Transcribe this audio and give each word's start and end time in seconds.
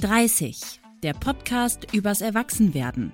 30, 0.00 0.80
der 1.02 1.12
Podcast 1.12 1.92
übers 1.92 2.22
Erwachsenwerden. 2.22 3.12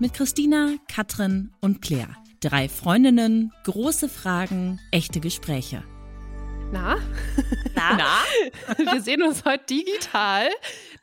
Mit 0.00 0.12
Christina, 0.12 0.74
Katrin 0.92 1.52
und 1.60 1.82
Claire. 1.82 2.16
Drei 2.40 2.68
Freundinnen, 2.68 3.52
große 3.62 4.08
Fragen, 4.08 4.80
echte 4.90 5.20
Gespräche. 5.20 5.84
Na? 6.72 6.96
Na? 7.76 7.96
Na? 7.96 8.92
Wir 8.92 9.00
sehen 9.02 9.22
uns 9.22 9.44
heute 9.44 9.66
digital, 9.66 10.48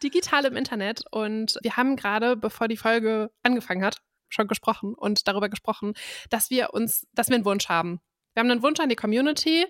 digital 0.04 0.44
im 0.44 0.58
Internet 0.58 1.04
und 1.10 1.58
wir 1.62 1.78
haben 1.78 1.96
gerade, 1.96 2.36
bevor 2.36 2.68
die 2.68 2.76
Folge 2.76 3.32
angefangen 3.44 3.86
hat, 3.86 4.02
schon 4.28 4.50
gesprochen 4.50 4.94
und 4.94 5.26
darüber 5.30 5.48
gesprochen, 5.48 5.94
dass 6.32 6.50
wir 6.50 6.74
uns, 6.74 7.08
dass 7.14 7.30
wir 7.30 7.36
einen 7.36 7.46
Wunsch 7.46 7.70
haben. 7.70 8.02
Wir 8.34 8.42
haben 8.42 8.52
einen 8.52 8.62
Wunsch 8.62 8.82
an 8.82 8.90
die 8.90 8.98
Community 8.98 9.68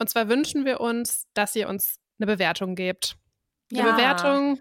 und 0.00 0.10
zwar 0.10 0.28
wünschen 0.28 0.64
wir 0.64 0.80
uns, 0.80 1.26
dass 1.34 1.54
ihr 1.54 1.68
uns 1.68 2.00
eine 2.18 2.26
Bewertung 2.26 2.74
gebt. 2.74 3.16
Eine 3.70 3.80
Ja. 3.80 3.92
Bewertung 3.92 4.58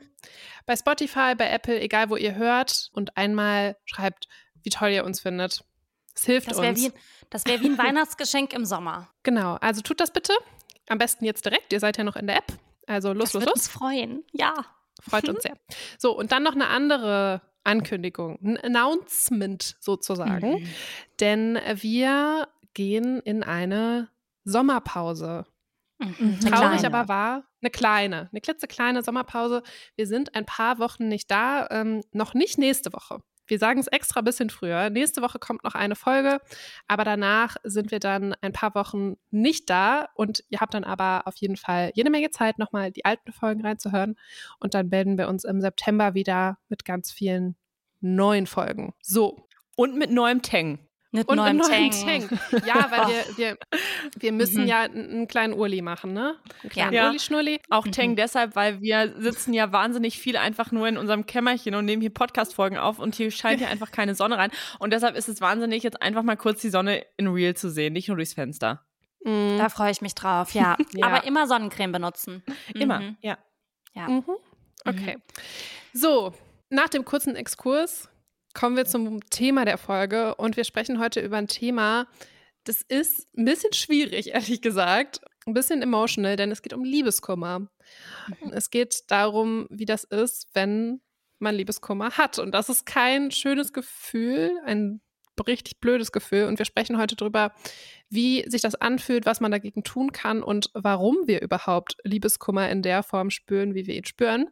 bei 0.66 0.76
Spotify, 0.76 1.34
bei 1.36 1.50
Apple, 1.50 1.80
egal 1.80 2.10
wo 2.10 2.16
ihr 2.18 2.36
hört 2.36 2.90
und 2.94 3.16
einmal 3.16 3.78
schreibt, 3.86 4.28
wie 4.64 4.70
toll 4.70 4.90
ihr 4.90 5.06
uns 5.06 5.22
findet. 5.22 5.64
Es 6.14 6.26
hilft 6.26 6.50
Das 6.52 6.58
wäre 6.62 6.70
uns. 6.74 6.82
wie, 6.82 6.92
das 7.30 7.46
wär 7.46 7.62
wie 7.62 7.68
ein 7.68 7.78
Weihnachtsgeschenk 7.78 8.54
im 8.54 8.66
Sommer. 8.66 9.10
Genau, 9.24 9.56
also 9.62 9.82
tut 9.82 10.00
das 10.00 10.12
bitte. 10.12 10.34
Am 10.90 10.98
besten 10.98 11.26
jetzt 11.26 11.46
direkt. 11.46 11.72
Ihr 11.74 11.80
seid 11.80 11.98
ja 11.98 12.04
noch 12.04 12.16
in 12.16 12.28
der 12.28 12.38
App. 12.38 12.54
Also 12.86 13.14
los, 13.14 13.32
Das 13.32 13.34
los, 13.36 13.46
los. 13.46 13.54
uns 13.54 13.68
freuen. 13.68 14.24
Ja. 14.34 14.54
Freut 15.02 15.30
uns 15.30 15.44
sehr. 15.44 15.56
So, 16.00 16.18
und 16.18 16.32
dann 16.32 16.42
noch 16.44 16.54
eine 16.56 16.68
andere 16.68 17.42
Ankündigung, 17.64 18.40
ein 18.42 18.58
Announcement 18.58 19.76
sozusagen. 19.80 20.62
Mhm. 20.62 20.68
Denn 21.20 21.60
wir 21.76 22.48
gehen 22.74 23.20
in 23.22 23.44
eine 23.44 24.10
Sommerpause. 24.44 25.46
Mhm. 26.00 26.40
Traurig 26.42 26.80
kleine. 26.80 26.88
aber 26.96 27.08
wahr, 27.08 27.44
eine 27.62 27.72
kleine, 27.72 28.30
eine 28.32 28.42
klitzekleine 28.42 29.04
Sommerpause. 29.04 29.64
Wir 29.96 30.08
sind 30.08 30.36
ein 30.36 30.46
paar 30.46 30.80
Wochen 30.80 31.08
nicht 31.08 31.32
da, 31.32 31.68
ähm, 31.72 32.02
noch 32.12 32.34
nicht 32.34 32.58
nächste 32.58 32.94
Woche. 32.94 33.20
Wir 33.48 33.60
sagen 33.60 33.80
es 33.80 33.88
extra 33.88 34.20
ein 34.20 34.26
bisschen 34.26 34.50
früher. 34.50 34.90
Nächste 34.90 35.22
Woche 35.22 35.40
kommt 35.40 35.64
noch 35.64 35.74
eine 35.74 35.96
Folge, 35.96 36.42
aber 36.88 37.06
danach 37.06 37.56
sind 37.64 37.92
wir 37.92 38.00
dann 38.00 38.36
ein 38.42 38.52
paar 38.52 38.76
Wochen 38.76 39.16
nicht 39.32 39.70
da 39.70 40.10
und 40.16 40.44
ihr 40.50 40.60
habt 40.60 40.74
dann 40.74 40.84
aber 40.84 41.26
auf 41.26 41.38
jeden 41.38 41.56
Fall 41.56 41.92
jede 41.94 42.10
Menge 42.10 42.30
Zeit, 42.30 42.60
nochmal 42.60 42.92
die 42.92 43.06
alten 43.06 43.32
Folgen 43.32 43.66
reinzuhören 43.66 44.16
und 44.60 44.74
dann 44.74 44.90
melden 44.90 45.18
wir 45.18 45.30
uns 45.30 45.46
im 45.46 45.62
September 45.62 46.14
wieder 46.14 46.58
mit 46.68 46.84
ganz 46.84 47.12
vielen 47.12 47.56
neuen 48.02 48.48
Folgen. 48.48 48.94
So, 49.02 49.48
Und 49.76 49.96
mit 49.96 50.12
neuem 50.12 50.42
Tang. 50.42 50.80
Mit 51.12 51.28
und 51.30 51.38
neuem 51.38 51.60
Tang. 51.60 51.90
Tank. 51.92 52.30
Ja, 52.66 52.92
weil 52.92 53.08
wir, 53.08 53.24
wir, 53.38 53.58
wir 54.20 54.32
müssen 54.34 54.64
Mhm. 54.64 54.68
ja 54.68 54.82
einen 54.82 55.10
einen 55.10 55.28
kleinen 55.28 55.54
Urli 55.54 55.82
machen, 55.82 56.12
ne? 56.14 56.36
Einen 56.62 56.70
kleinen 56.70 56.94
Ja. 56.94 57.06
Urli-Schnulli. 57.08 57.62
Auch 57.70 57.86
Mhm. 57.86 57.92
Tang 57.94 58.16
deshalb, 58.18 58.56
weil 58.56 58.82
wir 58.82 59.14
sitzen 59.18 59.54
ja 59.54 59.72
wahnsinnig 59.72 60.20
viel 60.20 60.36
einfach 60.38 60.72
nur 60.72 60.88
in 60.88 60.98
unserem 60.98 61.26
Kämmerchen 61.26 61.76
und 61.76 61.86
nehmen 61.86 62.02
hier 62.02 62.14
Podcast-Folgen 62.14 62.78
auf 62.78 63.00
und 63.00 63.16
hier 63.16 63.32
scheint 63.32 63.62
ja 63.62 63.68
einfach 63.70 63.92
keine 63.92 64.16
Sonne 64.16 64.38
rein. 64.38 64.52
Und 64.80 64.92
deshalb 64.92 65.16
ist 65.16 65.30
es 65.30 65.40
wahnsinnig, 65.40 65.82
jetzt 65.84 66.02
einfach 66.02 66.24
mal 66.24 66.36
kurz 66.38 66.62
die 66.62 66.70
Sonne 66.70 67.06
in 67.16 67.28
real 67.28 67.56
zu 67.56 67.70
sehen, 67.72 67.94
nicht 67.94 68.10
nur 68.10 68.18
durchs 68.18 68.34
Fenster. 68.34 68.84
Mhm. 69.24 69.58
Da 69.58 69.70
freue 69.70 69.92
ich 69.92 70.02
mich 70.02 70.14
drauf, 70.14 70.52
ja. 70.54 70.76
Ja. 70.94 71.08
Aber 71.08 71.24
immer 71.26 71.48
Sonnencreme 71.48 71.92
benutzen. 71.94 72.44
Immer, 72.74 73.00
Mhm. 73.00 73.18
ja. 73.22 73.38
Ja. 73.94 74.08
Mhm. 74.10 74.26
Okay. 74.86 75.18
So, 75.94 76.34
nach 76.70 76.90
dem 76.90 77.04
kurzen 77.06 77.36
Exkurs 77.36 78.10
kommen 78.58 78.76
wir 78.76 78.86
zum 78.86 79.22
Thema 79.30 79.66
der 79.66 79.78
Folge 79.78 80.34
und 80.34 80.58
wir 80.58 80.64
sprechen 80.64 81.00
heute 81.00 81.20
über 81.20 81.38
ein 81.38 81.48
Thema, 81.48 82.08
das 82.64 82.82
ist 82.82 83.28
ein 83.38 83.46
bisschen 83.46 83.72
schwierig, 83.72 84.30
ehrlich 84.34 84.62
gesagt. 84.62 85.22
Ein 85.46 85.54
bisschen 85.54 85.84
emotional, 85.84 86.36
denn 86.36 86.52
es 86.52 86.64
geht 86.64 86.74
um 86.74 86.84
Liebeskummer. 86.84 87.70
Es 88.52 88.70
geht 88.70 89.04
darum, 89.10 89.68
wie 89.70 89.86
das 89.86 90.04
ist, 90.04 90.50
wenn 90.54 91.02
man 91.40 91.56
Liebeskummer 91.56 92.18
hat. 92.18 92.40
Und 92.40 92.52
das 92.52 92.68
ist 92.68 92.86
kein 92.86 93.32
schönes 93.32 93.72
Gefühl, 93.72 94.52
ein 94.66 95.02
richtig 95.46 95.80
blödes 95.80 96.12
Gefühl. 96.12 96.46
Und 96.46 96.58
wir 96.58 96.66
sprechen 96.66 96.98
heute 96.98 97.16
darüber, 97.16 97.54
wie 98.10 98.44
sich 98.50 98.64
das 98.64 98.74
anfühlt, 98.74 99.28
was 99.28 99.40
man 99.40 99.52
dagegen 99.52 99.84
tun 99.84 100.12
kann 100.12 100.42
und 100.42 100.72
warum 100.74 101.16
wir 101.28 101.44
überhaupt 101.44 101.96
Liebeskummer 102.04 102.70
in 102.70 102.82
der 102.82 103.04
Form 103.04 103.30
spüren, 103.30 103.76
wie 103.76 103.86
wir 103.86 103.96
ihn 103.96 104.06
spüren. 104.06 104.50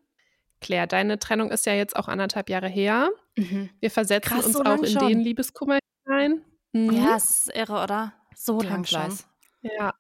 Claire, 0.66 0.88
deine 0.88 1.20
Trennung 1.20 1.52
ist 1.52 1.68
ja 1.68 1.74
jetzt 1.74 1.96
auch 1.96 2.08
anderthalb 2.08 2.50
Jahre 2.50 2.68
her. 2.68 3.12
Mhm. 3.38 3.70
Wir 3.80 3.92
versetzen 3.92 4.32
Krass, 4.34 4.46
uns 4.48 4.56
so 4.56 4.64
auch 4.64 4.82
in 4.82 4.88
schon. 5.00 5.08
den 5.10 5.20
Liebeskummer 5.20 5.78
hinein. 6.08 6.42
Mhm. 6.74 6.92
Ja, 6.92 7.16
es 7.18 7.30
ist 7.48 7.56
irre, 7.56 7.84
oder? 7.84 8.14
So 8.36 8.58
Time 8.58 8.72
lang 8.72 8.86
schon. 8.86 9.20
ja. 9.62 9.94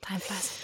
Time 0.00 0.20
flies. 0.20 0.60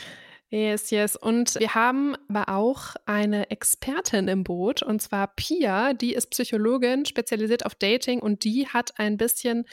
Yes, 0.55 0.91
yes. 0.91 1.17
Und 1.17 1.55
wir 1.55 1.75
haben 1.75 2.15
aber 2.29 2.55
auch 2.55 2.95
eine 3.07 3.51
Expertin 3.51 4.29
im 4.29 4.45
Boot, 4.45 4.83
und 4.83 5.01
zwar 5.01 5.29
Pia, 5.29 5.95
die 5.95 6.13
ist 6.13 6.29
Psychologin, 6.29 7.07
spezialisiert 7.07 7.65
auf 7.65 7.75
Dating 7.75 8.21
und 8.21 8.45
die 8.45 8.69
hat 8.69 8.99
ein 8.99 9.17
bisschen 9.17 9.65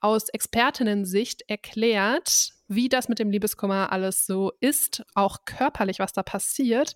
aus 0.00 0.30
Expertinnen-Sicht 0.30 1.42
erklärt, 1.48 2.54
wie 2.66 2.88
das 2.88 3.10
mit 3.10 3.18
dem 3.18 3.28
Liebeskummer 3.28 3.92
alles 3.92 4.24
so 4.24 4.52
ist, 4.58 5.04
auch 5.14 5.44
körperlich, 5.44 5.98
was 5.98 6.14
da 6.14 6.22
passiert. 6.22 6.94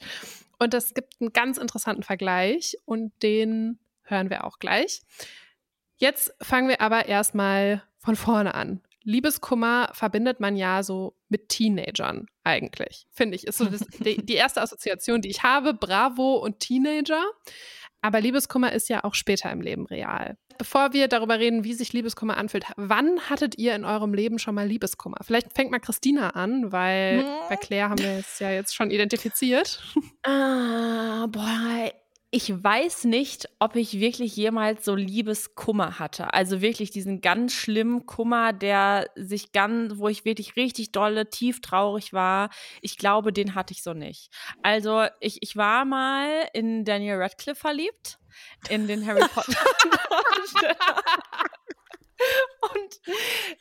Und 0.59 0.73
es 0.73 0.95
gibt 0.95 1.21
einen 1.21 1.35
ganz 1.35 1.59
interessanten 1.59 2.05
Vergleich 2.05 2.79
und 2.87 3.13
den 3.23 3.79
hören 4.05 4.31
wir 4.31 4.45
auch 4.45 4.61
gleich. 4.61 5.03
Jetzt 5.99 6.33
fangen 6.41 6.71
wir 6.71 6.81
aber 6.81 7.05
erstmal 7.05 7.83
von 7.99 8.17
vorne 8.17 8.55
an. 8.55 8.81
Liebeskummer 9.07 9.91
verbindet 9.93 10.41
man 10.41 10.57
ja 10.57 10.83
so 10.83 11.17
mit 11.29 11.49
Teenagern 11.49 12.27
eigentlich, 12.45 13.07
finde 13.13 13.37
ich. 13.37 13.47
Ist 13.47 13.59
so 13.59 13.65
das, 13.65 13.81
die, 14.01 14.25
die 14.25 14.35
erste 14.35 14.61
Assoziation, 14.61 15.21
die 15.23 15.31
ich 15.31 15.43
habe. 15.45 15.75
Bravo 15.75 16.35
und 16.37 16.59
Teenager. 16.61 17.23
Aber 18.03 18.21
Liebeskummer 18.21 18.73
ist 18.73 18.89
ja 18.89 19.05
auch 19.05 19.15
später 19.15 19.51
im 19.51 19.61
Leben 19.61 19.87
real. 19.87 20.37
Bevor 20.59 20.93
wir 20.93 21.07
darüber 21.09 21.39
reden, 21.39 21.65
wie 21.65 21.75
sich 21.75 21.93
Liebeskummer 21.93 22.37
anfühlt, 22.37 22.65
wann 22.77 23.21
hattet 23.31 23.59
ihr 23.59 23.75
in 23.75 23.85
eurem 23.85 24.13
Leben 24.13 24.39
schon 24.39 24.55
mal 24.55 24.67
Liebeskummer? 24.67 25.19
Vielleicht 25.23 25.55
fängt 25.55 25.71
mal 25.71 25.81
Christina 25.81 26.31
an, 26.31 26.73
weil 26.73 27.21
Hm. 27.21 27.27
bei 27.49 27.57
Claire 27.57 27.91
haben 27.91 27.99
wir 28.03 28.19
es 28.19 28.39
ja 28.39 28.51
jetzt 28.51 28.75
schon 28.75 28.91
identifiziert. 28.91 29.83
Ah, 30.25 31.27
boah, 31.29 31.91
ich 32.37 32.63
weiß 32.63 33.05
nicht, 33.05 33.49
ob 33.61 33.77
ich 33.77 33.99
wirklich 33.99 34.37
jemals 34.37 34.85
so 34.85 34.95
Liebeskummer 34.95 35.99
hatte. 35.99 36.35
Also 36.35 36.61
wirklich 36.61 36.91
diesen 36.91 37.23
ganz 37.23 37.55
schlimmen 37.55 38.05
Kummer, 38.05 38.53
der 38.53 39.09
sich 39.17 39.53
ganz, 39.53 39.95
wo 39.97 40.09
ich 40.09 40.27
wirklich 40.27 40.55
richtig 40.55 40.93
dolle, 40.93 41.31
tief 41.31 41.63
traurig 41.63 42.13
war. 42.13 42.51
Ich 42.83 42.99
glaube, 42.99 43.33
den 43.33 43.55
hatte 43.55 43.73
ich 43.73 43.83
so 43.83 43.95
nicht. 43.95 44.29
Also 44.63 45.07
ich, 45.21 45.39
ich 45.41 45.57
war 45.57 45.87
mal 45.87 46.29
in 46.53 46.85
Daniel 46.85 47.23
Radcliffe 47.23 47.59
verliebt, 47.59 48.19
in 48.69 48.87
den 48.87 49.07
Harry 49.07 49.27
Potter. 49.35 49.57
Und 52.75 53.01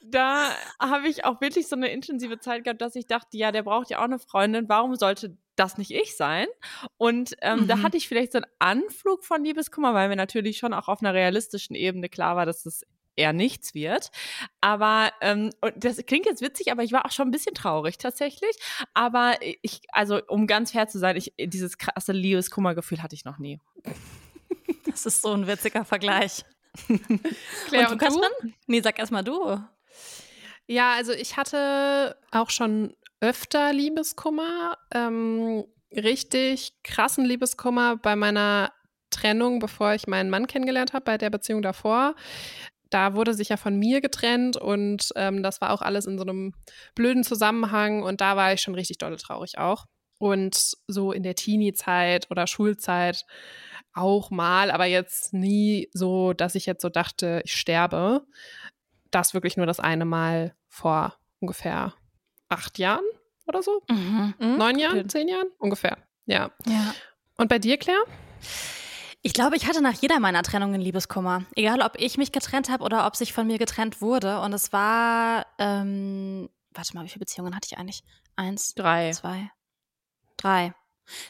da 0.01 0.49
habe 0.79 1.07
ich 1.07 1.25
auch 1.25 1.41
wirklich 1.41 1.67
so 1.67 1.75
eine 1.75 1.89
intensive 1.89 2.39
Zeit 2.39 2.63
gehabt, 2.63 2.81
dass 2.81 2.95
ich 2.95 3.07
dachte, 3.07 3.37
ja, 3.37 3.51
der 3.51 3.63
braucht 3.63 3.89
ja 3.89 3.99
auch 3.99 4.03
eine 4.03 4.19
Freundin. 4.19 4.69
Warum 4.69 4.95
sollte 4.95 5.37
das 5.55 5.77
nicht 5.77 5.91
ich 5.91 6.15
sein? 6.17 6.47
Und 6.97 7.35
ähm, 7.41 7.67
da 7.67 7.75
Mhm. 7.77 7.83
hatte 7.83 7.97
ich 7.97 8.07
vielleicht 8.07 8.31
so 8.33 8.39
einen 8.39 8.51
Anflug 8.59 9.23
von 9.25 9.43
Liebeskummer, 9.43 9.93
weil 9.93 10.09
mir 10.09 10.15
natürlich 10.15 10.57
schon 10.57 10.73
auch 10.73 10.87
auf 10.87 11.01
einer 11.01 11.13
realistischen 11.13 11.75
Ebene 11.75 12.09
klar 12.09 12.35
war, 12.35 12.45
dass 12.45 12.65
es 12.65 12.83
eher 13.17 13.31
nichts 13.31 13.73
wird. 13.73 14.11
Aber 14.59 15.09
ähm, 15.21 15.51
und 15.61 15.73
das 15.83 15.97
klingt 16.05 16.25
jetzt 16.25 16.41
witzig, 16.41 16.71
aber 16.71 16.83
ich 16.83 16.91
war 16.91 17.05
auch 17.05 17.11
schon 17.11 17.29
ein 17.29 17.31
bisschen 17.31 17.55
traurig 17.55 17.97
tatsächlich. 17.97 18.57
Aber 18.93 19.35
ich, 19.41 19.81
also 19.93 20.19
um 20.27 20.47
ganz 20.47 20.71
fair 20.71 20.87
zu 20.89 20.99
sein, 20.99 21.15
ich, 21.15 21.33
dieses 21.39 21.77
krasse 21.77 22.11
Liebeskummergefühl 22.11 23.01
hatte 23.01 23.15
ich 23.15 23.23
noch 23.23 23.37
nie. 23.37 23.59
Das 24.85 25.05
ist 25.05 25.21
so 25.21 25.31
ein 25.31 25.47
witziger 25.47 25.85
Vergleich. 25.85 26.43
Claire, 27.67 27.91
und 27.91 28.01
du, 28.01 28.05
Katrin? 28.05 28.53
Nee, 28.67 28.81
sag 28.81 28.99
erst 28.99 29.11
mal 29.11 29.23
du. 29.23 29.57
Ja, 30.67 30.93
also 30.93 31.11
ich 31.11 31.37
hatte 31.37 32.17
auch 32.31 32.49
schon 32.49 32.95
öfter 33.21 33.73
Liebeskummer, 33.73 34.77
ähm, 34.93 35.65
richtig 35.91 36.73
krassen 36.83 37.25
Liebeskummer 37.25 37.97
bei 37.97 38.15
meiner 38.15 38.71
Trennung, 39.09 39.59
bevor 39.59 39.93
ich 39.93 40.07
meinen 40.07 40.29
Mann 40.29 40.47
kennengelernt 40.47 40.93
habe, 40.93 41.05
bei 41.05 41.17
der 41.17 41.29
Beziehung 41.29 41.61
davor. 41.61 42.15
Da 42.89 43.15
wurde 43.15 43.33
sich 43.33 43.49
ja 43.49 43.57
von 43.57 43.77
mir 43.77 44.01
getrennt 44.01 44.57
und 44.57 45.09
ähm, 45.15 45.43
das 45.43 45.61
war 45.61 45.71
auch 45.71 45.81
alles 45.81 46.05
in 46.05 46.17
so 46.17 46.23
einem 46.23 46.53
blöden 46.95 47.23
Zusammenhang 47.23 48.03
und 48.03 48.21
da 48.21 48.35
war 48.35 48.53
ich 48.53 48.61
schon 48.61 48.75
richtig 48.75 48.97
dolle 48.97 49.17
traurig 49.17 49.57
auch. 49.57 49.85
Und 50.17 50.75
so 50.87 51.11
in 51.11 51.23
der 51.23 51.35
Teenie-Zeit 51.35 52.31
oder 52.31 52.47
Schulzeit 52.47 53.25
auch 53.95 54.29
mal, 54.29 54.71
aber 54.71 54.85
jetzt 54.85 55.33
nie 55.33 55.89
so, 55.93 56.33
dass 56.33 56.55
ich 56.55 56.65
jetzt 56.65 56.81
so 56.81 56.89
dachte, 56.89 57.41
ich 57.45 57.55
sterbe. 57.55 58.25
Das 59.11 59.33
wirklich 59.33 59.57
nur 59.57 59.65
das 59.65 59.79
eine 59.79 60.05
Mal 60.05 60.53
vor 60.67 61.15
ungefähr 61.39 61.93
acht 62.49 62.77
Jahren 62.77 63.05
oder 63.47 63.63
so. 63.63 63.81
Mhm. 63.89 64.33
Hm? 64.37 64.57
Neun 64.57 64.79
Jahren, 64.79 65.09
zehn 65.09 65.27
Jahren? 65.27 65.47
Ungefähr. 65.57 65.97
Ja. 66.25 66.51
Ja. 66.65 66.93
Und 67.37 67.49
bei 67.49 67.59
dir, 67.59 67.77
Claire? 67.77 68.03
Ich 69.21 69.33
glaube, 69.33 69.55
ich 69.55 69.67
hatte 69.67 69.81
nach 69.81 69.93
jeder 69.93 70.19
meiner 70.19 70.43
Trennungen 70.43 70.79
Liebeskummer. 70.79 71.45
Egal, 71.55 71.81
ob 71.81 71.93
ich 71.97 72.17
mich 72.17 72.31
getrennt 72.31 72.69
habe 72.69 72.83
oder 72.83 73.07
ob 73.07 73.15
sich 73.15 73.33
von 73.33 73.47
mir 73.47 73.57
getrennt 73.57 74.01
wurde. 74.01 74.39
Und 74.41 74.53
es 74.53 74.71
war, 74.71 75.47
ähm, 75.57 76.49
warte 76.71 76.95
mal, 76.95 77.05
wie 77.05 77.09
viele 77.09 77.21
Beziehungen 77.21 77.55
hatte 77.55 77.67
ich 77.71 77.77
eigentlich? 77.77 78.03
Eins, 78.35 78.75
Drei. 78.75 79.11
zwei, 79.11 79.49
drei. 80.37 80.75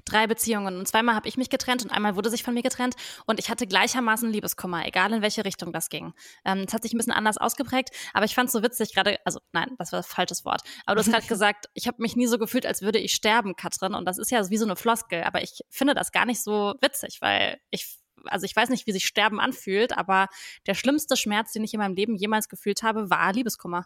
Drei 0.05 0.27
Beziehungen. 0.27 0.77
Und 0.77 0.87
zweimal 0.87 1.15
habe 1.15 1.27
ich 1.27 1.37
mich 1.37 1.49
getrennt 1.49 1.83
und 1.83 1.91
einmal 1.91 2.15
wurde 2.15 2.29
sich 2.29 2.43
von 2.43 2.53
mir 2.53 2.63
getrennt. 2.63 2.95
Und 3.25 3.39
ich 3.39 3.49
hatte 3.49 3.67
gleichermaßen 3.67 4.29
Liebeskummer, 4.29 4.85
egal 4.85 5.13
in 5.13 5.21
welche 5.21 5.45
Richtung 5.45 5.73
das 5.73 5.89
ging. 5.89 6.13
Ähm, 6.43 6.65
es 6.67 6.73
hat 6.73 6.83
sich 6.83 6.93
ein 6.93 6.97
bisschen 6.97 7.13
anders 7.13 7.37
ausgeprägt, 7.37 7.89
aber 8.13 8.25
ich 8.25 8.35
fand 8.35 8.47
es 8.47 8.53
so 8.53 8.63
witzig 8.63 8.93
gerade, 8.93 9.19
also 9.25 9.39
nein, 9.51 9.75
das 9.77 9.91
war 9.91 9.99
ein 9.99 10.03
falsches 10.03 10.45
Wort. 10.45 10.61
Aber 10.85 10.95
du 10.95 11.01
hast 11.01 11.11
gerade 11.11 11.27
gesagt, 11.27 11.69
ich 11.73 11.87
habe 11.87 12.01
mich 12.01 12.15
nie 12.15 12.27
so 12.27 12.37
gefühlt, 12.37 12.65
als 12.65 12.81
würde 12.81 12.99
ich 12.99 13.13
sterben, 13.13 13.55
Katrin. 13.55 13.93
Und 13.93 14.05
das 14.05 14.17
ist 14.17 14.31
ja 14.31 14.49
wie 14.49 14.57
so 14.57 14.65
eine 14.65 14.75
Floskel. 14.75 15.23
Aber 15.23 15.41
ich 15.41 15.61
finde 15.69 15.93
das 15.93 16.11
gar 16.11 16.25
nicht 16.25 16.43
so 16.43 16.75
witzig, 16.81 17.17
weil 17.21 17.59
ich 17.69 17.99
also 18.27 18.45
ich 18.45 18.55
weiß 18.55 18.69
nicht, 18.69 18.87
wie 18.87 18.91
sich 18.91 19.05
Sterben 19.05 19.39
anfühlt, 19.39 19.95
aber 19.95 20.27
der 20.65 20.73
schlimmste 20.73 21.15
Schmerz, 21.15 21.51
den 21.51 21.63
ich 21.63 21.73
in 21.73 21.79
meinem 21.79 21.95
Leben 21.95 22.15
jemals 22.15 22.49
gefühlt 22.49 22.81
habe, 22.81 23.09
war 23.09 23.33
Liebeskummer. 23.33 23.85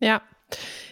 Ja, 0.00 0.22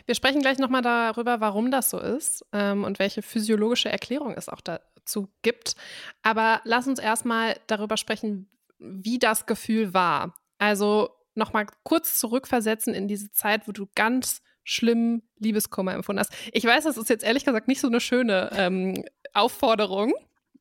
wir 0.07 0.15
sprechen 0.15 0.41
gleich 0.41 0.59
nochmal 0.59 0.83
darüber, 0.83 1.41
warum 1.41 1.71
das 1.71 1.91
so 1.91 1.99
ist 1.99 2.45
ähm, 2.53 2.85
und 2.85 2.99
welche 2.99 3.23
physiologische 3.23 3.91
Erklärung 3.91 4.35
es 4.35 4.49
auch 4.49 4.61
dazu 4.61 5.29
gibt. 5.43 5.75
Aber 6.23 6.61
lass 6.65 6.87
uns 6.87 6.99
erstmal 6.99 7.59
darüber 7.67 7.97
sprechen, 7.97 8.51
wie 8.79 9.19
das 9.19 9.47
Gefühl 9.47 9.95
war. 9.95 10.35
Also 10.59 11.11
nochmal 11.35 11.67
kurz 11.83 12.19
zurückversetzen 12.19 12.95
in 12.95 13.09
diese 13.09 13.31
Zeit, 13.31 13.69
wo 13.69 13.73
du 13.73 13.87
ganz 13.95 14.43
schlimm 14.65 15.23
Liebeskummer 15.39 15.95
empfunden 15.95 16.21
hast. 16.21 16.33
Ich 16.53 16.65
weiß, 16.65 16.85
das 16.85 16.97
ist 16.97 17.09
jetzt 17.09 17.25
ehrlich 17.25 17.45
gesagt 17.45 17.69
nicht 17.69 17.81
so 17.81 17.87
eine 17.87 18.01
schöne 18.01 18.51
ähm, 18.55 19.05
Aufforderung, 19.33 20.13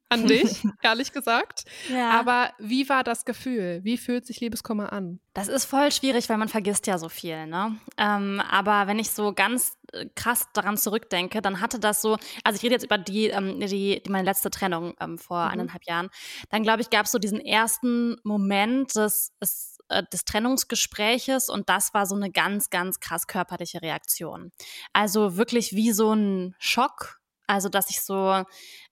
an 0.09 0.27
dich, 0.27 0.63
ehrlich 0.81 1.11
gesagt. 1.11 1.65
Ja. 1.89 2.11
Aber 2.11 2.51
wie 2.59 2.87
war 2.89 3.03
das 3.03 3.25
Gefühl? 3.25 3.79
Wie 3.83 3.97
fühlt 3.97 4.25
sich 4.25 4.39
Liebeskummer 4.39 4.93
an? 4.93 5.19
Das 5.33 5.47
ist 5.47 5.65
voll 5.65 5.91
schwierig, 5.91 6.29
weil 6.29 6.37
man 6.37 6.47
vergisst 6.47 6.87
ja 6.87 6.97
so 6.97 7.09
viel. 7.09 7.47
Ne? 7.47 7.77
Ähm, 7.97 8.41
aber 8.49 8.87
wenn 8.87 8.99
ich 8.99 9.11
so 9.11 9.33
ganz 9.33 9.77
äh, 9.91 10.05
krass 10.15 10.47
daran 10.53 10.77
zurückdenke, 10.77 11.41
dann 11.41 11.59
hatte 11.59 11.79
das 11.79 12.01
so, 12.01 12.17
also 12.43 12.57
ich 12.57 12.63
rede 12.63 12.75
jetzt 12.75 12.85
über 12.85 12.97
die, 12.97 13.27
ähm, 13.27 13.59
die, 13.59 14.01
die 14.01 14.09
meine 14.09 14.25
letzte 14.25 14.49
Trennung 14.49 14.93
ähm, 14.99 15.17
vor 15.17 15.45
mhm. 15.45 15.51
eineinhalb 15.51 15.83
Jahren, 15.85 16.09
dann 16.49 16.63
glaube 16.63 16.81
ich, 16.81 16.89
gab 16.89 17.05
es 17.05 17.11
so 17.11 17.19
diesen 17.19 17.39
ersten 17.39 18.15
Moment 18.23 18.95
des, 18.95 19.31
des, 19.41 19.77
äh, 19.89 20.03
des 20.11 20.25
Trennungsgespräches 20.25 21.49
und 21.49 21.69
das 21.69 21.93
war 21.93 22.05
so 22.05 22.15
eine 22.15 22.31
ganz, 22.31 22.69
ganz 22.69 22.99
krass 22.99 23.27
körperliche 23.27 23.81
Reaktion. 23.81 24.51
Also 24.93 25.37
wirklich 25.37 25.73
wie 25.73 25.91
so 25.91 26.13
ein 26.13 26.55
Schock, 26.59 27.19
also, 27.47 27.69
dass 27.69 27.89
ich 27.89 28.01
so 28.01 28.44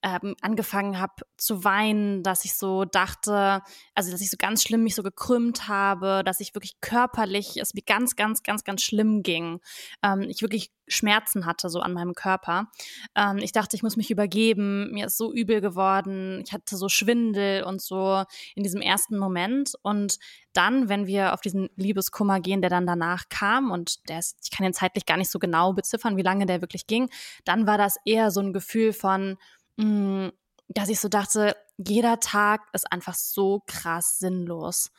ähm, 0.04 0.36
angefangen 0.42 1.00
habe 1.00 1.14
zu 1.38 1.64
weinen, 1.64 2.24
dass 2.24 2.46
ich 2.46 2.56
so 2.56 2.86
dachte, 2.86 3.62
also 3.96 4.12
dass 4.12 4.22
ich 4.22 4.30
so 4.30 4.38
ganz 4.38 4.64
schlimm 4.64 4.84
mich 4.84 4.96
so 4.96 5.04
gekrümmt 5.04 5.68
habe, 5.68 6.24
dass 6.26 6.40
ich 6.40 6.56
wirklich 6.56 6.80
körperlich 6.82 7.58
es 7.58 7.74
mir 7.74 7.84
ganz, 7.84 8.16
ganz, 8.16 8.44
ganz, 8.44 8.64
ganz 8.64 8.82
schlimm 8.82 9.24
ging. 9.24 9.60
Ähm, 10.04 10.22
ich 10.22 10.42
wirklich 10.42 10.72
Schmerzen 10.88 11.46
hatte 11.46 11.70
so 11.70 11.80
an 11.80 11.94
meinem 11.94 12.14
Körper. 12.14 12.68
Ähm, 13.16 13.38
ich 13.38 13.52
dachte, 13.52 13.76
ich 13.76 13.84
muss 13.84 13.98
mich 13.98 14.12
übergeben. 14.12 14.92
Mir 14.92 15.08
ist 15.08 15.18
so 15.18 15.34
übel 15.34 15.62
geworden. 15.62 16.44
Ich 16.46 16.54
hatte 16.54 16.78
so 16.78 16.90
Schwindel 16.90 17.64
und 17.64 17.82
so 17.82 18.24
in 18.56 18.64
diesem 18.64 18.82
ersten 18.82 19.18
Moment. 19.18 19.74
Und 19.82 20.20
dann, 20.54 20.90
wenn 20.90 21.08
wir 21.08 21.34
auf 21.34 21.42
diesen 21.42 21.70
Liebeskummer 21.76 22.40
gehen, 22.40 22.62
der 22.62 22.70
dann 22.70 22.86
danach 22.86 23.30
kam 23.30 23.72
und 23.72 24.08
der 24.10 24.20
ist, 24.20 24.38
ich 24.44 24.52
kann 24.52 24.66
ihn 24.66 24.74
zeitlich 24.74 25.06
gar 25.06 25.18
nicht 25.18 25.32
so 25.32 25.40
genau 25.40 25.74
beziffern, 25.74 26.18
wie 26.18 26.22
lange 26.22 26.46
der 26.46 26.62
wirklich 26.62 26.88
ging, 26.88 27.10
dann 27.46 27.66
war 27.66 27.78
das 27.78 27.98
eher 28.06 28.30
so 28.30 28.40
ein 28.42 28.54
Gefühl 28.54 28.94
von, 28.94 29.38
Mm, 29.78 30.30
dass 30.70 30.90
ich 30.90 31.00
so 31.00 31.10
dachte, 31.10 31.56
jeder 31.78 32.20
Tag 32.20 32.62
ist 32.74 32.92
einfach 32.92 33.16
so 33.16 33.62
krass 33.66 34.20
sinnlos. 34.20 34.92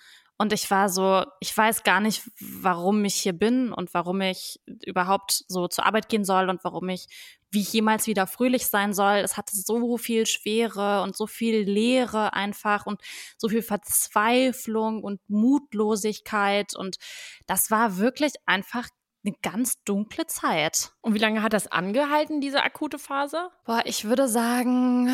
Und 0.44 0.52
ich 0.52 0.70
war 0.70 0.90
so, 0.90 1.24
ich 1.40 1.56
weiß 1.56 1.84
gar 1.84 2.02
nicht, 2.02 2.30
warum 2.38 3.02
ich 3.06 3.14
hier 3.14 3.32
bin 3.32 3.72
und 3.72 3.94
warum 3.94 4.20
ich 4.20 4.60
überhaupt 4.84 5.42
so 5.48 5.68
zur 5.68 5.86
Arbeit 5.86 6.10
gehen 6.10 6.26
soll 6.26 6.50
und 6.50 6.62
warum 6.64 6.90
ich, 6.90 7.06
wie 7.50 7.62
ich 7.62 7.72
jemals 7.72 8.06
wieder 8.06 8.26
fröhlich 8.26 8.66
sein 8.66 8.92
soll. 8.92 9.14
Es 9.24 9.38
hatte 9.38 9.56
so 9.56 9.96
viel 9.96 10.26
Schwere 10.26 11.00
und 11.00 11.16
so 11.16 11.26
viel 11.26 11.60
Leere 11.60 12.34
einfach 12.34 12.84
und 12.84 13.00
so 13.38 13.48
viel 13.48 13.62
Verzweiflung 13.62 15.02
und 15.02 15.18
Mutlosigkeit. 15.30 16.76
Und 16.76 16.98
das 17.46 17.70
war 17.70 17.96
wirklich 17.96 18.34
einfach 18.44 18.86
eine 19.24 19.34
ganz 19.40 19.82
dunkle 19.84 20.26
Zeit. 20.26 20.92
Und 21.00 21.14
wie 21.14 21.20
lange 21.20 21.42
hat 21.42 21.54
das 21.54 21.72
angehalten, 21.72 22.42
diese 22.42 22.62
akute 22.62 22.98
Phase? 22.98 23.48
Boah, 23.64 23.80
ich 23.86 24.04
würde 24.04 24.28
sagen 24.28 25.08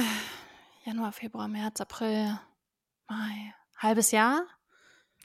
Januar, 0.84 1.12
Februar, 1.12 1.46
März, 1.46 1.80
April, 1.80 2.40
Mai, 3.06 3.54
halbes 3.78 4.10
Jahr. 4.10 4.44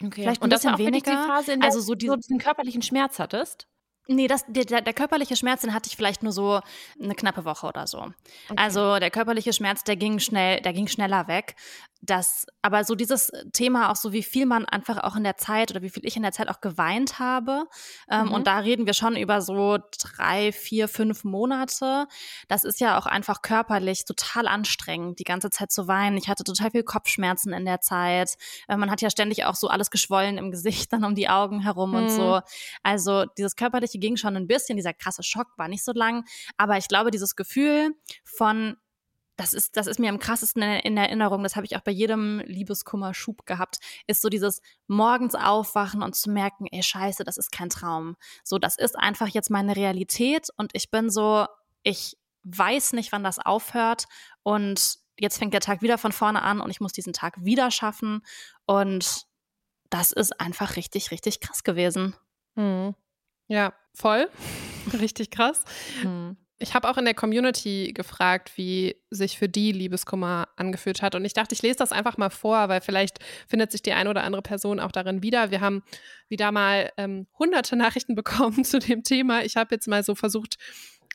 Okay. 0.04 0.22
Vielleicht 0.22 0.42
ein 0.42 0.46
Und 0.46 0.50
bisschen 0.50 0.50
das 0.50 0.66
war 0.66 0.74
auch 0.74 0.80
weniger. 0.80 1.12
Die 1.12 1.28
Phase, 1.28 1.54
in 1.54 1.62
der 1.62 1.70
also 1.70 1.80
so, 1.82 1.96
die, 1.96 2.08
so 2.08 2.16
diesen 2.16 2.38
körperlichen 2.38 2.82
Schmerz 2.82 3.20
hattest? 3.20 3.68
Nee, 4.08 4.28
das, 4.28 4.46
der, 4.48 4.82
der 4.82 4.94
körperliche 4.94 5.36
Schmerz, 5.36 5.62
den 5.62 5.74
hatte 5.74 5.90
ich 5.90 5.96
vielleicht 5.96 6.22
nur 6.22 6.32
so 6.32 6.60
eine 7.02 7.16
knappe 7.16 7.44
Woche 7.44 7.66
oder 7.66 7.88
so. 7.88 8.00
Okay. 8.00 8.14
Also 8.56 9.00
der 9.00 9.10
körperliche 9.10 9.52
Schmerz, 9.52 9.84
der 9.84 9.96
ging 9.96 10.20
schnell, 10.20 10.62
der 10.62 10.74
ging 10.74 10.88
schneller 10.88 11.28
weg 11.28 11.56
das, 12.06 12.46
aber 12.62 12.84
so 12.84 12.96
dieses 12.96 13.32
Thema 13.54 13.92
auch 13.92 13.96
so, 13.96 14.14
wie 14.14 14.24
viel 14.24 14.46
man 14.46 14.66
einfach 14.66 15.04
auch 15.04 15.16
in 15.16 15.24
der 15.24 15.38
Zeit 15.38 15.72
oder 15.72 15.82
wie 15.82 15.90
viel 15.90 16.06
ich 16.06 16.16
in 16.16 16.24
der 16.24 16.32
Zeit 16.32 16.50
auch 16.50 16.62
geweint 16.62 17.20
habe. 17.20 17.66
Ähm, 18.10 18.28
mhm. 18.28 18.32
Und 18.34 18.48
da 18.48 18.60
reden 18.60 18.86
wir 18.86 18.94
schon 18.94 19.16
über 19.16 19.42
so 19.42 19.80
drei, 20.00 20.52
vier, 20.52 20.88
fünf 20.88 21.24
Monate. 21.24 22.08
Das 22.48 22.64
ist 22.64 22.80
ja 22.80 22.98
auch 22.98 23.06
einfach 23.06 23.42
körperlich 23.42 24.06
total 24.06 24.48
anstrengend, 24.48 25.20
die 25.20 25.24
ganze 25.24 25.50
Zeit 25.50 25.72
zu 25.72 25.88
weinen. 25.88 26.18
Ich 26.18 26.28
hatte 26.28 26.44
total 26.44 26.72
viel 26.72 26.84
Kopfschmerzen 26.84 27.54
in 27.54 27.66
der 27.66 27.82
Zeit. 27.82 28.36
Äh, 28.68 28.78
man 28.78 28.92
hat 28.92 29.02
ja 29.02 29.10
ständig 29.10 29.46
auch 29.46 29.56
so 29.56 29.68
alles 29.68 29.90
geschwollen 29.90 30.38
im 30.38 30.52
Gesicht, 30.52 30.92
dann 30.94 31.04
um 31.04 31.16
die 31.16 31.30
Augen 31.30 31.62
herum 31.62 31.92
mhm. 31.92 31.98
und 31.98 32.10
so. 32.10 32.42
Also 32.84 33.26
dieses 33.38 33.56
körperliche 33.56 34.00
ging 34.00 34.18
schon 34.18 34.36
ein 34.36 34.48
bisschen. 34.48 34.78
Dieser 34.78 34.94
krasse 34.94 35.24
Schock 35.24 35.48
war 35.58 35.68
nicht 35.68 35.84
so 35.84 35.92
lang. 35.94 36.26
Aber 36.58 36.78
ich 36.78 36.88
glaube, 36.88 37.12
dieses 37.12 37.36
Gefühl 37.36 37.92
von 38.24 38.78
das 39.38 39.54
ist, 39.54 39.76
das 39.76 39.88
ist 39.88 40.00
mir 40.00 40.10
am 40.10 40.20
krassesten 40.20 40.64
in 40.64 40.98
Erinnerung, 40.98 41.44
das 41.44 41.56
habe 41.56 41.66
ich 41.66 41.76
auch 41.76 41.82
bei 41.82 41.92
jedem 41.92 42.40
Liebeskummer-Schub 42.40 43.46
gehabt, 43.46 43.80
ist 44.08 44.22
so 44.22 44.30
dieses 44.30 44.62
morgens 44.88 45.36
aufwachen 45.36 46.04
und 46.04 46.16
zu 46.16 46.30
merken, 46.30 46.68
ey, 46.72 46.82
scheiße, 46.82 47.24
das 47.24 47.38
ist 47.38 47.52
kein 47.52 47.70
Traum. 47.70 48.16
So, 48.44 48.58
das 48.58 48.78
ist 48.78 48.98
einfach 48.98 49.28
jetzt 49.28 49.50
meine 49.50 49.76
Realität 49.76 50.48
und 50.58 50.72
ich 50.74 50.90
bin 50.90 51.10
so, 51.10 51.48
ich 51.84 52.18
weiß 52.44 52.94
nicht, 52.94 53.12
wann 53.12 53.24
das 53.24 53.40
aufhört 53.40 54.06
und 54.44 55.00
jetzt 55.20 55.38
fängt 55.38 55.54
der 55.54 55.62
Tag 55.62 55.82
wieder 55.82 55.98
von 55.98 56.12
vorne 56.12 56.42
an 56.42 56.62
und 56.62 56.70
ich 56.70 56.80
muss 56.80 56.94
diesen 56.94 57.14
Tag 57.14 57.44
wieder 57.44 57.72
schaffen 57.72 58.22
und 58.66 59.26
das 59.90 60.12
ist 60.12 60.40
einfach 60.40 60.76
richtig, 60.76 61.12
richtig 61.12 61.42
krass 61.42 61.64
gewesen. 61.64 62.16
Mhm. 62.56 62.96
Ja, 63.48 63.74
voll. 63.94 64.30
richtig 64.94 65.32
krass. 65.32 65.64
Mhm. 66.04 66.38
Ich 66.58 66.74
habe 66.74 66.90
auch 66.90 66.98
in 66.98 67.06
der 67.06 67.14
Community 67.14 67.92
gefragt, 67.94 68.54
wie 68.56 68.96
sich 69.10 69.38
für 69.38 69.50
die 69.50 69.74
Liebeskummer 69.74 70.48
angefühlt 70.56 71.02
hat. 71.02 71.14
Und 71.14 71.26
ich 71.26 71.34
dachte, 71.34 71.54
ich 71.54 71.62
lese 71.62 71.78
das 71.78 71.92
einfach 71.92 72.18
mal 72.18 72.30
vor, 72.30 72.70
weil 72.70 72.80
vielleicht 72.80 73.20
findet 73.48 73.72
sich 73.72 73.82
die 73.82 73.92
eine 73.92 74.10
oder 74.10 74.24
andere 74.24 74.42
Person 74.42 74.80
auch 74.80 74.94
darin 74.94 75.22
wieder. 75.22 75.52
Wir 75.52 75.60
haben 75.60 75.84
wieder 76.30 76.52
mal 76.52 76.92
ähm, 76.98 77.28
hunderte 77.38 77.76
Nachrichten 77.76 78.16
bekommen 78.16 78.64
zu 78.64 78.80
dem 78.80 79.04
Thema. 79.04 79.44
Ich 79.44 79.58
habe 79.58 79.76
jetzt 79.76 79.88
mal 79.88 80.04
so 80.04 80.16
versucht, 80.16 80.56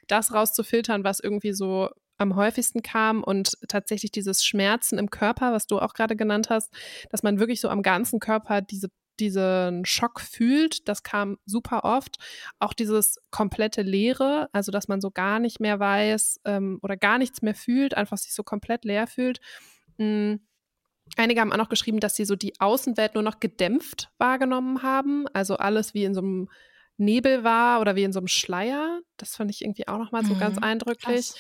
das 0.09 0.35
rauszufiltern, 0.35 1.05
was 1.05 1.21
irgendwie 1.21 1.53
so 1.53 1.89
am 2.19 2.37
häufigsten 2.37 2.83
kam 2.83 3.25
und 3.25 3.57
tatsächlich 3.69 4.11
dieses 4.11 4.45
Schmerzen 4.45 4.99
im 4.99 5.11
Körper, 5.11 5.53
was 5.53 5.67
du 5.67 5.79
auch 5.79 5.95
gerade 5.95 6.17
genannt 6.17 6.51
hast, 6.51 6.71
dass 7.09 7.23
man 7.23 7.39
wirklich 7.39 7.61
so 7.63 7.71
am 7.71 7.83
ganzen 7.83 8.21
Körper 8.21 8.61
diese 8.61 8.91
diesen 9.21 9.85
Schock 9.85 10.21
fühlt. 10.21 10.89
Das 10.89 11.03
kam 11.03 11.39
super 11.47 11.85
oft. 11.85 12.17
Auch 12.59 12.73
dieses 12.73 13.19
komplette 13.31 13.83
Leere, 13.83 14.49
also 14.53 14.73
dass 14.73 14.89
man 14.89 15.01
so 15.01 15.11
gar 15.11 15.39
nicht 15.39 15.61
mehr 15.61 15.79
weiß 15.79 16.41
ähm, 16.45 16.79
oder 16.83 16.97
gar 16.97 17.19
nichts 17.19 17.43
mehr 17.43 17.55
fühlt, 17.55 17.95
einfach 17.95 18.19
sich 18.19 18.35
so 18.35 18.43
komplett 18.43 18.85
leer 18.85 19.07
fühlt. 19.07 19.41
Mhm. 19.99 20.41
Einige 21.17 21.41
haben 21.41 21.53
auch 21.53 21.57
noch 21.57 21.69
geschrieben, 21.69 22.01
dass 22.01 22.15
sie 22.15 22.25
so 22.25 22.37
die 22.37 22.61
Außenwelt 22.61 23.15
nur 23.15 23.23
noch 23.23 23.41
gedämpft 23.41 24.11
wahrgenommen 24.19 24.83
haben. 24.83 25.27
Also 25.33 25.57
alles 25.57 25.93
wie 25.93 26.05
in 26.05 26.15
so 26.15 26.21
einem 26.21 26.49
Nebel 26.97 27.43
war 27.43 27.81
oder 27.81 27.97
wie 27.97 28.05
in 28.05 28.13
so 28.13 28.21
einem 28.21 28.29
Schleier. 28.29 29.01
Das 29.17 29.37
fand 29.37 29.51
ich 29.51 29.63
irgendwie 29.63 29.89
auch 29.89 29.99
nochmal 29.99 30.25
so 30.25 30.35
mhm, 30.35 30.39
ganz 30.39 30.59
eindrücklich. 30.59 31.33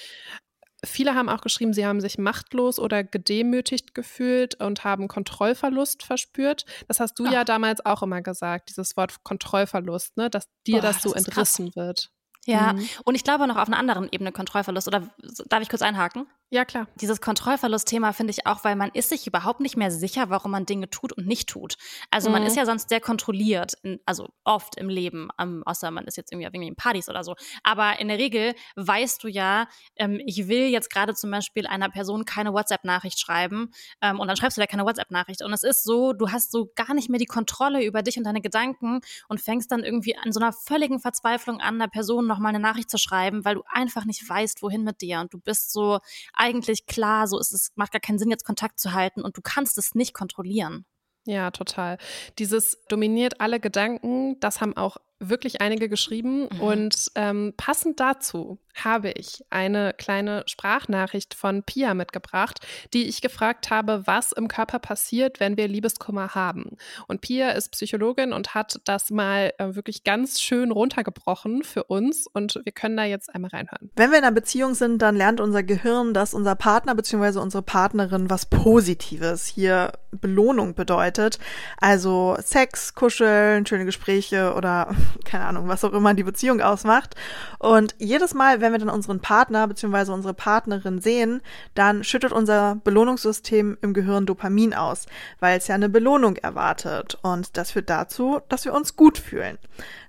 Viele 0.84 1.14
haben 1.14 1.28
auch 1.28 1.40
geschrieben, 1.40 1.72
sie 1.72 1.86
haben 1.86 2.00
sich 2.00 2.18
machtlos 2.18 2.78
oder 2.78 3.04
gedemütigt 3.04 3.94
gefühlt 3.94 4.60
und 4.60 4.84
haben 4.84 5.08
Kontrollverlust 5.08 6.02
verspürt. 6.02 6.64
Das 6.88 7.00
hast 7.00 7.18
du 7.18 7.26
Ach. 7.26 7.32
ja 7.32 7.44
damals 7.44 7.84
auch 7.84 8.02
immer 8.02 8.22
gesagt, 8.22 8.70
dieses 8.70 8.96
Wort 8.96 9.22
Kontrollverlust, 9.22 10.16
ne? 10.16 10.30
dass 10.30 10.44
dir 10.66 10.76
Boah, 10.76 10.82
das 10.82 11.02
so 11.02 11.12
das 11.12 11.26
entrissen 11.26 11.66
krass. 11.66 11.76
wird. 11.76 12.10
Ja, 12.46 12.72
mhm. 12.72 12.88
und 13.04 13.14
ich 13.14 13.24
glaube 13.24 13.46
noch 13.46 13.56
auf 13.56 13.68
einer 13.68 13.78
anderen 13.78 14.08
Ebene 14.10 14.32
Kontrollverlust. 14.32 14.88
Oder 14.88 15.08
darf 15.46 15.62
ich 15.62 15.68
kurz 15.68 15.82
einhaken? 15.82 16.26
Ja, 16.52 16.64
klar. 16.64 16.88
Dieses 16.96 17.20
Kontrollverlust-Thema 17.20 18.12
finde 18.12 18.32
ich 18.32 18.44
auch, 18.44 18.64
weil 18.64 18.74
man 18.74 18.90
ist 18.92 19.10
sich 19.10 19.24
überhaupt 19.24 19.60
nicht 19.60 19.76
mehr 19.76 19.92
sicher, 19.92 20.30
warum 20.30 20.50
man 20.50 20.66
Dinge 20.66 20.90
tut 20.90 21.12
und 21.12 21.28
nicht 21.28 21.48
tut. 21.48 21.76
Also 22.10 22.28
mhm. 22.28 22.32
man 22.34 22.42
ist 22.42 22.54
mhm. 22.54 22.58
ja 22.58 22.66
sonst 22.66 22.88
sehr 22.88 23.00
kontrolliert, 23.00 23.74
in, 23.84 24.00
also 24.04 24.28
oft 24.42 24.76
im 24.76 24.88
Leben, 24.88 25.28
ähm, 25.38 25.62
außer 25.64 25.92
man 25.92 26.06
ist 26.06 26.16
jetzt 26.16 26.32
irgendwie 26.32 26.48
auf 26.48 26.52
irgendwelchen 26.52 26.74
Partys 26.74 27.08
oder 27.08 27.22
so. 27.22 27.36
Aber 27.62 28.00
in 28.00 28.08
der 28.08 28.18
Regel 28.18 28.54
weißt 28.74 29.22
du 29.22 29.28
ja, 29.28 29.68
ähm, 29.94 30.20
ich 30.26 30.48
will 30.48 30.66
jetzt 30.66 30.90
gerade 30.90 31.14
zum 31.14 31.30
Beispiel 31.30 31.68
einer 31.68 31.88
Person 31.88 32.24
keine 32.24 32.52
WhatsApp-Nachricht 32.52 33.20
schreiben 33.20 33.70
ähm, 34.02 34.18
und 34.18 34.26
dann 34.26 34.36
schreibst 34.36 34.56
du 34.56 34.60
da 34.60 34.66
keine 34.66 34.84
WhatsApp-Nachricht. 34.84 35.42
Und 35.42 35.52
es 35.52 35.62
ist 35.62 35.84
so, 35.84 36.14
du 36.14 36.32
hast 36.32 36.50
so 36.50 36.72
gar 36.74 36.94
nicht 36.94 37.08
mehr 37.08 37.20
die 37.20 37.26
Kontrolle 37.26 37.84
über 37.84 38.02
dich 38.02 38.18
und 38.18 38.24
deine 38.24 38.40
Gedanken 38.40 39.02
und 39.28 39.40
fängst 39.40 39.70
dann 39.70 39.84
irgendwie 39.84 40.16
an 40.16 40.32
so 40.32 40.40
einer 40.40 40.52
völligen 40.52 40.98
Verzweiflung 40.98 41.60
an, 41.60 41.76
einer 41.76 41.86
Person 41.86 42.26
nochmal 42.26 42.50
eine 42.50 42.60
Nachricht 42.60 42.90
zu 42.90 42.98
schreiben, 42.98 43.44
weil 43.44 43.54
du 43.54 43.62
einfach 43.70 44.04
nicht 44.04 44.28
weißt, 44.28 44.62
wohin 44.62 44.82
mit 44.82 45.00
dir. 45.00 45.20
Und 45.20 45.32
du 45.32 45.38
bist 45.38 45.70
so 45.70 46.00
eigentlich 46.40 46.86
klar, 46.86 47.28
so 47.28 47.38
ist 47.38 47.52
es, 47.52 47.70
macht 47.74 47.92
gar 47.92 48.00
keinen 48.00 48.18
Sinn, 48.18 48.30
jetzt 48.30 48.44
Kontakt 48.44 48.80
zu 48.80 48.92
halten 48.92 49.22
und 49.22 49.36
du 49.36 49.42
kannst 49.42 49.78
es 49.78 49.94
nicht 49.94 50.14
kontrollieren. 50.14 50.86
Ja, 51.26 51.50
total. 51.50 51.98
Dieses 52.38 52.82
dominiert 52.88 53.40
alle 53.40 53.60
Gedanken, 53.60 54.40
das 54.40 54.60
haben 54.60 54.76
auch 54.76 54.96
wirklich 55.20 55.60
einige 55.60 55.88
geschrieben. 55.88 56.48
Mhm. 56.52 56.60
Und 56.60 57.06
ähm, 57.14 57.54
passend 57.56 58.00
dazu 58.00 58.58
habe 58.74 59.10
ich 59.10 59.44
eine 59.50 59.92
kleine 59.96 60.42
Sprachnachricht 60.46 61.34
von 61.34 61.62
Pia 61.62 61.94
mitgebracht, 61.94 62.60
die 62.94 63.08
ich 63.08 63.20
gefragt 63.20 63.70
habe, 63.70 64.06
was 64.06 64.32
im 64.32 64.48
Körper 64.48 64.78
passiert, 64.78 65.40
wenn 65.40 65.56
wir 65.56 65.68
Liebeskummer 65.68 66.34
haben. 66.34 66.76
Und 67.06 67.20
Pia 67.20 67.50
ist 67.50 67.70
Psychologin 67.72 68.32
und 68.32 68.54
hat 68.54 68.80
das 68.84 69.10
mal 69.10 69.52
äh, 69.58 69.74
wirklich 69.74 70.04
ganz 70.04 70.40
schön 70.40 70.70
runtergebrochen 70.70 71.62
für 71.62 71.84
uns. 71.84 72.26
Und 72.26 72.60
wir 72.64 72.72
können 72.72 72.96
da 72.96 73.04
jetzt 73.04 73.34
einmal 73.34 73.50
reinhören. 73.50 73.90
Wenn 73.96 74.10
wir 74.10 74.18
in 74.18 74.24
einer 74.24 74.34
Beziehung 74.34 74.74
sind, 74.74 75.02
dann 75.02 75.16
lernt 75.16 75.40
unser 75.40 75.62
Gehirn, 75.62 76.14
dass 76.14 76.32
unser 76.32 76.54
Partner 76.54 76.94
bzw. 76.94 77.38
unsere 77.38 77.62
Partnerin 77.62 78.30
was 78.30 78.46
Positives 78.46 79.46
hier 79.46 79.92
Belohnung 80.12 80.74
bedeutet. 80.74 81.38
Also 81.78 82.36
Sex, 82.40 82.94
Kuscheln, 82.94 83.66
schöne 83.66 83.84
Gespräche 83.84 84.54
oder 84.54 84.94
keine 85.24 85.46
Ahnung, 85.46 85.68
was 85.68 85.84
auch 85.84 85.92
immer 85.92 86.14
die 86.14 86.22
Beziehung 86.22 86.60
ausmacht. 86.60 87.14
Und 87.58 87.94
jedes 87.98 88.34
Mal, 88.34 88.60
wenn 88.60 88.72
wir 88.72 88.78
dann 88.78 88.88
unseren 88.88 89.20
Partner 89.20 89.66
bzw. 89.68 90.12
unsere 90.12 90.34
Partnerin 90.34 91.00
sehen, 91.00 91.42
dann 91.74 92.04
schüttet 92.04 92.32
unser 92.32 92.76
Belohnungssystem 92.84 93.78
im 93.80 93.94
Gehirn 93.94 94.26
Dopamin 94.26 94.74
aus, 94.74 95.06
weil 95.38 95.58
es 95.58 95.68
ja 95.68 95.74
eine 95.74 95.88
Belohnung 95.88 96.36
erwartet. 96.36 97.18
Und 97.22 97.56
das 97.56 97.72
führt 97.72 97.90
dazu, 97.90 98.40
dass 98.48 98.64
wir 98.64 98.74
uns 98.74 98.96
gut 98.96 99.18
fühlen. 99.18 99.58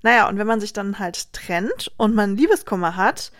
Naja, 0.01 0.27
und 0.27 0.37
wenn 0.37 0.47
man 0.47 0.59
sich 0.59 0.73
dann 0.73 0.99
halt 0.99 1.33
trennt 1.33 1.91
und 1.97 2.15
man 2.15 2.37
Liebeskummer 2.37 2.95
hat, 2.95 3.31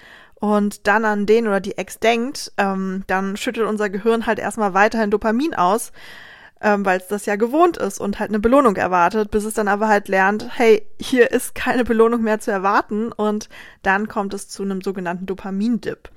und 0.41 0.87
dann 0.87 1.05
an 1.05 1.27
den 1.27 1.47
oder 1.47 1.59
die 1.59 1.77
Ex 1.77 1.99
denkt, 1.99 2.51
ähm, 2.57 3.03
dann 3.05 3.37
schüttet 3.37 3.67
unser 3.67 3.91
Gehirn 3.91 4.25
halt 4.25 4.39
erstmal 4.39 4.73
weiterhin 4.73 5.11
Dopamin 5.11 5.53
aus, 5.53 5.91
ähm, 6.61 6.85
weil 6.85 6.99
es 6.99 7.07
das 7.07 7.25
ja 7.25 7.35
gewohnt 7.35 7.77
ist 7.77 7.99
und 7.99 8.19
halt 8.19 8.29
eine 8.29 8.39
Belohnung 8.39 8.75
erwartet, 8.75 9.31
bis 9.31 9.45
es 9.45 9.53
dann 9.53 9.67
aber 9.67 9.87
halt 9.87 10.07
lernt, 10.07 10.47
hey, 10.57 10.85
hier 10.99 11.31
ist 11.31 11.55
keine 11.55 11.83
Belohnung 11.83 12.21
mehr 12.21 12.39
zu 12.39 12.51
erwarten 12.51 13.11
und 13.11 13.49
dann 13.81 14.07
kommt 14.07 14.33
es 14.33 14.47
zu 14.47 14.63
einem 14.63 14.81
sogenannten 14.81 15.25
Dopamindip. 15.25 16.09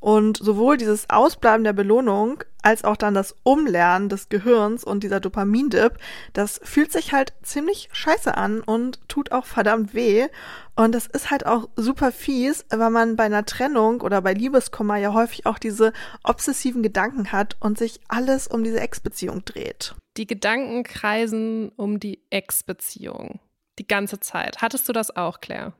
Und 0.00 0.38
sowohl 0.38 0.76
dieses 0.76 1.08
Ausbleiben 1.08 1.64
der 1.64 1.72
Belohnung 1.72 2.42
als 2.62 2.84
auch 2.84 2.96
dann 2.96 3.14
das 3.14 3.36
Umlernen 3.42 4.08
des 4.08 4.28
Gehirns 4.28 4.84
und 4.84 5.02
dieser 5.02 5.20
Dopamindip, 5.20 5.98
das 6.32 6.60
fühlt 6.62 6.92
sich 6.92 7.12
halt 7.12 7.32
ziemlich 7.42 7.88
scheiße 7.92 8.36
an 8.36 8.60
und 8.60 9.06
tut 9.08 9.32
auch 9.32 9.46
verdammt 9.46 9.94
weh. 9.94 10.28
Und 10.74 10.94
das 10.94 11.06
ist 11.06 11.30
halt 11.30 11.44
auch 11.44 11.68
super 11.76 12.12
fies, 12.12 12.64
weil 12.70 12.90
man 12.90 13.16
bei 13.16 13.24
einer 13.24 13.44
Trennung 13.44 14.00
oder 14.00 14.22
bei 14.22 14.32
Liebeskummer 14.32 14.96
ja 14.96 15.12
häufig 15.12 15.44
auch 15.44 15.58
diese 15.58 15.92
obsessiven 16.24 16.82
Gedanken 16.82 17.32
hat 17.32 17.56
und 17.60 17.76
sich 17.76 18.00
alles 18.08 18.46
um 18.46 18.64
diese 18.64 18.80
Ex-Beziehung 18.80 19.44
dreht. 19.44 19.94
Die 20.16 20.26
Gedanken 20.26 20.82
kreisen 20.84 21.70
um 21.76 22.00
die 22.00 22.22
Ex-Beziehung. 22.30 23.40
Die 23.78 23.86
ganze 23.86 24.20
Zeit. 24.20 24.60
Hattest 24.60 24.88
du 24.88 24.92
das 24.92 25.14
auch, 25.14 25.40
Claire? 25.40 25.72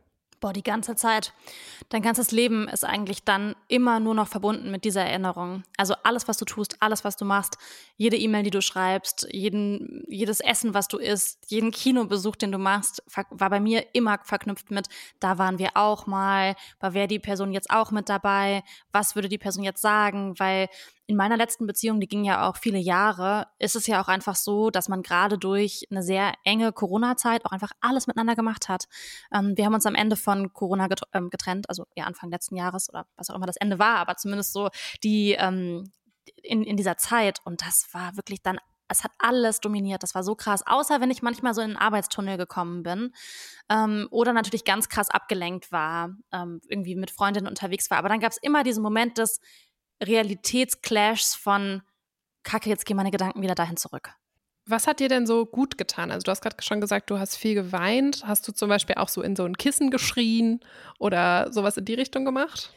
Boah, 0.43 0.53
die 0.53 0.65
ganze 0.65 0.97
Zeit. 0.97 1.33
Dein 1.89 2.03
ganzes 2.03 2.33
Leben 2.33 2.67
ist 2.67 2.85
eigentlich 2.85 3.23
dann 3.23 3.55
immer 3.69 4.01
nur 4.01 4.13
noch 4.13 4.27
verbunden 4.27 4.73
mit 4.73 4.85
dieser 4.85 5.05
Erinnerung. 5.05 5.63
Also 5.77 5.95
alles, 6.03 6.27
was 6.27 6.37
du 6.37 6.45
tust, 6.45 6.79
alles, 6.81 7.05
was 7.05 7.17
du 7.17 7.25
machst, 7.25 7.59
jede 7.97 8.17
E-Mail, 8.17 8.43
die 8.43 8.51
du 8.51 8.61
schreibst, 8.61 9.29
jeden, 9.31 10.03
jedes 10.09 10.41
Essen, 10.41 10.75
was 10.75 10.89
du 10.89 10.99
isst, 10.99 11.45
jeden 11.47 11.71
Kinobesuch, 11.71 12.35
den 12.35 12.51
du 12.51 12.59
machst, 12.59 13.05
war 13.31 13.51
bei 13.51 13.61
mir 13.61 13.87
immer 13.93 14.19
verknüpft 14.25 14.73
mit, 14.73 14.89
da 15.21 15.39
waren 15.39 15.61
wir 15.61 15.71
auch 15.75 16.09
mal, 16.09 16.57
war 16.81 16.93
wäre 16.93 17.07
die 17.07 17.21
Person 17.21 17.53
jetzt 17.53 17.71
auch 17.71 17.93
mit 17.93 18.09
dabei, 18.09 18.65
was 18.91 19.15
würde 19.15 19.29
die 19.29 19.39
Person 19.39 19.63
jetzt 19.63 19.81
sagen, 19.81 20.35
weil 20.41 20.69
in 21.13 21.19
meiner 21.19 21.37
letzten 21.37 21.67
Beziehung, 21.67 22.01
die 22.01 22.09
ging 22.09 22.25
ja 22.25 22.49
auch 22.49 22.57
viele 22.57 22.79
Jahre, 22.79 23.47
ist 23.59 23.77
es 23.77 23.87
ja 23.87 24.03
auch 24.03 24.09
einfach 24.09 24.35
so, 24.35 24.71
dass 24.71 24.89
man 24.89 25.03
gerade 25.03 25.37
durch 25.37 25.87
eine 25.91 26.03
sehr 26.03 26.33
enge 26.43 26.73
Corona-Zeit 26.73 27.45
auch 27.45 27.53
einfach 27.53 27.73
alles 27.83 28.07
miteinander 28.07 28.35
gemacht 28.35 28.71
hat. 28.71 28.89
Ähm, 29.31 29.55
wir 29.55 29.67
haben 29.67 29.75
uns 29.75 29.85
am 29.85 29.95
Ende 29.95 30.17
von 30.17 30.55
Corona 30.55 30.89
ähm, 31.13 31.29
getrennt, 31.29 31.69
also 31.69 31.85
ja 31.95 32.05
Anfang 32.05 32.31
letzten 32.31 32.57
Jahres 32.57 32.89
oder 32.89 33.07
was 33.17 33.29
auch 33.29 33.35
immer 33.35 33.45
das 33.45 33.59
Ende 33.59 33.79
war, 33.79 33.97
aber 33.97 34.17
zumindest 34.17 34.55
so 34.55 34.71
die 35.05 35.33
ähm, 35.33 35.93
in, 36.43 36.63
in 36.65 36.79
dieser 36.79 36.97
Zeit. 36.97 37.41
Und 37.45 37.61
das 37.61 37.89
war 37.93 38.17
wirklich 38.17 38.41
dann 38.41 38.59
es 38.89 39.05
hat 39.05 39.13
alles 39.19 39.61
dominiert. 39.61 40.03
Das 40.03 40.15
war 40.15 40.23
so 40.23 40.35
krass. 40.35 40.67
Außer 40.67 41.01
wenn 41.01 41.11
ich 41.11 41.23
manchmal 41.23 41.55
so 41.55 41.63
in 41.63 41.71
einen 41.71 41.77
Arbeitstunnel 41.79 42.37
gekommen 42.37 42.83
bin 42.83 43.13
ähm, 43.71 44.07
oder 44.11 44.35
natürlich 44.35 44.65
ganz 44.65 44.89
krass 44.91 45.09
abgelenkt 45.09 45.73
war, 45.73 46.11
ähm, 46.31 46.61
irgendwie 46.69 46.95
mit 46.95 47.11
Freundinnen 47.11 47.49
unterwegs 47.49 47.91
war. 47.91 47.99
Aber 47.99 48.11
dann 48.11 48.21
gab 48.21 48.33
es 48.33 48.39
immer 48.39 48.65
diesen 48.65 48.83
Moment 48.83 49.17
des 49.17 49.41
Realitätsclashs 50.03 51.35
von 51.35 51.83
Kacke, 52.43 52.69
jetzt 52.69 52.87
gehen 52.87 52.97
meine 52.97 53.11
Gedanken 53.11 53.43
wieder 53.43 53.55
dahin 53.55 53.77
zurück. 53.77 54.11
Was 54.67 54.87
hat 54.87 55.01
dir 55.01 55.09
denn 55.09 55.27
so 55.27 55.45
gut 55.45 55.77
getan? 55.77 56.11
Also 56.11 56.25
du 56.25 56.31
hast 56.31 56.41
gerade 56.41 56.57
schon 56.63 56.81
gesagt, 56.81 57.11
du 57.11 57.19
hast 57.19 57.37
viel 57.37 57.55
geweint. 57.55 58.23
Hast 58.25 58.47
du 58.47 58.53
zum 58.53 58.69
Beispiel 58.69 58.97
auch 58.97 59.09
so 59.09 59.21
in 59.23 59.35
so 59.35 59.45
ein 59.45 59.57
Kissen 59.57 59.91
geschrien 59.91 60.61
oder 61.01 61.53
sowas 61.53 61.77
in 61.77 61.85
die 61.85 61.95
Richtung 61.95 62.25
gemacht? 62.25 62.73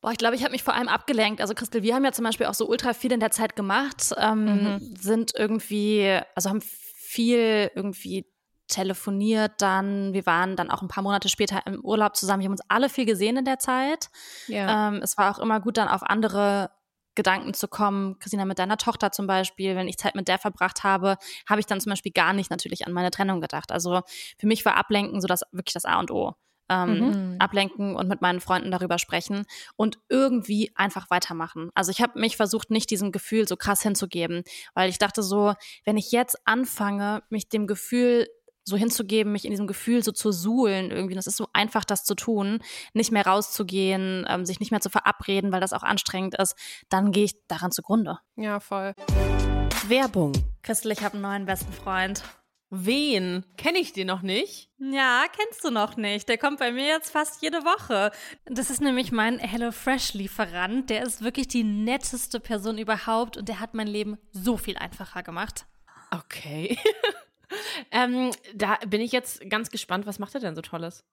Boah, 0.00 0.12
ich 0.12 0.18
glaube, 0.18 0.36
ich 0.36 0.42
habe 0.42 0.52
mich 0.52 0.62
vor 0.62 0.74
allem 0.74 0.86
abgelenkt. 0.86 1.40
Also 1.40 1.54
Christel, 1.54 1.82
wir 1.82 1.94
haben 1.94 2.04
ja 2.04 2.12
zum 2.12 2.24
Beispiel 2.24 2.46
auch 2.46 2.54
so 2.54 2.68
ultra 2.68 2.94
viel 2.94 3.10
in 3.10 3.18
der 3.18 3.32
Zeit 3.32 3.56
gemacht, 3.56 4.14
ähm, 4.16 4.44
mhm. 4.44 4.96
sind 4.96 5.32
irgendwie, 5.36 6.20
also 6.36 6.50
haben 6.50 6.60
viel 6.60 7.70
irgendwie 7.74 8.26
telefoniert 8.68 9.52
dann. 9.58 10.12
Wir 10.12 10.26
waren 10.26 10.54
dann 10.56 10.70
auch 10.70 10.82
ein 10.82 10.88
paar 10.88 11.02
Monate 11.02 11.28
später 11.28 11.66
im 11.66 11.80
Urlaub 11.84 12.14
zusammen. 12.16 12.40
Wir 12.40 12.46
haben 12.46 12.52
uns 12.52 12.64
alle 12.68 12.88
viel 12.88 13.06
gesehen 13.06 13.36
in 13.36 13.44
der 13.44 13.58
Zeit. 13.58 14.10
Ja. 14.46 14.88
Ähm, 14.88 15.00
es 15.02 15.18
war 15.18 15.34
auch 15.34 15.38
immer 15.38 15.60
gut, 15.60 15.78
dann 15.78 15.88
auf 15.88 16.02
andere 16.02 16.70
Gedanken 17.18 17.52
zu 17.52 17.66
kommen. 17.66 18.16
Christina, 18.20 18.44
mit 18.44 18.60
deiner 18.60 18.76
Tochter 18.76 19.10
zum 19.10 19.26
Beispiel, 19.26 19.74
wenn 19.74 19.88
ich 19.88 19.98
Zeit 19.98 20.14
mit 20.14 20.28
der 20.28 20.38
verbracht 20.38 20.84
habe, 20.84 21.16
habe 21.48 21.58
ich 21.58 21.66
dann 21.66 21.80
zum 21.80 21.90
Beispiel 21.90 22.12
gar 22.12 22.32
nicht 22.32 22.48
natürlich 22.48 22.86
an 22.86 22.92
meine 22.92 23.10
Trennung 23.10 23.40
gedacht. 23.40 23.72
Also 23.72 24.02
für 24.38 24.46
mich 24.46 24.64
war 24.64 24.76
Ablenken 24.76 25.20
so 25.20 25.26
das 25.26 25.42
wirklich 25.50 25.74
das 25.74 25.84
A 25.84 25.98
und 25.98 26.12
O. 26.12 26.34
Ähm, 26.70 26.98
mhm. 26.98 27.36
ablenken 27.38 27.96
und 27.96 28.08
mit 28.08 28.20
meinen 28.20 28.40
Freunden 28.40 28.70
darüber 28.70 28.98
sprechen 28.98 29.46
und 29.76 29.98
irgendwie 30.10 30.70
einfach 30.74 31.08
weitermachen. 31.08 31.70
Also 31.74 31.90
ich 31.90 32.02
habe 32.02 32.20
mich 32.20 32.36
versucht, 32.36 32.70
nicht 32.70 32.90
diesem 32.90 33.10
Gefühl 33.10 33.48
so 33.48 33.56
krass 33.56 33.80
hinzugeben, 33.80 34.42
weil 34.74 34.90
ich 34.90 34.98
dachte 34.98 35.22
so, 35.22 35.54
wenn 35.86 35.96
ich 35.96 36.12
jetzt 36.12 36.36
anfange, 36.44 37.22
mich 37.30 37.48
dem 37.48 37.66
Gefühl 37.66 38.28
so 38.68 38.76
hinzugeben, 38.76 39.32
mich 39.32 39.44
in 39.44 39.50
diesem 39.50 39.66
Gefühl 39.66 40.02
so 40.02 40.12
zu 40.12 40.32
suhlen 40.32 40.90
irgendwie. 40.90 41.14
Und 41.14 41.18
es 41.18 41.26
ist 41.26 41.36
so 41.36 41.48
einfach, 41.52 41.84
das 41.84 42.04
zu 42.04 42.14
tun, 42.14 42.60
nicht 42.92 43.12
mehr 43.12 43.26
rauszugehen, 43.26 44.26
ähm, 44.28 44.46
sich 44.46 44.60
nicht 44.60 44.70
mehr 44.70 44.80
zu 44.80 44.90
verabreden, 44.90 45.52
weil 45.52 45.60
das 45.60 45.72
auch 45.72 45.82
anstrengend 45.82 46.36
ist, 46.38 46.54
dann 46.88 47.12
gehe 47.12 47.24
ich 47.24 47.34
daran 47.48 47.72
zugrunde. 47.72 48.18
Ja, 48.36 48.60
voll. 48.60 48.94
Werbung. 49.88 50.32
Christel, 50.62 50.92
ich 50.92 51.02
habe 51.02 51.14
einen 51.14 51.22
neuen 51.22 51.46
besten 51.46 51.72
Freund. 51.72 52.22
Wen? 52.70 53.46
Kenne 53.56 53.78
ich 53.78 53.94
den 53.94 54.08
noch 54.08 54.20
nicht? 54.20 54.70
Ja, 54.78 55.24
kennst 55.34 55.64
du 55.64 55.70
noch 55.70 55.96
nicht. 55.96 56.28
Der 56.28 56.36
kommt 56.36 56.58
bei 56.58 56.70
mir 56.70 56.86
jetzt 56.86 57.10
fast 57.10 57.40
jede 57.40 57.64
Woche. 57.64 58.10
Das 58.44 58.68
ist 58.68 58.82
nämlich 58.82 59.10
mein 59.10 59.38
HelloFresh-Lieferant. 59.38 60.90
Der 60.90 61.02
ist 61.02 61.22
wirklich 61.22 61.48
die 61.48 61.64
netteste 61.64 62.40
Person 62.40 62.76
überhaupt 62.76 63.38
und 63.38 63.48
der 63.48 63.60
hat 63.60 63.72
mein 63.72 63.86
Leben 63.86 64.18
so 64.32 64.58
viel 64.58 64.76
einfacher 64.76 65.22
gemacht. 65.22 65.66
Okay. 66.10 66.78
ähm, 67.90 68.30
da 68.54 68.78
bin 68.86 69.00
ich 69.00 69.12
jetzt 69.12 69.48
ganz 69.48 69.70
gespannt, 69.70 70.06
was 70.06 70.18
macht 70.18 70.34
er 70.34 70.40
denn 70.40 70.54
so 70.54 70.62
Tolles? 70.62 71.04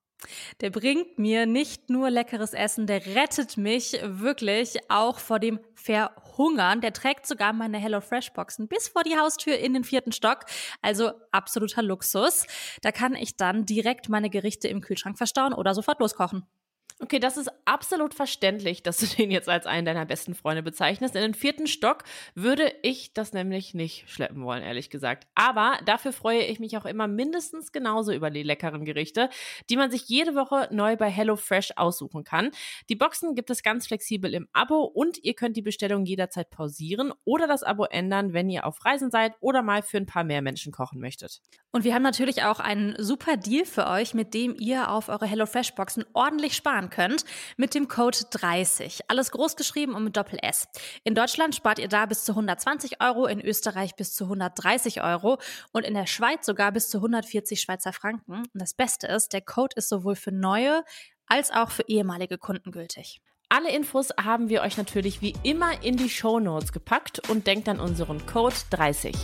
Der 0.62 0.70
bringt 0.70 1.20
mir 1.20 1.46
nicht 1.46 1.90
nur 1.90 2.10
leckeres 2.10 2.54
Essen, 2.54 2.88
der 2.88 3.06
rettet 3.06 3.58
mich 3.58 3.98
wirklich 4.04 4.78
auch 4.90 5.20
vor 5.20 5.40
dem 5.40 5.60
Verhungern. 5.76 6.82
Der 6.82 6.94
trägt 6.94 7.28
sogar 7.28 7.54
meine 7.54 7.78
HelloFresh-Boxen 7.78 8.68
bis 8.68 8.88
vor 8.88 9.04
die 9.04 9.18
Haustür 9.18 9.58
in 9.58 9.74
den 9.74 9.84
vierten 9.84 10.12
Stock. 10.12 10.46
Also 10.82 11.12
absoluter 11.32 11.84
Luxus. 11.84 12.48
Da 12.82 12.92
kann 12.92 13.14
ich 13.14 13.36
dann 13.36 13.66
direkt 13.66 14.10
meine 14.10 14.30
Gerichte 14.30 14.68
im 14.68 14.82
Kühlschrank 14.82 15.18
verstauen 15.18 15.54
oder 15.54 15.74
sofort 15.74 16.00
loskochen. 16.00 16.46
Okay, 17.02 17.20
das 17.20 17.36
ist 17.36 17.52
absolut 17.66 18.14
verständlich, 18.14 18.82
dass 18.82 18.98
du 18.98 19.06
den 19.18 19.30
jetzt 19.30 19.50
als 19.50 19.66
einen 19.66 19.86
deiner 19.86 20.06
besten 20.06 20.34
Freunde 20.34 20.64
bezeichnest. 20.64 21.14
In 21.16 21.22
den 21.22 21.34
vierten 21.34 21.68
Stock 21.68 22.04
würde 22.36 22.74
ich 22.84 23.14
das 23.14 23.34
nämlich 23.34 23.74
nicht 23.74 24.10
schleppen 24.10 24.46
wollen, 24.46 24.64
ehrlich 24.64 24.90
gesagt. 24.90 25.28
Aber 25.36 25.78
dafür 25.86 26.14
freue 26.14 26.44
ich 26.44 26.62
mich 26.62 26.78
auch 26.78 26.86
immer 26.86 27.08
mindestens 27.08 27.74
genauso 27.74 28.14
über 28.14 28.30
die 28.30 28.44
leckeren 28.44 28.86
Gerichte, 28.86 29.30
die 29.70 29.76
man 29.76 29.92
sich 29.92 30.08
jede 30.08 30.36
Woche 30.36 30.70
neu 30.72 30.96
bei 30.96 31.10
HelloFresh 31.10 31.74
aussuchen 31.76 32.24
kann. 32.24 32.52
Die 32.88 32.96
Boxen 32.96 33.36
gibt 33.36 33.50
es 33.50 33.62
ganz 33.62 33.88
flexibel 33.88 34.34
im 34.34 34.48
Abo 34.54 34.84
und 34.84 35.22
ihr 35.22 35.34
könnt 35.34 35.58
die 35.58 35.62
Bestellung 35.62 36.06
jederzeit 36.06 36.50
pausieren 36.50 37.12
oder 37.26 37.46
das 37.46 37.64
Abo 37.64 37.84
ändern, 37.84 38.32
wenn 38.32 38.50
ihr 38.50 38.66
auf 38.66 38.86
Reisen 38.86 39.12
seid 39.12 39.34
oder 39.42 39.64
mal 39.64 39.84
für 39.84 39.98
ein 39.98 40.06
paar 40.06 40.24
mehr 40.24 40.42
Menschen 40.42 40.72
kochen 40.72 41.02
möchtet. 41.02 41.42
Und 41.72 41.84
wir 41.84 41.94
haben 41.94 42.04
natürlich 42.04 42.44
auch 42.44 42.62
einen 42.62 42.96
super 42.98 43.36
Deal 43.36 43.66
für 43.66 43.88
euch, 43.88 44.14
mit 44.14 44.34
dem 44.34 44.56
ihr 44.58 44.90
auf 44.90 45.10
eure 45.10 45.26
HelloFresh-Boxen 45.26 46.06
ordentlich 46.14 46.56
sparen 46.56 46.85
könnt, 46.90 47.26
mit 47.58 47.74
dem 47.74 47.88
Code 47.88 48.18
30. 48.30 49.10
Alles 49.10 49.32
groß 49.32 49.56
geschrieben 49.56 49.94
und 49.96 50.04
mit 50.04 50.18
Doppel 50.18 50.40
S. 50.42 50.68
In 51.04 51.16
Deutschland 51.16 51.56
spart 51.56 51.80
ihr 51.80 51.88
da 51.88 52.06
bis 52.06 52.24
zu 52.24 52.34
120 52.34 53.02
Euro, 53.02 53.26
in 53.26 53.42
Österreich 53.42 53.96
bis 53.96 54.14
zu 54.14 54.26
130 54.26 55.02
Euro 55.04 55.38
und 55.72 55.86
in 55.86 55.94
der 55.94 56.08
Schweiz 56.08 56.46
sogar 56.46 56.72
bis 56.72 56.90
zu 56.90 56.98
140 56.98 57.62
Schweizer 57.62 57.94
Franken. 57.94 58.34
Und 58.34 58.50
das 58.54 58.74
Beste 58.74 59.08
ist, 59.08 59.34
der 59.34 59.42
Code 59.42 59.76
ist 59.76 59.90
sowohl 59.90 60.16
für 60.16 60.32
neue 60.32 60.84
als 61.28 61.52
auch 61.52 61.72
für 61.72 61.84
ehemalige 61.88 62.38
Kunden 62.38 62.72
gültig. 62.72 63.22
Alle 63.50 63.72
Infos 63.72 64.10
haben 64.22 64.50
wir 64.50 64.62
euch 64.62 64.78
natürlich 64.78 65.22
wie 65.22 65.36
immer 65.44 65.84
in 65.84 65.98
die 65.98 66.10
Show 66.10 66.40
Notes 66.40 66.72
gepackt 66.72 67.30
und 67.30 67.48
denkt 67.48 67.70
an 67.70 67.80
unseren 67.80 68.26
Code 68.26 68.56
30. 68.72 69.16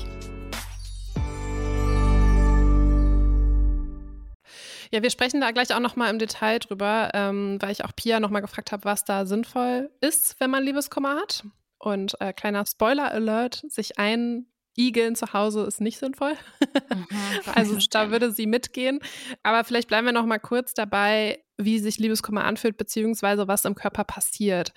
Ja, 4.94 5.02
wir 5.02 5.10
sprechen 5.10 5.40
da 5.40 5.52
gleich 5.52 5.74
auch 5.74 5.80
nochmal 5.80 6.10
im 6.10 6.20
Detail 6.20 6.60
drüber, 6.60 7.12
ähm, 7.14 7.58
weil 7.62 7.72
ich 7.72 7.86
auch 7.86 7.96
Pia 7.96 8.20
nochmal 8.20 8.42
gefragt 8.42 8.74
habe, 8.74 8.84
was 8.84 9.06
da 9.06 9.26
sinnvoll 9.26 9.90
ist, 10.02 10.36
wenn 10.40 10.52
man 10.52 10.64
Liebeskummer 10.64 11.16
hat. 11.16 11.46
Und 11.80 12.20
äh, 12.20 12.34
kleiner 12.34 12.66
Spoiler-Alert, 12.66 13.64
sich 13.70 13.98
einigeln 13.98 15.16
zu 15.16 15.34
Hause 15.34 15.64
ist 15.64 15.80
nicht 15.80 15.98
sinnvoll. 15.98 16.34
Mhm, 16.90 17.08
also 17.56 17.78
da 17.90 18.12
würde 18.12 18.32
sie 18.32 18.48
mitgehen. 18.48 19.00
Aber 19.44 19.64
vielleicht 19.64 19.88
bleiben 19.88 20.06
wir 20.06 20.14
nochmal 20.14 20.42
kurz 20.42 20.74
dabei, 20.74 21.42
wie 21.58 21.80
sich 21.80 21.98
Liebeskummer 21.98 22.44
anfühlt, 22.44 22.78
beziehungsweise 22.78 23.48
was 23.48 23.64
im 23.64 23.76
Körper 23.76 24.04
passiert. 24.04 24.74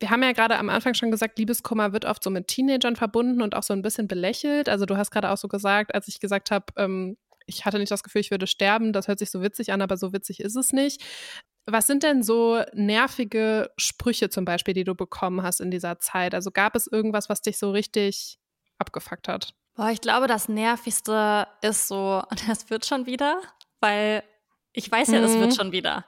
Wir 0.00 0.10
haben 0.10 0.22
ja 0.22 0.32
gerade 0.32 0.58
am 0.58 0.70
Anfang 0.70 0.94
schon 0.94 1.10
gesagt, 1.10 1.38
Liebeskummer 1.38 1.92
wird 1.92 2.06
oft 2.06 2.24
so 2.24 2.30
mit 2.30 2.48
Teenagern 2.48 2.96
verbunden 2.96 3.42
und 3.42 3.54
auch 3.54 3.62
so 3.62 3.74
ein 3.74 3.82
bisschen 3.82 4.08
belächelt. 4.08 4.68
Also 4.68 4.86
du 4.86 4.96
hast 4.96 5.10
gerade 5.10 5.30
auch 5.30 5.36
so 5.36 5.46
gesagt, 5.46 5.94
als 5.94 6.08
ich 6.08 6.18
gesagt 6.18 6.50
habe, 6.50 6.66
ähm, 6.76 7.18
ich 7.46 7.64
hatte 7.64 7.78
nicht 7.78 7.90
das 7.90 8.02
Gefühl, 8.02 8.20
ich 8.20 8.30
würde 8.30 8.46
sterben. 8.46 8.92
Das 8.92 9.08
hört 9.08 9.18
sich 9.18 9.30
so 9.30 9.42
witzig 9.42 9.72
an, 9.72 9.82
aber 9.82 9.96
so 9.96 10.12
witzig 10.12 10.40
ist 10.40 10.56
es 10.56 10.72
nicht. 10.72 11.02
Was 11.66 11.86
sind 11.86 12.02
denn 12.02 12.22
so 12.22 12.62
nervige 12.72 13.70
Sprüche 13.76 14.30
zum 14.30 14.44
Beispiel, 14.44 14.74
die 14.74 14.84
du 14.84 14.94
bekommen 14.94 15.42
hast 15.42 15.60
in 15.60 15.70
dieser 15.70 15.98
Zeit? 16.00 16.34
Also 16.34 16.50
gab 16.50 16.74
es 16.74 16.86
irgendwas, 16.86 17.28
was 17.28 17.40
dich 17.40 17.58
so 17.58 17.70
richtig 17.70 18.38
abgefuckt 18.78 19.28
hat? 19.28 19.54
Boah, 19.74 19.90
ich 19.90 20.00
glaube, 20.00 20.26
das 20.26 20.48
Nervigste 20.48 21.46
ist 21.62 21.88
so, 21.88 22.22
das 22.48 22.70
wird 22.70 22.84
schon 22.84 23.06
wieder, 23.06 23.40
weil 23.80 24.24
ich 24.72 24.90
weiß 24.90 25.08
ja, 25.08 25.18
mhm. 25.18 25.22
das 25.22 25.38
wird 25.38 25.54
schon 25.54 25.72
wieder. 25.72 26.04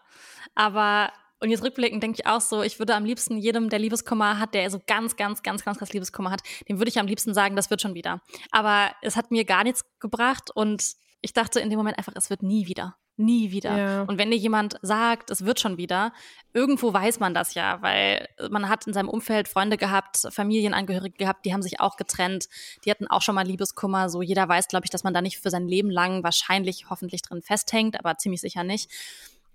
Aber 0.55 1.13
und 1.45 1.51
jetzt 1.51 1.63
rückblickend 1.63 2.03
denke 2.03 2.21
ich 2.21 2.27
auch 2.27 2.41
so, 2.41 2.63
ich 2.63 2.79
würde 2.79 2.95
am 2.95 3.05
liebsten 3.05 3.37
jedem, 3.37 3.69
der 3.69 3.79
Liebeskummer 3.79 4.39
hat, 4.39 4.55
der 4.55 4.71
so 4.71 4.81
ganz, 4.87 5.15
ganz, 5.15 5.43
ganz, 5.43 5.63
ganz 5.63 5.79
krass 5.79 5.93
Liebeskummer 5.93 6.31
hat, 6.31 6.41
dem 6.71 6.79
würde 6.79 6.89
ich 6.89 6.99
am 6.99 7.07
liebsten 7.07 7.35
sagen, 7.35 7.55
das 7.55 7.69
wird 7.69 7.83
schon 7.83 7.95
wieder. 7.95 8.23
Aber 8.51 8.91
es 9.03 9.15
hat 9.15 9.31
mir 9.31 9.45
gar 9.45 9.63
nichts 9.63 9.85
gebracht 10.01 10.51
und 10.55 10.95
ich 11.25 11.33
dachte 11.33 11.59
in 11.59 11.71
dem 11.71 11.79
Moment 11.79 11.97
einfach, 11.97 12.13
es 12.17 12.29
wird 12.29 12.43
nie 12.43 12.67
wieder. 12.67 12.97
Nie 13.17 13.51
wieder. 13.51 13.79
Ja. 13.79 14.03
Und 14.03 14.19
wenn 14.19 14.31
dir 14.31 14.37
jemand 14.37 14.77
sagt, 14.83 15.31
es 15.31 15.45
wird 15.45 15.59
schon 15.59 15.79
wieder, 15.79 16.13
irgendwo 16.53 16.93
weiß 16.93 17.19
man 17.19 17.33
das 17.33 17.55
ja, 17.55 17.81
weil 17.81 18.29
man 18.51 18.69
hat 18.69 18.87
in 18.87 18.93
seinem 18.93 19.09
Umfeld 19.09 19.49
Freunde 19.49 19.79
gehabt, 19.79 20.19
Familienangehörige 20.31 21.17
gehabt, 21.17 21.47
die 21.47 21.55
haben 21.55 21.63
sich 21.63 21.81
auch 21.81 21.97
getrennt, 21.97 22.49
die 22.85 22.91
hatten 22.91 23.07
auch 23.07 23.23
schon 23.23 23.37
mal 23.37 23.47
Liebeskummer. 23.47 24.11
So 24.11 24.21
jeder 24.21 24.47
weiß, 24.47 24.69
glaube 24.69 24.85
ich, 24.85 24.91
dass 24.91 25.03
man 25.03 25.15
da 25.15 25.23
nicht 25.23 25.39
für 25.39 25.49
sein 25.49 25.67
Leben 25.67 25.91
lang 25.91 26.23
wahrscheinlich 26.23 26.91
hoffentlich 26.91 27.23
drin 27.23 27.41
festhängt, 27.41 27.99
aber 27.99 28.19
ziemlich 28.19 28.43
sicher 28.43 28.63
nicht. 28.63 28.91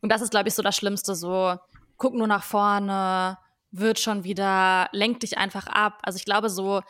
Und 0.01 0.11
das 0.11 0.21
ist, 0.21 0.31
glaube 0.31 0.47
ich, 0.47 0.55
so 0.55 0.63
das 0.63 0.75
Schlimmste. 0.75 1.13
So, 1.13 1.55
guck 1.97 2.15
nur 2.15 2.27
nach 2.27 2.43
vorne, 2.43 3.37
wird 3.69 3.99
schon 3.99 4.23
wieder, 4.23 4.89
lenk 4.91 5.19
dich 5.19 5.37
einfach 5.37 5.67
ab. 5.67 5.99
Also 6.01 6.17
ich 6.17 6.25
glaube 6.25 6.49
so, 6.49 6.81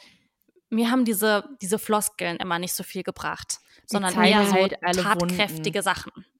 mir 0.69 0.91
haben 0.91 1.05
diese, 1.05 1.43
diese 1.61 1.79
Floskeln 1.79 2.37
immer 2.37 2.59
nicht 2.59 2.73
so 2.73 2.83
viel 2.83 3.03
gebracht 3.03 3.59
sondern 3.89 4.23
eher 4.23 4.45
so 4.45 4.53
halt 4.53 4.79
tatkräftige 4.81 5.79
Wunden. 5.79 5.83
Sachen. 5.83 6.11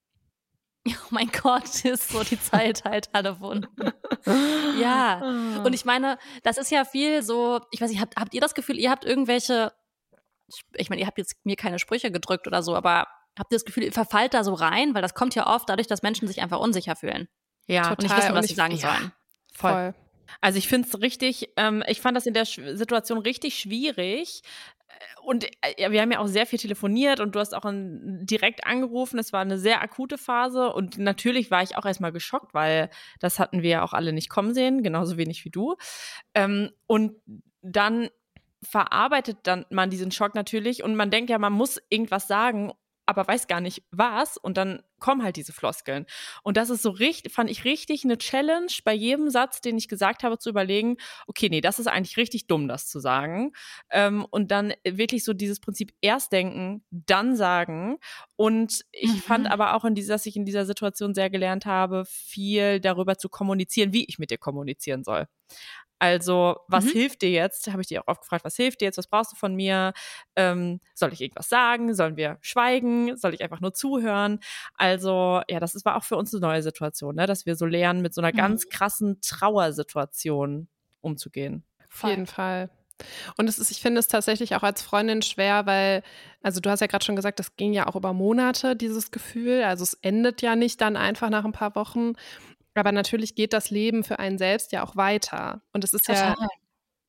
Oh 0.88 1.12
mein 1.12 1.30
Gott, 1.30 1.86
ist 1.86 2.10
so 2.10 2.24
die 2.24 2.42
Zeit 2.42 2.84
halt 2.84 3.10
alle 3.12 3.40
Wunden. 3.42 3.92
ja. 4.80 5.20
Und 5.64 5.74
ich 5.74 5.86
meine, 5.86 6.18
das 6.42 6.58
ist 6.58 6.72
ja 6.72 6.84
viel 6.84 7.22
so, 7.22 7.60
ich 7.72 7.82
weiß 7.82 7.92
nicht, 7.92 8.00
habt, 8.00 8.16
habt 8.16 8.34
ihr 8.34 8.42
das 8.42 8.56
Gefühl, 8.56 8.80
ihr 8.80 8.90
habt 8.90 9.06
irgendwelche, 9.06 9.74
ich 10.74 10.90
meine, 10.90 11.02
ihr 11.02 11.06
habt 11.06 11.20
jetzt 11.20 11.36
mir 11.44 11.58
keine 11.58 11.78
Sprüche 11.78 12.12
gedrückt 12.12 12.48
oder 12.48 12.64
so, 12.64 12.76
aber 12.76 13.08
habt 13.38 13.52
ihr 13.52 13.58
das 13.58 13.66
Gefühl, 13.66 13.84
ihr 13.84 13.92
verfallt 13.92 14.34
da 14.34 14.44
so 14.44 14.54
rein? 14.54 14.96
Weil 14.96 15.04
das 15.04 15.14
kommt 15.14 15.36
ja 15.36 15.46
oft 15.54 15.70
dadurch, 15.70 15.86
dass 15.86 16.02
Menschen 16.02 16.28
sich 16.28 16.42
einfach 16.42 16.60
unsicher 16.60 16.96
fühlen. 16.96 17.28
Ja, 17.68 17.84
total. 17.84 17.92
Und 17.92 18.04
nicht 18.04 18.18
wissen, 18.18 18.36
was 18.36 18.48
sie 18.48 18.56
sagen 18.56 18.76
ja, 18.76 18.90
sollen. 18.90 19.12
Voll. 19.54 19.72
voll. 19.72 19.94
Also 20.42 20.58
ich 20.58 20.68
finde 20.68 20.88
es 20.88 21.02
richtig, 21.02 21.50
ähm, 21.58 21.84
ich 21.88 22.02
fand 22.02 22.18
das 22.18 22.26
in 22.26 22.34
der 22.34 22.46
Situation 22.46 23.20
richtig 23.20 23.60
schwierig, 23.60 24.44
und 25.24 25.46
äh, 25.62 25.92
wir 25.92 26.02
haben 26.02 26.12
ja 26.12 26.20
auch 26.20 26.28
sehr 26.28 26.46
viel 26.46 26.60
telefoniert 26.60 27.20
und 27.20 27.36
du 27.36 27.40
hast 27.40 27.54
auch 27.54 27.66
ein, 27.66 28.26
direkt 28.26 28.66
angerufen. 28.66 29.20
Es 29.20 29.34
war 29.34 29.42
eine 29.42 29.58
sehr 29.58 29.82
akute 29.82 30.18
Phase 30.18 30.72
und 30.74 30.98
natürlich 30.98 31.52
war 31.52 31.64
ich 31.64 31.78
auch 31.78 31.86
erstmal 31.86 32.12
geschockt, 32.12 32.54
weil 32.54 32.90
das 33.20 33.40
hatten 33.40 33.62
wir 33.62 33.70
ja 33.70 33.84
auch 33.84 33.94
alle 33.94 34.14
nicht 34.14 34.30
kommen 34.30 34.54
sehen, 34.54 34.84
genauso 34.84 35.18
wenig 35.18 35.46
wie 35.46 35.50
du. 35.50 35.76
Ähm, 36.34 36.72
und 36.88 37.16
dann 37.62 38.10
verarbeitet 38.62 39.38
dann 39.44 39.66
man 39.70 39.90
diesen 39.90 40.12
Schock 40.12 40.36
natürlich 40.36 40.84
und 40.84 40.96
man 40.96 41.12
denkt 41.12 41.30
ja, 41.30 41.38
man 41.38 41.54
muss 41.54 41.82
irgendwas 41.90 42.28
sagen 42.28 42.74
aber 43.10 43.28
weiß 43.28 43.48
gar 43.48 43.60
nicht 43.60 43.82
was 43.90 44.38
und 44.38 44.56
dann 44.56 44.84
kommen 45.00 45.24
halt 45.24 45.36
diese 45.36 45.52
Floskeln. 45.52 46.06
Und 46.44 46.58
das 46.58 46.70
ist 46.70 46.84
so 46.84 46.92
richtig, 46.92 47.34
fand 47.34 47.50
ich 47.50 47.66
richtig 47.66 48.04
eine 48.04 48.20
Challenge, 48.20 48.72
bei 48.84 48.94
jedem 48.94 49.32
Satz, 49.32 49.62
den 49.62 49.80
ich 49.80 49.88
gesagt 49.88 50.22
habe, 50.22 50.38
zu 50.38 50.52
überlegen, 50.52 50.98
okay, 51.26 51.50
nee, 51.50 51.60
das 51.60 51.80
ist 51.80 51.88
eigentlich 51.88 52.18
richtig 52.18 52.46
dumm, 52.46 52.68
das 52.68 52.88
zu 52.88 53.00
sagen. 53.00 53.54
Ähm, 53.90 54.28
und 54.30 54.52
dann 54.52 54.74
wirklich 54.88 55.24
so 55.24 55.34
dieses 55.34 55.60
Prinzip 55.60 55.92
erst 56.02 56.32
denken, 56.34 56.84
dann 56.92 57.36
sagen. 57.36 57.98
Und 58.36 58.86
ich 58.92 59.12
mhm. 59.12 59.18
fand 59.18 59.52
aber 59.52 59.74
auch 59.74 59.86
in 59.86 59.96
dieser, 59.96 60.14
dass 60.14 60.28
ich 60.28 60.36
in 60.36 60.46
dieser 60.46 60.68
Situation 60.68 61.16
sehr 61.16 61.32
gelernt 61.32 61.66
habe, 61.66 62.04
viel 62.06 62.80
darüber 62.80 63.18
zu 63.18 63.28
kommunizieren, 63.28 63.92
wie 63.92 64.06
ich 64.06 64.20
mit 64.20 64.30
dir 64.30 64.38
kommunizieren 64.38 65.04
soll. 65.04 65.26
Also, 66.00 66.56
was 66.68 66.86
mhm. 66.86 66.92
hilft 66.92 67.22
dir 67.22 67.30
jetzt? 67.30 67.70
Habe 67.72 67.82
ich 67.82 67.88
dir 67.88 68.02
auch 68.02 68.08
oft 68.08 68.22
gefragt, 68.22 68.46
was 68.46 68.56
hilft 68.56 68.82
dir 68.82 68.86
jetzt? 68.86 68.98
Was 68.98 69.08
brauchst 69.08 69.34
du 69.34 69.36
von 69.36 69.54
mir? 69.54 69.94
Ähm, 70.36 70.80
soll 70.96 71.14
ich 71.14 71.22
irgendwas 71.22 71.50
sagen? 71.50 71.94
Sollen 71.94 72.16
wir 72.16 72.38
schweigen? 72.42 73.18
Soll 73.18 73.34
ich 73.34 73.44
einfach 73.44 73.60
nur 73.60 73.74
zuhören? 73.74 74.40
Also, 74.76 75.42
ja, 75.50 75.60
das 75.60 75.76
war 75.86 75.98
auch 75.98 76.04
für 76.04 76.16
uns 76.16 76.34
eine 76.34 76.42
neue 76.42 76.64
Situation, 76.64 77.16
ne? 77.16 77.26
dass 77.26 77.46
wir 77.46 77.56
so 77.56 77.66
lernen, 77.66 78.02
mit 78.02 78.14
so 78.14 78.22
einer 78.22 78.32
mhm. 78.32 78.38
ganz 78.38 78.70
krassen 78.70 79.20
Trauersituation 79.22 80.70
umzugehen. 81.02 81.64
Auf 81.92 82.10
jeden 82.10 82.26
Fall. 82.28 82.70
Und 83.38 83.48
es 83.48 83.60
ist, 83.60 83.72
ich 83.72 83.82
finde 83.82 84.00
es 84.00 84.08
tatsächlich 84.08 84.56
auch 84.56 84.64
als 84.64 84.82
Freundin 84.82 85.22
schwer, 85.22 85.66
weil, 85.66 86.04
also 86.42 86.60
du 86.60 86.70
hast 86.70 86.82
ja 86.82 86.88
gerade 86.88 87.06
schon 87.06 87.16
gesagt, 87.16 87.40
das 87.40 87.56
ging 87.56 87.74
ja 87.74 87.88
auch 87.88 87.96
über 87.96 88.14
Monate, 88.14 88.76
dieses 88.76 89.12
Gefühl. 89.12 89.64
Also 89.64 89.84
es 89.84 89.94
endet 89.96 90.42
ja 90.42 90.56
nicht 90.56 90.82
dann 90.82 90.98
einfach 90.98 91.30
nach 91.30 91.46
ein 91.46 91.52
paar 91.52 91.76
Wochen. 91.76 92.14
Aber 92.80 92.92
natürlich 92.92 93.36
geht 93.36 93.54
das 93.54 93.70
Leben 93.70 94.04
für 94.04 94.20
einen 94.20 94.38
selbst 94.38 94.72
ja 94.72 94.84
auch 94.84 94.96
weiter. 94.96 95.62
Und 95.74 95.84
es 95.84 95.94
ist 95.94 96.06
total. 96.06 96.36
ja 96.40 96.48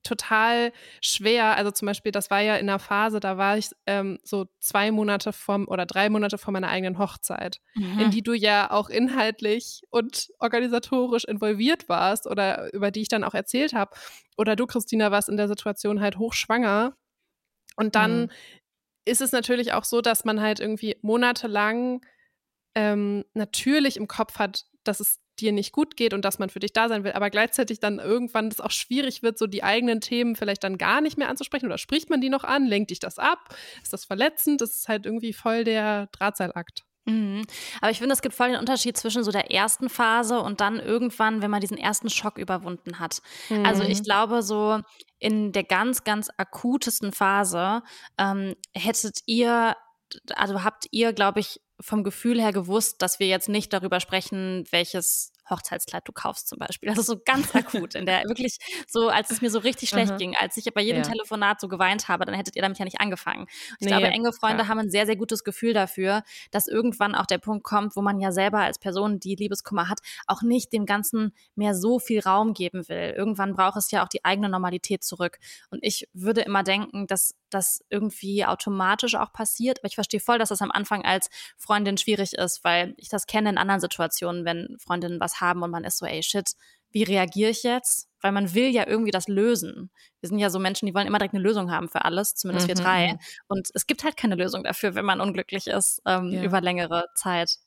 total 0.02 0.72
schwer. 1.00 1.56
Also 1.56 1.70
zum 1.70 1.86
Beispiel, 1.86 2.12
das 2.12 2.30
war 2.30 2.40
ja 2.40 2.56
in 2.56 2.68
einer 2.68 2.78
Phase, 2.78 3.20
da 3.20 3.36
war 3.36 3.58
ich 3.58 3.70
ähm, 3.86 4.18
so 4.22 4.46
zwei 4.58 4.90
Monate 4.90 5.32
vom 5.32 5.68
oder 5.68 5.86
drei 5.86 6.08
Monate 6.08 6.38
vor 6.38 6.52
meiner 6.52 6.68
eigenen 6.68 6.98
Hochzeit, 6.98 7.60
mhm. 7.74 7.98
in 7.98 8.10
die 8.10 8.22
du 8.22 8.32
ja 8.32 8.70
auch 8.70 8.88
inhaltlich 8.88 9.82
und 9.90 10.30
organisatorisch 10.38 11.24
involviert 11.24 11.88
warst 11.88 12.26
oder 12.26 12.72
über 12.72 12.90
die 12.90 13.02
ich 13.02 13.08
dann 13.08 13.24
auch 13.24 13.34
erzählt 13.34 13.74
habe. 13.74 13.92
Oder 14.36 14.56
du, 14.56 14.66
Christina, 14.66 15.10
warst 15.10 15.28
in 15.28 15.36
der 15.36 15.48
Situation 15.48 16.00
halt 16.00 16.18
hochschwanger. 16.18 16.96
Und 17.76 17.94
dann 17.94 18.22
mhm. 18.22 18.30
ist 19.04 19.20
es 19.20 19.32
natürlich 19.32 19.72
auch 19.74 19.84
so, 19.84 20.00
dass 20.00 20.24
man 20.24 20.40
halt 20.40 20.60
irgendwie 20.60 20.96
monatelang 21.02 22.00
ähm, 22.74 23.24
natürlich 23.34 23.96
im 23.96 24.08
Kopf 24.08 24.38
hat, 24.38 24.64
dass 24.84 25.00
es 25.00 25.18
dir 25.38 25.52
nicht 25.52 25.72
gut 25.72 25.96
geht 25.96 26.14
und 26.14 26.24
dass 26.24 26.38
man 26.38 26.50
für 26.50 26.58
dich 26.60 26.72
da 26.72 26.88
sein 26.88 27.04
will, 27.04 27.12
aber 27.12 27.30
gleichzeitig 27.30 27.80
dann 27.80 27.98
irgendwann 27.98 28.48
es 28.48 28.60
auch 28.60 28.70
schwierig 28.70 29.22
wird, 29.22 29.38
so 29.38 29.46
die 29.46 29.62
eigenen 29.62 30.00
Themen 30.00 30.36
vielleicht 30.36 30.64
dann 30.64 30.78
gar 30.78 31.00
nicht 31.00 31.16
mehr 31.18 31.28
anzusprechen 31.28 31.66
oder 31.66 31.78
spricht 31.78 32.10
man 32.10 32.20
die 32.20 32.28
noch 32.28 32.44
an, 32.44 32.66
lenkt 32.66 32.90
dich 32.90 32.98
das 32.98 33.18
ab, 33.18 33.54
ist 33.82 33.92
das 33.92 34.04
verletzend, 34.04 34.60
das 34.60 34.76
ist 34.76 34.88
halt 34.88 35.06
irgendwie 35.06 35.32
voll 35.32 35.64
der 35.64 36.08
Drahtseilakt. 36.12 36.84
Mhm. 37.06 37.46
Aber 37.80 37.90
ich 37.90 37.98
finde, 37.98 38.12
es 38.12 38.22
gibt 38.22 38.34
voll 38.34 38.50
den 38.50 38.58
Unterschied 38.58 38.96
zwischen 38.96 39.24
so 39.24 39.30
der 39.30 39.50
ersten 39.50 39.88
Phase 39.88 40.40
und 40.40 40.60
dann 40.60 40.78
irgendwann, 40.78 41.42
wenn 41.42 41.50
man 41.50 41.60
diesen 41.60 41.78
ersten 41.78 42.10
Schock 42.10 42.38
überwunden 42.38 42.98
hat. 42.98 43.22
Mhm. 43.48 43.64
Also 43.64 43.82
ich 43.82 44.00
mhm. 44.00 44.04
glaube, 44.04 44.42
so 44.42 44.80
in 45.18 45.52
der 45.52 45.64
ganz, 45.64 46.04
ganz 46.04 46.28
akutesten 46.36 47.12
Phase 47.12 47.82
ähm, 48.18 48.54
hättet 48.74 49.20
ihr, 49.26 49.76
also 50.34 50.62
habt 50.62 50.86
ihr, 50.90 51.12
glaube 51.12 51.40
ich, 51.40 51.60
vom 51.80 52.04
Gefühl 52.04 52.40
her 52.40 52.52
gewusst, 52.52 53.02
dass 53.02 53.18
wir 53.18 53.26
jetzt 53.26 53.48
nicht 53.48 53.72
darüber 53.72 54.00
sprechen, 54.00 54.64
welches 54.70 55.32
Hochzeitskleid 55.50 56.06
du 56.06 56.12
kaufst 56.12 56.48
zum 56.48 56.58
Beispiel. 56.58 56.88
Also 56.88 57.02
so 57.02 57.20
ganz 57.22 57.54
akut, 57.54 57.94
in 57.94 58.06
der 58.06 58.22
wirklich 58.24 58.58
so, 58.86 59.08
als 59.08 59.30
es 59.30 59.42
mir 59.42 59.50
so 59.50 59.58
richtig 59.58 59.88
schlecht 59.88 60.16
ging, 60.16 60.36
als 60.38 60.56
ich 60.56 60.72
bei 60.72 60.80
jedem 60.80 61.02
ja. 61.02 61.08
Telefonat 61.08 61.60
so 61.60 61.68
geweint 61.68 62.08
habe, 62.08 62.24
dann 62.24 62.34
hättet 62.34 62.56
ihr 62.56 62.62
damit 62.62 62.78
ja 62.78 62.84
nicht 62.84 63.00
angefangen. 63.00 63.46
Ich 63.80 63.80
nee, 63.80 63.88
glaube, 63.88 64.06
enge 64.06 64.32
Freunde 64.32 64.58
klar. 64.58 64.68
haben 64.68 64.78
ein 64.78 64.90
sehr, 64.90 65.06
sehr 65.06 65.16
gutes 65.16 65.44
Gefühl 65.44 65.74
dafür, 65.74 66.22
dass 66.50 66.66
irgendwann 66.68 67.14
auch 67.14 67.26
der 67.26 67.38
Punkt 67.38 67.64
kommt, 67.64 67.96
wo 67.96 68.02
man 68.02 68.20
ja 68.20 68.32
selber 68.32 68.60
als 68.60 68.78
Person, 68.78 69.18
die 69.18 69.34
Liebeskummer 69.34 69.88
hat, 69.88 69.98
auch 70.26 70.42
nicht 70.42 70.72
dem 70.72 70.86
Ganzen 70.86 71.34
mehr 71.56 71.74
so 71.74 71.98
viel 71.98 72.20
Raum 72.20 72.54
geben 72.54 72.88
will. 72.88 73.14
Irgendwann 73.16 73.54
braucht 73.54 73.76
es 73.76 73.90
ja 73.90 74.04
auch 74.04 74.08
die 74.08 74.24
eigene 74.24 74.48
Normalität 74.48 75.02
zurück. 75.02 75.38
Und 75.70 75.80
ich 75.82 76.08
würde 76.12 76.42
immer 76.42 76.62
denken, 76.62 77.06
dass 77.06 77.34
das 77.50 77.84
irgendwie 77.90 78.44
automatisch 78.44 79.14
auch 79.14 79.32
passiert. 79.32 79.80
Aber 79.80 79.88
ich 79.88 79.94
verstehe 79.94 80.20
voll, 80.20 80.38
dass 80.38 80.48
das 80.50 80.62
am 80.62 80.70
Anfang 80.70 81.04
als 81.04 81.28
Freundin 81.56 81.98
schwierig 81.98 82.34
ist, 82.34 82.64
weil 82.64 82.94
ich 82.96 83.08
das 83.08 83.26
kenne 83.26 83.50
in 83.50 83.58
anderen 83.58 83.80
Situationen, 83.80 84.44
wenn 84.44 84.76
Freundinnen 84.78 85.20
was 85.20 85.40
haben 85.40 85.62
und 85.62 85.70
man 85.70 85.84
ist 85.84 85.98
so, 85.98 86.06
ey, 86.06 86.22
shit, 86.22 86.52
wie 86.92 87.02
reagiere 87.02 87.50
ich 87.50 87.62
jetzt? 87.62 88.08
Weil 88.20 88.32
man 88.32 88.54
will 88.54 88.68
ja 88.68 88.86
irgendwie 88.86 89.12
das 89.12 89.28
lösen. 89.28 89.90
Wir 90.20 90.28
sind 90.28 90.38
ja 90.38 90.50
so 90.50 90.58
Menschen, 90.58 90.86
die 90.86 90.94
wollen 90.94 91.06
immer 91.06 91.18
direkt 91.18 91.34
eine 91.34 91.42
Lösung 91.42 91.70
haben 91.70 91.88
für 91.88 92.04
alles, 92.04 92.34
zumindest 92.34 92.66
mhm. 92.66 92.68
wir 92.68 92.74
drei. 92.74 93.18
Und 93.48 93.68
es 93.74 93.86
gibt 93.86 94.04
halt 94.04 94.16
keine 94.16 94.34
Lösung 94.34 94.64
dafür, 94.64 94.94
wenn 94.94 95.04
man 95.04 95.20
unglücklich 95.20 95.68
ist 95.68 96.02
ähm, 96.06 96.30
ja. 96.32 96.42
über 96.42 96.60
längere 96.60 97.06
Zeit. 97.14 97.58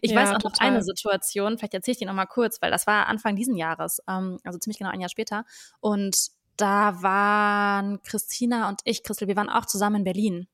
Ich 0.00 0.12
Ja, 0.12 0.20
weiß 0.20 0.28
auch 0.28 0.34
noch 0.34 0.52
total. 0.52 0.68
eine 0.68 0.82
Situation, 0.82 1.58
vielleicht 1.58 1.74
erzähle 1.74 1.92
ich 1.92 1.98
die 1.98 2.04
noch 2.04 2.14
mal 2.14 2.26
kurz, 2.26 2.62
weil 2.62 2.70
das 2.70 2.86
war 2.86 3.06
Anfang 3.08 3.34
diesen 3.34 3.56
Jahres, 3.56 4.00
ähm, 4.08 4.38
also 4.44 4.58
ziemlich 4.58 4.78
genau 4.78 4.90
ein 4.90 5.00
Jahr 5.00 5.10
später. 5.10 5.44
Und 5.80 6.28
da 6.56 7.02
waren 7.02 8.02
Christina 8.02 8.68
und 8.68 8.80
ich, 8.84 9.02
Christel, 9.02 9.28
wir 9.28 9.36
waren 9.36 9.48
auch 9.50 9.66
zusammen 9.66 9.96
in 9.96 10.04
Berlin. 10.04 10.46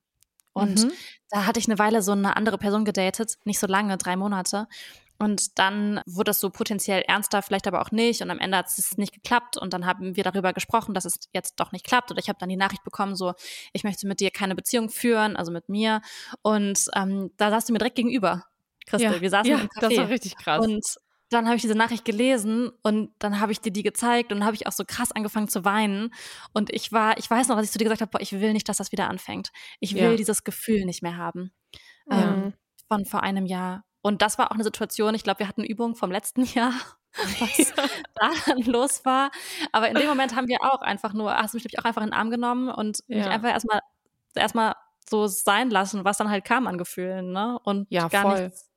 Und 0.54 0.84
Mhm. 0.84 0.92
da 1.30 1.46
hatte 1.46 1.58
ich 1.58 1.66
eine 1.66 1.78
Weile 1.78 2.02
so 2.02 2.12
eine 2.12 2.36
andere 2.36 2.58
Person 2.58 2.84
gedatet, 2.84 3.38
nicht 3.44 3.58
so 3.58 3.66
lange, 3.66 3.96
drei 3.96 4.16
Monate. 4.16 4.68
Und 5.18 5.58
dann 5.58 6.00
wurde 6.04 6.30
das 6.30 6.40
so 6.40 6.50
potenziell 6.50 7.02
ernster, 7.02 7.42
vielleicht 7.42 7.68
aber 7.68 7.80
auch 7.80 7.92
nicht. 7.92 8.22
Und 8.22 8.30
am 8.30 8.40
Ende 8.40 8.56
hat 8.58 8.66
es 8.66 8.98
nicht 8.98 9.12
geklappt. 9.14 9.56
Und 9.56 9.72
dann 9.72 9.86
haben 9.86 10.16
wir 10.16 10.24
darüber 10.24 10.52
gesprochen, 10.52 10.94
dass 10.94 11.04
es 11.04 11.14
jetzt 11.32 11.60
doch 11.60 11.70
nicht 11.70 11.86
klappt. 11.86 12.10
Oder 12.10 12.18
ich 12.18 12.28
habe 12.28 12.38
dann 12.40 12.48
die 12.48 12.56
Nachricht 12.56 12.82
bekommen, 12.82 13.14
so, 13.14 13.32
ich 13.72 13.84
möchte 13.84 14.06
mit 14.08 14.18
dir 14.20 14.30
keine 14.32 14.56
Beziehung 14.56 14.90
führen, 14.90 15.36
also 15.36 15.52
mit 15.52 15.68
mir. 15.68 16.02
Und 16.42 16.86
ähm, 16.96 17.30
da 17.36 17.50
saß 17.50 17.66
du 17.66 17.72
mir 17.72 17.78
direkt 17.78 17.96
gegenüber, 17.96 18.44
Christel. 18.86 19.20
wir 19.20 19.30
saßen 19.30 19.50
ja, 19.52 19.58
im 19.60 19.68
Café. 19.68 19.80
das 19.80 19.96
war 19.96 20.08
richtig 20.08 20.36
krass. 20.36 20.66
Und 20.66 20.84
dann 21.32 21.46
habe 21.46 21.56
ich 21.56 21.62
diese 21.62 21.74
Nachricht 21.74 22.04
gelesen 22.04 22.70
und 22.82 23.10
dann 23.18 23.40
habe 23.40 23.52
ich 23.52 23.60
dir 23.60 23.72
die 23.72 23.82
gezeigt 23.82 24.32
und 24.32 24.38
dann 24.40 24.46
habe 24.46 24.54
ich 24.56 24.66
auch 24.66 24.72
so 24.72 24.84
krass 24.86 25.12
angefangen 25.12 25.48
zu 25.48 25.64
weinen. 25.64 26.12
Und 26.52 26.70
ich 26.72 26.92
war, 26.92 27.18
ich 27.18 27.28
weiß 27.30 27.48
noch, 27.48 27.56
dass 27.56 27.66
ich 27.66 27.72
zu 27.72 27.78
dir 27.78 27.84
gesagt 27.84 28.00
habe, 28.02 28.10
boah, 28.10 28.20
ich 28.20 28.32
will 28.32 28.52
nicht, 28.52 28.68
dass 28.68 28.76
das 28.78 28.92
wieder 28.92 29.08
anfängt. 29.10 29.50
Ich 29.80 29.94
will 29.94 30.10
Ja. 30.10 30.16
dieses 30.16 30.44
Gefühl 30.44 30.84
nicht 30.84 31.02
mehr 31.02 31.16
haben. 31.16 31.52
Mhm. 32.06 32.16
Ähm, 32.18 32.54
von 32.88 33.04
vor 33.06 33.22
einem 33.22 33.46
Jahr. 33.46 33.84
Und 34.02 34.20
das 34.22 34.38
war 34.38 34.50
auch 34.50 34.54
eine 34.54 34.64
Situation, 34.64 35.14
ich 35.14 35.22
glaube, 35.24 35.40
wir 35.40 35.48
hatten 35.48 35.64
Übungen 35.64 35.94
vom 35.94 36.10
letzten 36.10 36.44
Jahr, 36.56 36.72
was 37.38 37.72
da 38.14 38.30
dann 38.46 38.58
los 38.62 39.04
war. 39.04 39.30
Aber 39.72 39.88
in 39.88 39.94
dem 39.96 40.08
Moment 40.08 40.34
haben 40.36 40.48
wir 40.48 40.58
auch 40.62 40.80
einfach 40.82 41.12
nur, 41.14 41.32
hast 41.34 41.54
du 41.54 41.56
mich 41.56 41.62
glaub 41.64 41.72
ich, 41.72 41.78
auch 41.80 41.84
einfach 41.84 42.02
in 42.02 42.08
den 42.08 42.14
Arm 42.14 42.30
genommen 42.30 42.68
und 42.68 43.02
mich 43.08 43.24
Ja. 43.26 43.30
einfach 43.30 43.50
erstmal 43.50 43.80
erstmal 44.34 44.74
so 45.08 45.26
sein 45.26 45.70
lassen, 45.70 46.04
was 46.04 46.16
dann 46.16 46.30
halt 46.30 46.44
kam 46.44 46.66
an 46.66 46.78
Gefühlen, 46.78 47.32
ne? 47.32 47.58
Und 47.64 47.86
Ja, 47.90 48.08
gar 48.08 48.22
voll. 48.22 48.44
nichts 48.46 48.71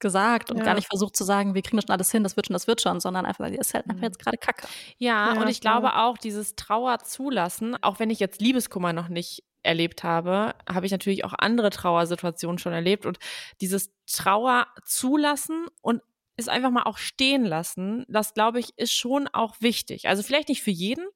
gesagt 0.00 0.50
und 0.50 0.58
Ja. 0.58 0.64
gar 0.64 0.74
nicht 0.74 0.88
versucht 0.88 1.16
zu 1.16 1.24
sagen, 1.24 1.54
wir 1.54 1.62
kriegen 1.62 1.76
das 1.78 1.84
schon 1.86 1.92
alles 1.94 2.10
hin, 2.10 2.22
das 2.24 2.36
wird 2.36 2.46
schon, 2.46 2.54
das 2.54 2.66
wird 2.66 2.80
schon, 2.80 3.00
sondern 3.00 3.26
einfach, 3.26 3.46
es 3.48 3.58
ist 3.58 3.74
halt 3.74 3.88
einfach 3.90 4.02
Mhm. 4.02 4.04
jetzt 4.04 4.18
gerade 4.18 4.38
Kacke. 4.38 4.68
Ja, 4.98 5.32
Ja, 5.32 5.40
und 5.40 5.48
ich 5.48 5.60
glaube 5.60 5.94
auch, 5.96 6.18
dieses 6.18 6.56
Trauer 6.56 6.98
zulassen, 7.00 7.76
auch 7.82 7.98
wenn 8.00 8.10
ich 8.10 8.20
jetzt 8.20 8.40
Liebeskummer 8.40 8.92
noch 8.92 9.08
nicht 9.08 9.44
erlebt 9.62 10.04
habe, 10.04 10.54
habe 10.68 10.86
ich 10.86 10.92
natürlich 10.92 11.24
auch 11.24 11.34
andere 11.38 11.70
Trauersituationen 11.70 12.58
schon 12.58 12.72
erlebt. 12.72 13.04
Und 13.06 13.18
dieses 13.60 13.90
Trauer 14.06 14.66
zulassen 14.84 15.66
und 15.82 16.02
es 16.40 16.48
einfach 16.48 16.70
mal 16.70 16.82
auch 16.84 16.98
stehen 16.98 17.44
lassen, 17.44 18.04
das 18.08 18.34
glaube 18.34 18.60
ich, 18.60 18.76
ist 18.78 18.92
schon 18.92 19.28
auch 19.28 19.56
wichtig. 19.60 20.08
Also 20.08 20.22
vielleicht 20.22 20.48
nicht 20.48 20.62
für 20.62 20.70
jeden, 20.70 21.06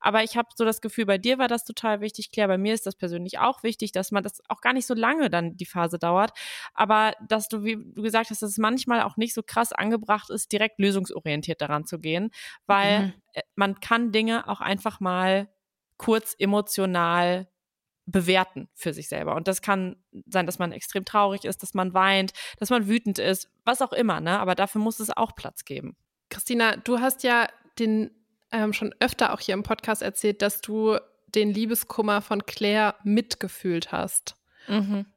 aber 0.00 0.22
ich 0.24 0.36
habe 0.36 0.48
so 0.56 0.64
das 0.64 0.80
Gefühl, 0.80 1.06
bei 1.06 1.18
dir 1.18 1.38
war 1.38 1.48
das 1.48 1.64
total 1.64 2.00
wichtig, 2.00 2.30
Claire, 2.30 2.48
bei 2.48 2.58
mir 2.58 2.74
ist 2.74 2.86
das 2.86 2.96
persönlich 2.96 3.38
auch 3.38 3.62
wichtig, 3.62 3.92
dass 3.92 4.10
man 4.12 4.22
das 4.22 4.40
auch 4.48 4.60
gar 4.60 4.72
nicht 4.72 4.86
so 4.86 4.94
lange 4.94 5.30
dann 5.30 5.56
die 5.56 5.66
Phase 5.66 5.98
dauert, 5.98 6.32
aber 6.74 7.12
dass 7.26 7.48
du, 7.48 7.64
wie 7.64 7.76
du 7.76 8.02
gesagt 8.02 8.30
hast, 8.30 8.42
dass 8.42 8.50
es 8.50 8.58
manchmal 8.58 9.02
auch 9.02 9.16
nicht 9.16 9.34
so 9.34 9.42
krass 9.42 9.72
angebracht 9.72 10.30
ist, 10.30 10.52
direkt 10.52 10.78
lösungsorientiert 10.78 11.60
daran 11.60 11.84
zu 11.86 11.98
gehen, 11.98 12.30
weil 12.66 13.04
Mhm. 13.04 13.22
äh, 13.32 13.42
man 13.56 13.80
kann 13.80 14.12
Dinge 14.12 14.48
auch 14.48 14.60
einfach 14.60 15.00
mal 15.00 15.48
kurz 15.96 16.34
emotional 16.38 17.48
bewerten 18.06 18.68
für 18.74 18.92
sich 18.92 19.08
selber. 19.08 19.34
Und 19.34 19.48
das 19.48 19.62
kann 19.62 19.96
sein, 20.26 20.46
dass 20.46 20.58
man 20.58 20.72
extrem 20.72 21.04
traurig 21.04 21.44
ist, 21.44 21.62
dass 21.62 21.74
man 21.74 21.94
weint, 21.94 22.32
dass 22.58 22.70
man 22.70 22.86
wütend 22.86 23.18
ist, 23.18 23.50
was 23.64 23.82
auch 23.82 23.92
immer, 23.92 24.20
ne? 24.20 24.38
Aber 24.38 24.54
dafür 24.54 24.80
muss 24.80 25.00
es 25.00 25.10
auch 25.10 25.34
Platz 25.34 25.64
geben. 25.64 25.96
Christina, 26.30 26.76
du 26.76 27.00
hast 27.00 27.22
ja 27.22 27.48
den 27.78 28.10
ähm, 28.52 28.72
schon 28.72 28.94
öfter 29.00 29.32
auch 29.32 29.40
hier 29.40 29.54
im 29.54 29.62
Podcast 29.62 30.02
erzählt, 30.02 30.42
dass 30.42 30.60
du 30.60 30.98
den 31.28 31.50
Liebeskummer 31.50 32.20
von 32.20 32.46
Claire 32.46 32.94
mitgefühlt 33.02 33.90
hast. 33.92 34.36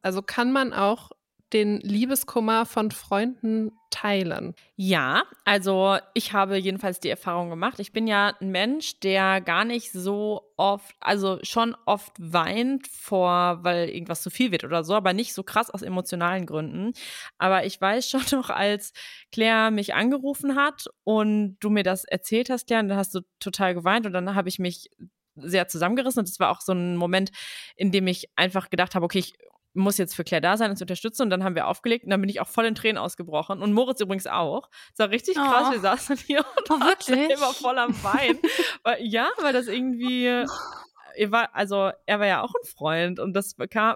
Also 0.02 0.22
kann 0.22 0.52
man 0.52 0.74
auch 0.74 1.12
den 1.54 1.80
Liebeskummer 1.80 2.66
von 2.66 2.92
Freunden 2.92 3.72
teilen. 3.90 4.54
Ja, 4.76 5.24
also 5.46 5.98
ich 6.14 6.34
habe 6.34 6.58
jedenfalls 6.58 7.00
die 7.00 7.10
Erfahrung 7.10 7.50
gemacht. 7.50 7.80
Ich 7.80 7.94
bin 7.94 8.06
ja 8.06 8.34
ein 8.40 8.52
Mensch, 8.52 9.00
der 9.00 9.40
gar 9.40 9.64
nicht 9.64 9.92
so 9.92 10.52
oft, 10.58 10.96
also 11.00 11.40
schon 11.44 11.76
oft 11.86 12.12
weint 12.20 12.88
vor, 12.88 13.64
weil 13.64 13.90
irgendwas 13.90 14.22
zu 14.22 14.30
viel 14.30 14.52
wird 14.52 14.66
oder 14.66 14.84
so, 14.84 14.94
aber 14.94 15.14
nicht 15.14 15.34
so 15.34 15.42
krass 15.44 15.70
aus 15.70 15.82
emotionalen 15.82 16.46
Gründen. 16.46 16.94
Aber 17.38 17.66
ich 17.66 17.80
weiß 17.80 18.10
schon 18.10 18.22
noch, 18.32 18.50
als 18.50 18.92
Claire 19.32 19.72
mich 19.72 19.94
angerufen 19.94 20.56
hat 20.56 20.88
und 21.04 21.58
du 21.62 21.70
mir 21.70 21.84
das 21.84 22.04
erzählt 22.04 22.50
hast, 22.50 22.68
Claire, 22.68 22.84
dann 22.84 22.98
hast 22.98 23.16
du 23.16 23.22
total 23.40 23.74
geweint 23.74 24.06
und 24.06 24.14
dann 24.14 24.36
habe 24.36 24.50
ich 24.50 24.60
mich 24.60 24.90
sehr 25.36 25.68
zusammengerissen 25.68 26.22
und 26.22 26.30
es 26.30 26.40
war 26.40 26.50
auch 26.50 26.62
so 26.62 26.74
ein 26.74 26.98
Moment, 26.98 27.32
in 27.76 27.92
dem 27.92 28.08
ich 28.08 28.30
einfach 28.36 28.70
gedacht 28.70 28.96
habe, 28.96 29.06
okay, 29.06 29.20
ich 29.20 29.34
muss 29.78 29.98
jetzt 29.98 30.16
für 30.16 30.24
Claire 30.24 30.42
da 30.42 30.58
sein 30.58 30.70
und 30.72 30.78
zu 30.78 30.84
unterstützen. 30.84 31.24
Und 31.24 31.30
dann 31.30 31.44
haben 31.44 31.56
wir 31.56 31.68
aufgelegt 31.68 32.04
und 32.06 32.10
dann 32.12 32.22
bin 32.22 32.30
ich 32.30 32.42
auch 32.42 32.48
voll 32.48 32.66
in 32.66 32.76
Tränen 32.76 32.98
ausgebrochen. 32.98 33.62
Und 33.62 33.74
Moritz 33.74 34.02
übrigens 34.02 34.28
auch. 34.28 34.70
Das 34.96 35.06
war 35.06 35.10
richtig 35.12 35.36
krass. 35.36 35.68
Oh. 35.70 35.72
Wir 35.74 35.80
saßen 35.80 36.18
hier 36.18 36.40
und 36.40 36.70
Oh, 36.70 36.74
waren 36.74 36.88
wirklich? 36.90 37.28
selber 37.28 37.54
voll 37.54 37.78
am 37.78 37.94
Wein. 38.04 38.38
weil, 38.84 39.04
ja, 39.06 39.30
weil 39.40 39.54
das 39.54 39.68
irgendwie, 39.68 40.26
er 40.26 41.32
war, 41.32 41.56
also 41.56 41.92
er 42.06 42.20
war 42.20 42.28
ja 42.28 42.42
auch 42.42 42.54
ein 42.54 42.68
Freund 42.68 43.20
und 43.20 43.34
das 43.34 43.56
kam, 43.70 43.96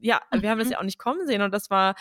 ja, 0.00 0.20
wir 0.32 0.50
haben 0.50 0.58
das 0.58 0.68
Mhm. 0.68 0.72
ja 0.72 0.78
auch 0.78 0.84
nicht 0.84 0.98
kommen 0.98 1.26
sehen 1.26 1.42
und 1.42 1.52
das 1.52 1.70
war 1.70 1.94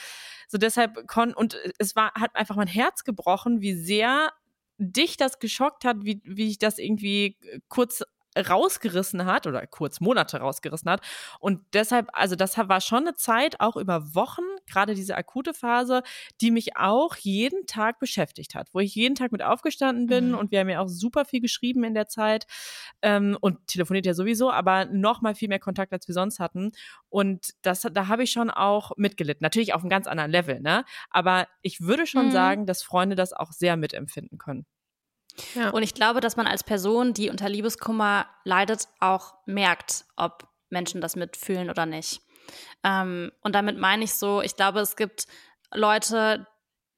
so 0.48 0.58
deshalb 0.58 1.08
kon 1.08 1.34
und 1.34 1.58
es 1.80 1.96
war, 1.96 2.14
hat 2.14 2.36
einfach 2.36 2.56
mein 2.56 2.68
Herz 2.68 3.04
gebrochen, 3.04 3.62
wie 3.62 3.74
sehr 3.74 4.32
dich 4.78 5.18
das 5.18 5.40
geschockt 5.40 5.84
hat, 5.86 5.98
wie, 6.02 6.22
wie 6.24 6.50
ich 6.50 6.60
das 6.60 6.78
irgendwie 6.78 7.38
kurz 7.68 8.04
rausgerissen 8.42 9.26
hat 9.26 9.48
oder 9.48 9.66
kurz 9.68 10.00
Monate 10.00 10.38
rausgerissen 10.40 10.90
hat. 10.90 11.02
Und 11.40 11.62
deshalb, 11.74 12.08
also 12.14 12.36
das 12.36 12.58
war 12.58 12.82
schon 12.82 13.00
eine 13.08 13.16
Zeit, 13.16 13.60
auch 13.60 13.76
über 13.78 14.14
Wochen, 14.16 14.44
gerade 14.70 14.96
diese 14.96 15.16
akute 15.16 15.54
Phase, 15.54 16.04
die 16.42 16.52
mich 16.52 16.78
auch 16.78 17.16
jeden 17.18 17.66
Tag 17.66 18.00
beschäftigt 18.00 18.56
hat, 18.56 18.70
wo 18.74 18.80
ich 18.80 18.96
jeden 18.96 19.16
Tag 19.16 19.32
mit 19.32 19.42
aufgestanden 19.44 20.08
bin 20.08 20.34
Mhm. 20.34 20.36
und 20.36 20.52
wir 20.52 20.60
haben 20.60 20.70
ja 20.70 20.80
auch 20.82 20.88
super 20.90 21.26
viel 21.26 21.42
geschrieben 21.42 21.84
in 21.84 21.94
der 21.94 22.08
Zeit 22.08 22.46
ähm, 23.02 23.38
und 23.42 23.68
telefoniert 23.68 24.06
ja 24.06 24.14
sowieso, 24.14 24.52
aber 24.52 24.86
noch 24.86 25.22
mal 25.22 25.36
viel 25.36 25.50
mehr 25.50 25.60
Kontakt, 25.60 25.94
als 25.94 26.08
wir 26.08 26.14
sonst 26.14 26.40
hatten. 26.40 26.72
Und 27.10 27.52
das, 27.62 27.82
da 27.82 28.08
habe 28.08 28.24
ich 28.24 28.32
schon 28.32 28.50
auch 28.50 28.92
mitgelitten. 28.98 29.44
Natürlich 29.44 29.74
auf 29.74 29.82
einem 29.82 29.90
ganz 29.90 30.08
anderen 30.08 30.32
Level, 30.32 30.60
ne? 30.62 30.84
Aber 31.10 31.48
ich 31.62 31.82
würde 31.82 32.06
schon 32.08 32.28
Mhm. 32.28 32.32
sagen, 32.32 32.66
dass 32.66 32.84
Freunde 32.84 33.16
das 33.16 33.34
auch 33.34 33.52
sehr 33.52 33.78
mitempfinden 33.78 34.38
können. 34.38 34.66
Ja. 35.56 35.70
Und 35.70 35.84
ich 35.84 35.94
glaube, 35.94 36.20
dass 36.20 36.36
man 36.36 36.48
als 36.48 36.64
Person, 36.64 37.14
die 37.14 37.30
unter 37.30 37.50
Liebeskummer 37.50 38.28
leidet, 38.44 38.88
auch 39.00 39.36
merkt, 39.46 40.06
ob 40.16 40.48
Menschen 40.70 41.02
das 41.02 41.16
mitfühlen 41.16 41.70
oder 41.70 41.86
nicht. 41.86 42.22
Ähm, 42.84 43.32
und 43.42 43.56
damit 43.56 43.78
meine 43.78 44.04
ich 44.04 44.14
so, 44.14 44.42
ich 44.42 44.56
glaube, 44.56 44.80
es 44.80 44.96
gibt 44.96 45.28
Leute, 45.74 46.48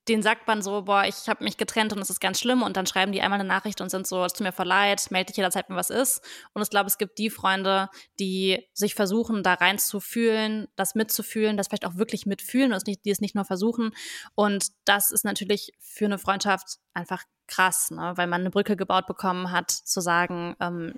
denen 0.10 0.24
sagt 0.24 0.48
man 0.48 0.62
so, 0.62 0.82
boah, 0.82 1.04
ich 1.06 1.30
habe 1.30 1.44
mich 1.44 1.58
getrennt 1.58 1.94
und 1.94 2.00
es 2.00 2.10
ist 2.10 2.20
ganz 2.20 2.40
schlimm 2.40 2.64
und 2.64 2.76
dann 2.76 2.88
schreiben 2.88 3.12
die 3.12 3.22
einmal 3.22 3.40
eine 3.40 3.48
Nachricht 3.48 3.80
und 3.80 3.90
sind 3.90 4.08
so, 4.08 4.26
es 4.26 4.34
tut 4.34 4.46
mir 4.46 4.52
voll 4.52 4.66
leid, 4.66 5.12
melde 5.12 5.28
dich 5.28 5.38
jederzeit, 5.38 5.70
wenn 5.70 5.76
was 5.76 5.92
ist. 5.92 6.22
Und 6.54 6.62
ich 6.62 6.70
glaube, 6.70 6.88
es 6.88 6.98
gibt 6.98 7.18
die 7.20 7.30
Freunde, 7.30 7.90
die 8.20 8.68
sich 8.74 8.96
versuchen, 8.96 9.44
da 9.44 9.54
reinzufühlen, 9.54 10.68
das 10.76 10.96
mitzufühlen, 10.96 11.58
das 11.58 11.68
vielleicht 11.68 11.86
auch 11.86 11.96
wirklich 11.96 12.26
mitfühlen 12.26 12.74
und 12.74 12.88
die 12.88 13.00
es 13.10 13.22
nicht 13.22 13.36
nur 13.36 13.46
versuchen. 13.46 13.92
Und 14.36 14.70
das 14.86 15.12
ist 15.12 15.24
natürlich 15.24 15.72
für 15.80 16.06
eine 16.06 16.18
Freundschaft 16.18 16.80
einfach 16.94 17.24
krass, 17.48 17.92
ne? 17.92 18.14
weil 18.16 18.28
man 18.28 18.42
eine 18.42 18.50
Brücke 18.52 18.76
gebaut 18.76 19.08
bekommen 19.08 19.52
hat, 19.52 19.72
zu 19.72 20.02
sagen, 20.02 20.56
ähm, 20.60 20.96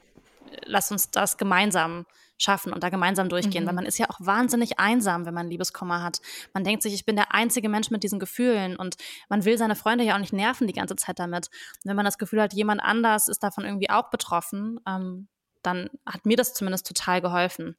lass 0.66 0.92
uns 0.92 1.12
das 1.12 1.38
gemeinsam 1.38 2.06
schaffen 2.38 2.74
und 2.74 2.82
da 2.84 2.90
gemeinsam 2.90 3.30
durchgehen, 3.30 3.64
Mhm. 3.64 3.68
weil 3.68 3.76
man 3.76 3.86
ist 3.86 4.00
ja 4.00 4.10
auch 4.10 4.18
wahnsinnig 4.20 4.80
einsam, 4.80 5.26
wenn 5.26 5.34
man 5.34 5.48
Liebeskummer 5.48 6.02
hat. 6.02 6.22
Man 6.54 6.64
denkt 6.64 6.82
sich, 6.82 6.94
ich 6.94 7.06
bin 7.06 7.16
der 7.16 7.34
einzige 7.36 7.70
Mensch 7.70 7.92
mit 7.92 8.02
diesen 8.04 8.20
Gefühlen 8.20 8.76
und 8.78 8.96
man 9.30 9.46
will 9.46 9.58
seine 9.60 9.76
Freunde 9.76 10.04
ja 10.04 10.16
auch 10.16 10.20
nicht 10.20 10.34
nerven 10.34 10.66
die 10.66 10.74
ganze 10.74 10.96
Zeit 10.96 11.20
damit. 11.20 11.50
Und 11.84 11.90
wenn 11.90 11.96
man 11.96 12.06
das 12.06 12.18
Gefühl 12.18 12.42
hat, 12.42 12.54
jemand 12.54 12.82
anders 12.82 13.28
ist 13.28 13.44
davon 13.44 13.64
irgendwie 13.66 13.92
auch 13.92 14.10
betroffen, 14.10 14.80
ähm, 14.88 15.28
dann 15.62 15.92
hat 16.08 16.26
mir 16.26 16.36
das 16.36 16.56
zumindest 16.56 16.88
total 16.88 17.22
geholfen. 17.22 17.76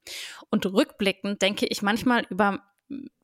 Und 0.51 0.65
rückblickend 0.67 1.43
denke 1.43 1.67
ich 1.67 1.83
manchmal 1.83 2.25
über 2.31 2.61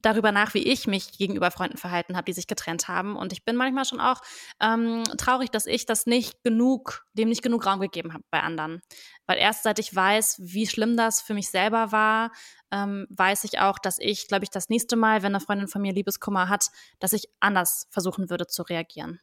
darüber 0.02 0.32
nach, 0.32 0.54
wie 0.54 0.62
ich 0.62 0.86
mich 0.86 1.18
gegenüber 1.18 1.50
Freunden 1.50 1.76
verhalten 1.76 2.16
habe, 2.16 2.24
die 2.24 2.32
sich 2.32 2.46
getrennt 2.46 2.88
haben. 2.88 3.16
Und 3.16 3.32
ich 3.32 3.44
bin 3.44 3.56
manchmal 3.56 3.84
schon 3.84 4.00
auch 4.00 4.20
ähm, 4.60 5.04
traurig, 5.16 5.50
dass 5.50 5.66
ich 5.66 5.86
das 5.86 6.06
nicht 6.06 6.42
genug, 6.42 7.06
dem 7.12 7.28
nicht 7.28 7.42
genug 7.42 7.66
Raum 7.66 7.80
gegeben 7.80 8.12
habe 8.12 8.24
bei 8.30 8.40
anderen. 8.40 8.80
Weil 9.26 9.38
erst 9.38 9.64
seit 9.64 9.78
ich 9.78 9.94
weiß, 9.94 10.40
wie 10.40 10.66
schlimm 10.66 10.96
das 10.96 11.20
für 11.20 11.34
mich 11.34 11.50
selber 11.50 11.92
war, 11.92 12.30
ähm, 12.70 13.06
weiß 13.10 13.44
ich 13.44 13.58
auch, 13.58 13.78
dass 13.78 13.98
ich, 13.98 14.28
glaube 14.28 14.44
ich, 14.44 14.50
das 14.50 14.68
nächste 14.68 14.96
Mal, 14.96 15.22
wenn 15.22 15.34
eine 15.34 15.40
Freundin 15.40 15.68
von 15.68 15.82
mir 15.82 15.92
Liebeskummer 15.92 16.48
hat, 16.48 16.68
dass 16.98 17.12
ich 17.12 17.28
anders 17.40 17.86
versuchen 17.90 18.30
würde 18.30 18.46
zu 18.46 18.62
reagieren. 18.62 19.20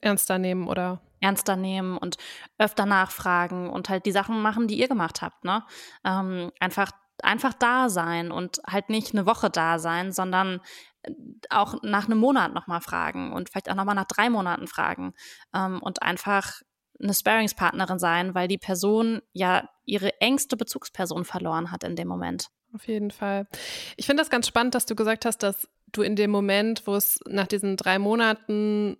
Ernster 0.00 0.38
nehmen 0.38 0.68
oder 0.68 1.00
Ernster 1.20 1.56
nehmen 1.56 1.96
und 1.96 2.16
öfter 2.58 2.86
nachfragen 2.86 3.70
und 3.70 3.88
halt 3.88 4.06
die 4.06 4.12
Sachen 4.12 4.40
machen, 4.42 4.68
die 4.68 4.78
ihr 4.78 4.88
gemacht 4.88 5.22
habt. 5.22 5.44
Ne? 5.44 5.64
Ähm, 6.04 6.52
einfach 6.60 6.92
einfach 7.22 7.54
da 7.54 7.88
sein 7.88 8.30
und 8.30 8.60
halt 8.66 8.88
nicht 8.88 9.14
eine 9.14 9.26
Woche 9.26 9.50
da 9.50 9.78
sein, 9.78 10.12
sondern 10.12 10.60
äh, 11.02 11.12
auch 11.50 11.82
nach 11.82 12.06
einem 12.06 12.18
Monat 12.18 12.54
nochmal 12.54 12.80
fragen 12.80 13.32
und 13.32 13.48
vielleicht 13.48 13.70
auch 13.70 13.74
nochmal 13.74 13.94
nach 13.94 14.06
drei 14.06 14.30
Monaten 14.30 14.66
fragen 14.66 15.14
ähm, 15.54 15.80
und 15.82 16.02
einfach 16.02 16.60
eine 17.00 17.14
Sparingspartnerin 17.14 17.98
sein, 17.98 18.34
weil 18.34 18.48
die 18.48 18.58
Person 18.58 19.20
ja 19.32 19.68
ihre 19.84 20.20
engste 20.20 20.56
Bezugsperson 20.56 21.24
verloren 21.24 21.70
hat 21.70 21.84
in 21.84 21.96
dem 21.96 22.08
Moment. 22.08 22.48
Auf 22.72 22.88
jeden 22.88 23.10
Fall. 23.10 23.46
Ich 23.96 24.06
finde 24.06 24.22
das 24.22 24.30
ganz 24.30 24.46
spannend, 24.46 24.74
dass 24.74 24.86
du 24.86 24.94
gesagt 24.94 25.24
hast, 25.24 25.38
dass 25.38 25.68
du 25.92 26.02
in 26.02 26.16
dem 26.16 26.30
Moment, 26.30 26.86
wo 26.86 26.94
es 26.94 27.20
nach 27.26 27.46
diesen 27.46 27.76
drei 27.76 27.98
Monaten 27.98 28.96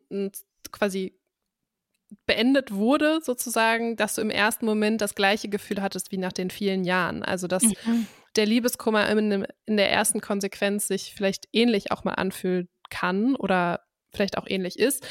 quasi 0.72 1.18
beendet 2.26 2.72
wurde, 2.72 3.20
sozusagen, 3.22 3.96
dass 3.96 4.14
du 4.14 4.20
im 4.20 4.30
ersten 4.30 4.66
Moment 4.66 5.00
das 5.00 5.14
gleiche 5.14 5.48
Gefühl 5.48 5.82
hattest 5.82 6.12
wie 6.12 6.18
nach 6.18 6.32
den 6.32 6.50
vielen 6.50 6.84
Jahren. 6.84 7.22
Also, 7.22 7.46
dass 7.46 7.62
mhm. 7.62 8.06
der 8.36 8.46
Liebeskummer 8.46 9.08
in, 9.08 9.46
in 9.66 9.76
der 9.76 9.90
ersten 9.90 10.20
Konsequenz 10.20 10.86
sich 10.88 11.14
vielleicht 11.14 11.46
ähnlich 11.52 11.90
auch 11.92 12.04
mal 12.04 12.14
anfühlen 12.14 12.68
kann 12.90 13.34
oder 13.34 13.80
vielleicht 14.12 14.38
auch 14.38 14.46
ähnlich 14.46 14.78
ist. 14.78 15.06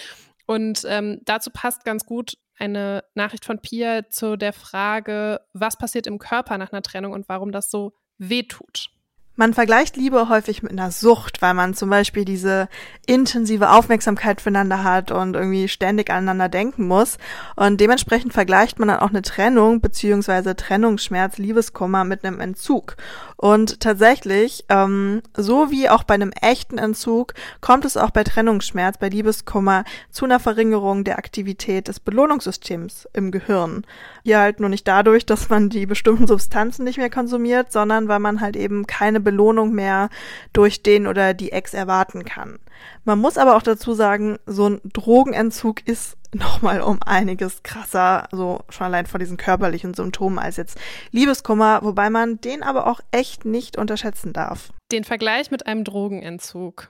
Und 0.48 0.84
ähm, 0.88 1.22
dazu 1.26 1.50
passt 1.50 1.86
ganz 1.86 2.06
gut 2.06 2.38
eine 2.58 3.04
Nachricht 3.16 3.46
von 3.46 3.60
Pia 3.60 4.10
zu 4.10 4.38
der 4.38 4.54
Frage, 4.54 5.42
was 5.54 5.78
passiert 5.78 6.08
im 6.08 6.20
Körper 6.20 6.58
nach 6.58 6.72
einer 6.72 6.82
Trennung 6.82 7.12
und 7.12 7.28
warum 7.28 7.52
das 7.52 7.70
so 7.70 7.94
wehtut. 8.18 8.90
Man 9.38 9.54
vergleicht 9.54 9.98
Liebe 9.98 10.30
häufig 10.30 10.64
mit 10.64 10.72
einer 10.72 10.92
Sucht, 10.92 11.42
weil 11.42 11.54
man 11.54 11.74
zum 11.74 11.90
Beispiel 11.90 12.24
diese 12.24 12.70
intensive 13.06 13.70
Aufmerksamkeit 13.70 14.40
füreinander 14.40 14.86
hat 14.86 15.12
und 15.12 15.36
irgendwie 15.36 15.68
ständig 15.68 16.10
aneinander 16.10 16.48
denken 16.48 16.88
muss. 16.88 17.18
Und 17.58 17.82
dementsprechend 17.82 18.32
vergleicht 18.32 18.80
man 18.80 18.88
dann 18.88 19.00
auch 19.00 19.10
eine 19.10 19.24
Trennung 19.24 19.82
beziehungsweise 19.82 20.56
Trennungsschmerz, 20.56 21.38
Liebeskummer 21.38 22.06
mit 22.06 22.24
einem 22.24 22.40
Entzug. 22.40 22.96
Und 23.38 23.82
tatsächlich, 23.82 24.64
ähm, 24.70 25.22
so 25.36 25.70
wie 25.70 25.90
auch 25.90 26.04
bei 26.04 26.14
einem 26.14 26.32
echten 26.42 26.78
Entzug, 26.78 27.34
kommt 27.60 27.84
es 27.84 27.98
auch 27.98 28.12
bei 28.12 28.24
Trennungsschmerz, 28.24 28.98
bei 28.98 29.10
Liebeskummer 29.10 29.84
zu 30.10 30.26
einer 30.26 30.40
Verringerung 30.40 31.04
der 31.04 31.18
Aktivität 31.18 31.88
des 31.88 32.00
Belohnungssystems 32.00 33.08
im 33.14 33.32
Gehirn. 33.32 33.86
Hier 34.24 34.40
halt 34.40 34.60
nur 34.60 34.70
nicht 34.70 34.88
dadurch, 34.88 35.26
dass 35.26 35.50
man 35.50 35.70
die 35.70 35.86
bestimmten 35.86 36.28
Substanzen 36.28 36.86
nicht 36.86 36.98
mehr 36.98 37.10
konsumiert, 37.10 37.72
sondern 37.72 38.08
weil 38.08 38.20
man 38.20 38.40
halt 38.40 38.56
eben 38.56 38.88
keine 38.88 39.20
Belohnung 39.20 39.74
mehr 39.74 40.10
durch 40.54 40.82
den 40.82 41.06
oder 41.06 41.34
die 41.34 41.52
Ex 41.52 41.74
erwarten 41.74 42.24
kann. 42.24 42.60
Man 43.04 43.20
muss 43.20 43.38
aber 43.38 43.56
auch 43.56 43.62
dazu 43.62 43.94
sagen, 43.94 44.38
so 44.46 44.68
ein 44.68 44.82
Drogenentzug 44.84 45.88
ist 45.88 46.18
nochmal 46.34 46.82
um 46.82 47.02
einiges 47.04 47.64
krasser, 47.64 48.28
so 48.32 48.62
schon 48.70 48.88
allein 48.88 49.06
vor 49.06 49.20
diesen 49.20 49.38
körperlichen 49.38 49.94
Symptomen 49.94 50.40
als 50.40 50.58
jetzt 50.58 50.78
Liebeskummer, 51.12 51.80
wobei 51.84 52.10
man 52.10 52.42
den 52.42 52.64
aber 52.64 52.88
auch 52.88 53.00
echt 53.12 53.46
nicht 53.46 53.78
unterschätzen 53.78 54.34
darf. 54.34 54.72
Den 54.92 55.04
Vergleich 55.04 55.52
mit 55.52 55.68
einem 55.68 55.84
Drogenentzug. 55.84 56.90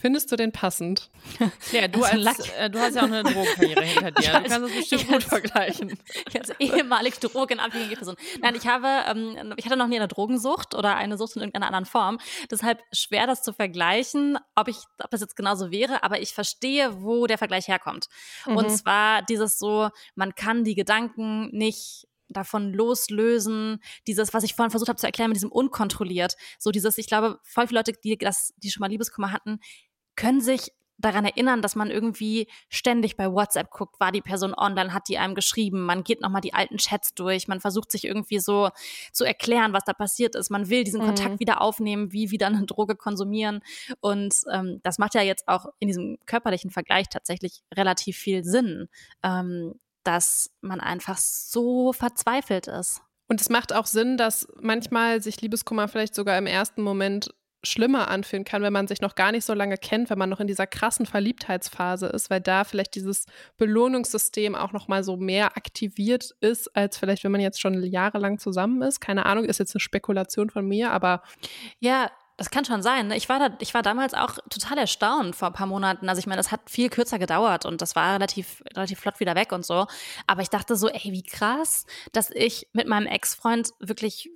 Findest 0.00 0.30
du 0.30 0.36
den 0.36 0.52
passend? 0.52 1.10
Ja, 1.72 1.88
du, 1.88 2.02
also 2.02 2.28
als, 2.28 2.48
äh, 2.50 2.70
du 2.70 2.78
hast 2.78 2.94
ja 2.94 3.02
auch 3.02 3.06
eine 3.06 3.22
Drogenkarriere 3.22 3.82
hinter 3.82 4.10
dir. 4.12 4.28
Du 4.28 4.32
kannst 4.32 4.50
das 4.50 4.72
bestimmt 4.72 5.06
gut 5.06 5.14
als, 5.14 5.24
vergleichen. 5.24 5.98
Ich 6.28 6.38
als 6.38 6.50
ehemalig 6.58 7.18
drogenabhängige 7.18 7.96
Person. 7.96 8.16
Nein, 8.40 8.54
ich 8.54 8.66
habe, 8.66 8.86
ähm, 9.08 9.54
ich 9.56 9.66
hatte 9.66 9.76
noch 9.76 9.88
nie 9.88 9.96
eine 9.96 10.08
Drogensucht 10.08 10.74
oder 10.74 10.96
eine 10.96 11.18
Sucht 11.18 11.36
in 11.36 11.42
irgendeiner 11.42 11.66
anderen 11.66 11.84
Form. 11.84 12.18
Deshalb 12.50 12.80
schwer, 12.92 13.26
das 13.26 13.42
zu 13.42 13.52
vergleichen, 13.52 14.38
ob 14.54 14.68
ich, 14.68 14.76
ob 15.02 15.10
das 15.10 15.20
jetzt 15.20 15.36
genauso 15.36 15.70
wäre, 15.70 16.02
aber 16.02 16.20
ich 16.20 16.32
verstehe, 16.32 17.02
wo 17.02 17.26
der 17.26 17.38
Vergleich 17.38 17.68
herkommt. 17.68 18.06
Mhm. 18.46 18.56
Und 18.56 18.70
zwar 18.70 19.22
dieses 19.22 19.58
so, 19.58 19.90
man 20.14 20.34
kann 20.34 20.64
die 20.64 20.74
Gedanken 20.74 21.50
nicht 21.50 22.08
davon 22.28 22.72
loslösen, 22.72 23.80
dieses, 24.06 24.34
was 24.34 24.44
ich 24.44 24.54
vorhin 24.54 24.70
versucht 24.70 24.88
habe 24.88 24.98
zu 24.98 25.06
erklären, 25.06 25.30
mit 25.30 25.36
diesem 25.36 25.52
unkontrolliert. 25.52 26.36
So 26.58 26.70
dieses, 26.70 26.98
ich 26.98 27.06
glaube, 27.06 27.40
voll 27.42 27.66
viele 27.66 27.80
Leute, 27.80 27.92
die 27.92 28.16
das, 28.16 28.54
die 28.58 28.70
schon 28.70 28.80
mal 28.80 28.88
Liebeskummer 28.88 29.32
hatten, 29.32 29.60
können 30.18 30.40
sich 30.40 30.72
daran 30.98 31.24
erinnern, 31.24 31.62
dass 31.62 31.76
man 31.76 31.90
irgendwie 31.90 32.48
ständig 32.68 33.16
bei 33.16 33.30
WhatsApp 33.30 33.70
guckt, 33.70 34.00
war 34.00 34.10
die 34.10 34.20
Person 34.20 34.52
online, 34.52 34.92
hat 34.92 35.08
die 35.08 35.16
einem 35.16 35.36
geschrieben, 35.36 35.86
man 35.86 36.02
geht 36.02 36.20
nochmal 36.20 36.40
die 36.40 36.54
alten 36.54 36.76
Chats 36.76 37.14
durch, 37.14 37.46
man 37.46 37.60
versucht 37.60 37.92
sich 37.92 38.04
irgendwie 38.04 38.40
so 38.40 38.70
zu 39.12 39.24
erklären, 39.24 39.72
was 39.72 39.84
da 39.84 39.92
passiert 39.92 40.34
ist, 40.34 40.50
man 40.50 40.68
will 40.68 40.82
diesen 40.82 41.00
mhm. 41.00 41.06
Kontakt 41.06 41.40
wieder 41.40 41.60
aufnehmen, 41.60 42.12
wie 42.12 42.32
wieder 42.32 42.48
eine 42.48 42.66
Droge 42.66 42.96
konsumieren 42.96 43.60
und 44.00 44.34
ähm, 44.52 44.80
das 44.82 44.98
macht 44.98 45.14
ja 45.14 45.22
jetzt 45.22 45.46
auch 45.46 45.66
in 45.78 45.86
diesem 45.86 46.18
körperlichen 46.26 46.70
Vergleich 46.70 47.08
tatsächlich 47.08 47.62
relativ 47.72 48.16
viel 48.16 48.42
Sinn, 48.42 48.88
ähm, 49.22 49.74
dass 50.02 50.50
man 50.60 50.80
einfach 50.80 51.18
so 51.18 51.92
verzweifelt 51.92 52.66
ist. 52.66 53.02
Und 53.28 53.42
es 53.42 53.50
macht 53.50 53.74
auch 53.74 53.84
Sinn, 53.84 54.16
dass 54.16 54.48
manchmal 54.60 55.22
sich 55.22 55.40
Liebeskummer 55.42 55.86
vielleicht 55.86 56.14
sogar 56.14 56.38
im 56.38 56.46
ersten 56.46 56.82
Moment 56.82 57.30
schlimmer 57.68 58.08
anfühlen 58.08 58.44
kann, 58.44 58.62
wenn 58.62 58.72
man 58.72 58.88
sich 58.88 59.00
noch 59.00 59.14
gar 59.14 59.32
nicht 59.32 59.44
so 59.44 59.54
lange 59.54 59.76
kennt, 59.76 60.10
wenn 60.10 60.18
man 60.18 60.28
noch 60.28 60.40
in 60.40 60.46
dieser 60.46 60.66
krassen 60.66 61.06
Verliebtheitsphase 61.06 62.06
ist, 62.06 62.30
weil 62.30 62.40
da 62.40 62.64
vielleicht 62.64 62.94
dieses 62.94 63.26
Belohnungssystem 63.56 64.54
auch 64.54 64.72
noch 64.72 64.88
mal 64.88 65.04
so 65.04 65.16
mehr 65.16 65.56
aktiviert 65.56 66.34
ist, 66.40 66.74
als 66.76 66.98
vielleicht 66.98 67.24
wenn 67.24 67.32
man 67.32 67.40
jetzt 67.40 67.60
schon 67.60 67.82
jahrelang 67.82 68.38
zusammen 68.38 68.82
ist. 68.82 69.00
Keine 69.00 69.26
Ahnung, 69.26 69.44
ist 69.44 69.58
jetzt 69.58 69.74
eine 69.74 69.80
Spekulation 69.80 70.50
von 70.50 70.66
mir, 70.66 70.90
aber 70.90 71.22
ja, 71.80 72.10
das 72.38 72.50
kann 72.50 72.64
schon 72.64 72.82
sein. 72.82 73.08
Ne? 73.08 73.16
Ich 73.16 73.28
war, 73.28 73.40
da, 73.40 73.56
ich 73.58 73.74
war 73.74 73.82
damals 73.82 74.14
auch 74.14 74.38
total 74.48 74.78
erstaunt 74.78 75.34
vor 75.34 75.48
ein 75.48 75.54
paar 75.54 75.66
Monaten. 75.66 76.08
Also 76.08 76.20
ich 76.20 76.26
meine, 76.26 76.38
das 76.38 76.52
hat 76.52 76.60
viel 76.70 76.88
kürzer 76.88 77.18
gedauert 77.18 77.66
und 77.66 77.82
das 77.82 77.96
war 77.96 78.14
relativ, 78.14 78.62
relativ 78.76 79.00
flott 79.00 79.18
wieder 79.18 79.34
weg 79.34 79.50
und 79.50 79.66
so. 79.66 79.86
Aber 80.28 80.40
ich 80.40 80.48
dachte 80.48 80.76
so, 80.76 80.88
ey, 80.88 81.12
wie 81.12 81.24
krass, 81.24 81.84
dass 82.12 82.30
ich 82.30 82.68
mit 82.72 82.86
meinem 82.86 83.08
Ex-Freund 83.08 83.70
wirklich 83.80 84.30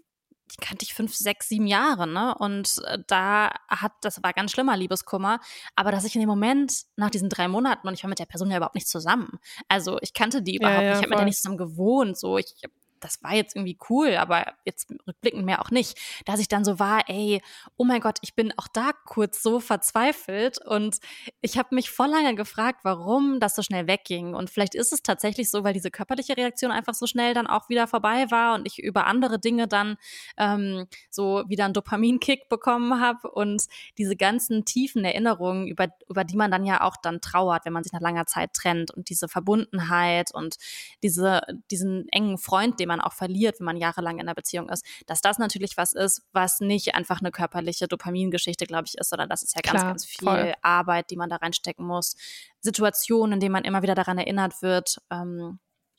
kannte 0.61 0.85
ich 0.85 0.95
fünf, 0.95 1.15
sechs, 1.15 1.49
sieben 1.49 1.67
Jahre, 1.67 2.07
ne? 2.07 2.35
Und 2.39 2.81
äh, 2.85 2.99
da 3.07 3.51
hat, 3.69 3.93
das 4.03 4.23
war 4.23 4.33
ganz 4.33 4.53
schlimmer 4.53 4.77
Liebeskummer, 4.77 5.41
aber 5.77 5.93
dass 5.93 6.05
ich 6.05 6.15
in 6.15 6.21
dem 6.21 6.29
Moment 6.29 6.85
nach 6.97 7.11
diesen 7.11 7.29
drei 7.29 7.49
Monaten 7.49 7.89
und 7.89 7.95
ich 7.95 8.03
war 8.03 8.11
mit 8.11 8.19
der 8.19 8.27
Person 8.27 8.51
ja 8.51 8.57
überhaupt 8.57 8.75
nicht 8.75 8.89
zusammen. 8.89 9.39
Also 9.69 9.99
ich 10.01 10.15
kannte 10.15 10.43
die 10.43 10.57
überhaupt 10.57 10.83
ja, 10.83 10.83
ja, 10.83 10.91
nicht, 10.91 10.99
ich 10.99 11.03
habe 11.03 11.11
mit 11.11 11.19
der 11.19 11.25
nicht 11.27 11.39
zusammen 11.39 11.59
gewohnt, 11.59 12.19
so 12.19 12.39
ich 12.39 12.55
das 13.03 13.23
war 13.23 13.35
jetzt 13.35 13.57
irgendwie 13.57 13.79
cool, 13.91 14.17
aber 14.17 14.55
jetzt 14.65 14.91
rückblickend 15.07 15.45
mehr 15.45 15.61
auch 15.61 15.71
nicht, 15.71 15.99
dass 16.25 16.41
ich 16.41 16.49
dann 16.49 16.65
so 16.65 16.79
war, 16.79 17.09
ey, 17.09 17.43
oh 17.77 17.85
mein 17.85 18.01
Gott, 18.01 18.19
ich 18.23 18.35
bin 18.35 18.53
auch 18.57 18.69
da 18.69 18.93
kurz 19.05 19.43
so 19.43 19.61
verzweifelt 19.61 20.59
und 20.65 20.99
ich 21.41 21.59
habe 21.59 21.75
mich 21.75 21.91
voll 21.91 22.09
lange 22.09 22.35
gefragt, 22.35 22.81
warum 22.85 23.41
das 23.41 23.57
so 23.57 23.63
schnell 23.63 23.87
wegging. 23.87 24.35
Und 24.35 24.51
vielleicht 24.51 24.75
ist 24.75 24.93
es 24.93 25.03
tatsächlich 25.03 25.51
so, 25.51 25.65
weil 25.65 25.73
diese 25.73 25.91
körperliche 25.91 26.37
Reaktion 26.37 26.71
einfach 26.71 26.95
so 26.95 27.07
schnell 27.07 27.35
dann 27.35 27.47
auch 27.47 27.69
wieder 27.69 27.87
vorbei 27.87 28.31
war 28.31 28.55
und 28.55 28.67
ich 28.67 28.79
über 28.79 29.07
andere 29.07 29.39
Dinge 29.39 29.67
dann 29.67 29.97
ähm, 30.37 30.87
so 31.11 31.43
wieder 31.49 31.65
einen 31.65 31.75
Dopaminkick 31.75 32.49
bekommen 32.49 33.01
habe 33.01 33.31
und 33.31 33.65
diese 33.99 34.17
ganzen 34.17 34.65
tiefen 34.65 35.05
Erinnerungen, 35.05 35.67
über, 35.67 35.89
über 36.09 36.25
die 36.25 36.37
man 36.37 36.51
dann 36.51 36.65
ja 36.65 36.83
auch 36.83 36.97
dann 36.97 37.21
trauert, 37.21 37.65
wenn 37.65 37.73
man 37.73 37.83
sich 37.83 37.93
nach 37.93 38.01
langer 38.01 38.27
Zeit 38.27 38.55
trennt 38.55 38.91
und 38.93 39.09
diese 39.09 39.29
Verbundenheit 39.29 40.33
und 40.33 40.57
diese, 41.03 41.43
diesen 41.71 42.09
engen 42.11 42.39
Freund, 42.39 42.79
den 42.79 42.89
man 42.93 43.01
auch 43.01 43.13
verliert, 43.13 43.59
wenn 43.59 43.67
man 43.67 43.77
jahrelang 43.77 44.17
in 44.17 44.23
einer 44.23 44.35
Beziehung 44.35 44.69
ist, 44.69 44.85
dass 45.07 45.21
das 45.21 45.39
natürlich 45.39 45.77
was 45.77 45.93
ist, 45.93 46.23
was 46.33 46.61
nicht 46.61 46.95
einfach 46.95 47.21
eine 47.21 47.31
körperliche 47.31 47.89
Dopamingeschichte, 47.89 48.67
glaube 48.67 48.87
ich, 48.87 48.99
ist, 48.99 49.11
sondern 49.11 49.29
das 49.29 49.43
ist 49.43 49.57
ja 49.57 49.63
ganz, 49.63 49.81
Klar, 49.81 49.91
ganz 49.91 50.05
viel 50.05 50.29
voll. 50.29 50.55
Arbeit, 50.63 51.11
die 51.11 51.17
man 51.17 51.31
da 51.31 51.37
reinstecken 51.37 51.87
muss. 51.87 52.17
Situationen, 52.61 53.35
in 53.35 53.41
denen 53.41 53.53
man 53.53 53.65
immer 53.65 53.83
wieder 53.83 53.95
daran 53.95 54.19
erinnert 54.19 54.63
wird. 54.63 54.99
Ähm, 55.11 55.59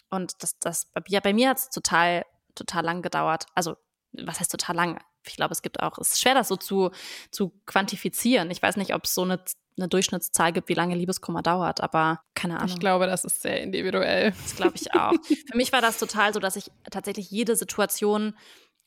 und 0.10 0.44
das, 0.44 0.60
das 0.60 0.92
ja, 1.08 1.20
bei 1.20 1.34
mir 1.34 1.50
hat 1.50 1.58
es 1.58 1.70
total, 1.70 2.26
total 2.56 2.84
lang 2.84 3.02
gedauert. 3.02 3.46
Also, 3.56 3.76
was 4.12 4.40
heißt 4.40 4.52
total 4.52 4.76
lang? 4.76 5.04
Ich 5.26 5.36
glaube, 5.36 5.54
es 5.54 5.62
gibt 5.62 5.82
auch, 5.82 5.98
es 5.98 6.14
ist 6.14 6.22
schwer, 6.22 6.36
das 6.36 6.50
so 6.50 6.56
zu, 6.56 6.92
zu 7.32 7.50
quantifizieren. 7.66 8.52
Ich 8.52 8.62
weiß 8.62 8.78
nicht, 8.78 8.94
ob 8.94 9.06
es 9.06 9.16
so 9.16 9.24
eine 9.24 9.44
eine 9.78 9.88
Durchschnittszahl 9.88 10.54
gibt, 10.54 10.70
wie 10.70 10.74
lange 10.74 10.96
Liebeskummer 10.96 11.42
dauert, 11.42 11.82
aber 11.82 12.22
keine 12.36 12.58
Ahnung. 12.58 12.70
Ich 12.70 12.80
glaube, 12.80 13.08
das 13.08 13.26
ist 13.26 13.42
sehr 13.42 13.62
individuell. 13.62 14.32
Das 14.44 14.56
glaube 14.56 14.76
ich 14.76 14.94
auch. 14.94 15.14
Für 15.24 15.58
mich 15.58 15.72
war 15.72 15.82
das 15.82 15.98
total 15.98 16.34
so, 16.34 16.40
dass 16.40 16.56
ich 16.56 16.72
tatsächlich 16.92 17.32
jede 17.32 17.56
Situation 17.56 18.36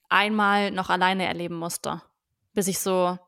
einmal 0.08 0.70
noch 0.70 0.90
alleine 0.90 1.26
erleben 1.26 1.56
musste, 1.56 2.02
bis 2.54 2.68
ich 2.68 2.78
so 2.78 3.18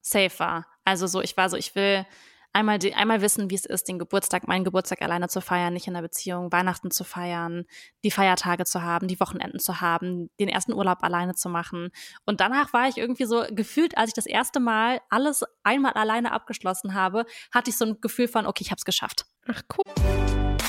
safe 0.00 0.38
war. 0.38 0.66
Also 0.84 1.06
so, 1.06 1.20
ich 1.20 1.36
war 1.36 1.48
so, 1.48 1.56
ich 1.56 1.74
will 1.74 2.06
einmal, 2.52 2.78
die, 2.78 2.94
einmal 2.94 3.20
wissen, 3.20 3.50
wie 3.50 3.54
es 3.54 3.64
ist, 3.64 3.88
den 3.88 3.98
Geburtstag, 3.98 4.46
meinen 4.46 4.64
Geburtstag 4.64 5.02
alleine 5.02 5.28
zu 5.28 5.40
feiern, 5.40 5.72
nicht 5.72 5.86
in 5.86 5.94
der 5.94 6.02
Beziehung, 6.02 6.52
Weihnachten 6.52 6.90
zu 6.90 7.04
feiern, 7.04 7.64
die 8.04 8.10
Feiertage 8.10 8.64
zu 8.64 8.82
haben, 8.82 9.08
die 9.08 9.20
Wochenenden 9.20 9.58
zu 9.58 9.80
haben, 9.80 10.30
den 10.38 10.48
ersten 10.48 10.72
Urlaub 10.72 11.02
alleine 11.02 11.34
zu 11.34 11.48
machen. 11.48 11.90
Und 12.26 12.40
danach 12.40 12.72
war 12.72 12.88
ich 12.88 12.98
irgendwie 12.98 13.24
so 13.24 13.44
gefühlt, 13.50 13.96
als 13.96 14.08
ich 14.08 14.14
das 14.14 14.26
erste 14.26 14.60
Mal 14.60 15.00
alles 15.08 15.44
einmal 15.62 15.92
alleine 15.92 16.32
abgeschlossen 16.32 16.94
habe, 16.94 17.24
hatte 17.52 17.70
ich 17.70 17.76
so 17.76 17.84
ein 17.84 18.00
Gefühl 18.00 18.28
von, 18.28 18.46
okay, 18.46 18.62
ich 18.62 18.70
habe 18.70 18.78
es 18.78 18.84
geschafft. 18.84 19.26
Ach 19.46 19.62
cool. 19.76 19.84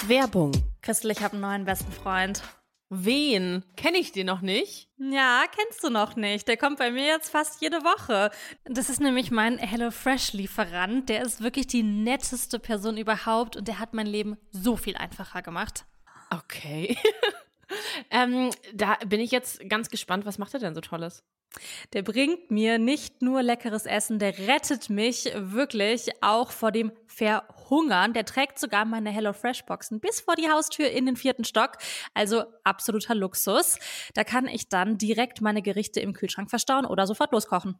Werbung. 0.08 0.52
Christel, 0.82 1.12
ich 1.12 1.22
habe 1.22 1.34
einen 1.34 1.42
neuen 1.42 1.66
besten 1.66 1.92
Freund. 1.92 2.42
Wen? 2.90 3.64
Kenne 3.76 3.98
ich 3.98 4.12
den 4.12 4.28
noch 4.28 4.42
nicht? 4.42 4.90
Ja, 4.98 5.46
kennst 5.52 5.84
du 5.84 5.90
noch 5.90 6.16
nicht. 6.16 6.48
Der 6.48 6.58
kommt 6.58 6.78
bei 6.78 6.92
mir 6.92 7.06
jetzt 7.06 7.30
fast 7.30 7.62
jede 7.62 7.84
Woche. 7.84 8.30
Das 8.66 8.90
ist 8.90 9.02
nämlich 9.02 9.32
mein 9.32 9.58
HelloFresh-Lieferant. 9.58 11.10
Der 11.10 11.24
ist 11.24 11.42
wirklich 11.42 11.68
die 11.68 11.84
netteste 11.84 12.60
Person 12.60 12.98
überhaupt 12.98 13.56
und 13.56 13.68
der 13.68 13.80
hat 13.80 13.94
mein 13.94 14.08
Leben 14.08 14.38
so 14.52 14.76
viel 14.76 14.96
einfacher 14.96 15.42
gemacht. 15.42 15.86
Okay. 16.30 16.98
ähm, 18.12 18.52
da 18.74 18.98
bin 19.06 19.20
ich 19.20 19.32
jetzt 19.32 19.68
ganz 19.70 19.90
gespannt. 19.90 20.26
Was 20.26 20.38
macht 20.38 20.54
er 20.54 20.60
denn 20.60 20.76
so 20.76 20.82
Tolles? 20.82 21.24
Der 21.94 22.02
bringt 22.02 22.50
mir 22.50 22.80
nicht 22.80 23.22
nur 23.22 23.44
leckeres 23.44 23.86
Essen, 23.86 24.18
der 24.18 24.38
rettet 24.48 24.90
mich 24.90 25.32
wirklich 25.36 26.10
auch 26.22 26.52
vor 26.52 26.72
dem 26.72 26.92
Verhungern. 27.06 28.14
Der 28.14 28.26
trägt 28.26 28.58
sogar 28.58 28.86
meine 28.86 29.12
HelloFresh-Boxen 29.12 30.00
bis 30.00 30.22
vor 30.22 30.36
die 30.36 30.50
Haustür 30.50 30.90
in 30.90 31.06
den 31.06 31.16
vierten 31.16 31.44
Stock. 31.44 31.78
Also 32.14 32.44
absoluter 32.64 33.14
Luxus. 33.16 33.78
Da 34.16 34.24
kann 34.24 34.48
ich 34.48 34.70
dann 34.70 34.98
direkt 34.98 35.42
meine 35.42 35.62
Gerichte 35.62 36.00
im 36.00 36.14
Kühlschrank 36.14 36.50
verstauen 36.50 36.86
oder 36.86 37.06
sofort 37.06 37.32
loskochen. 37.32 37.80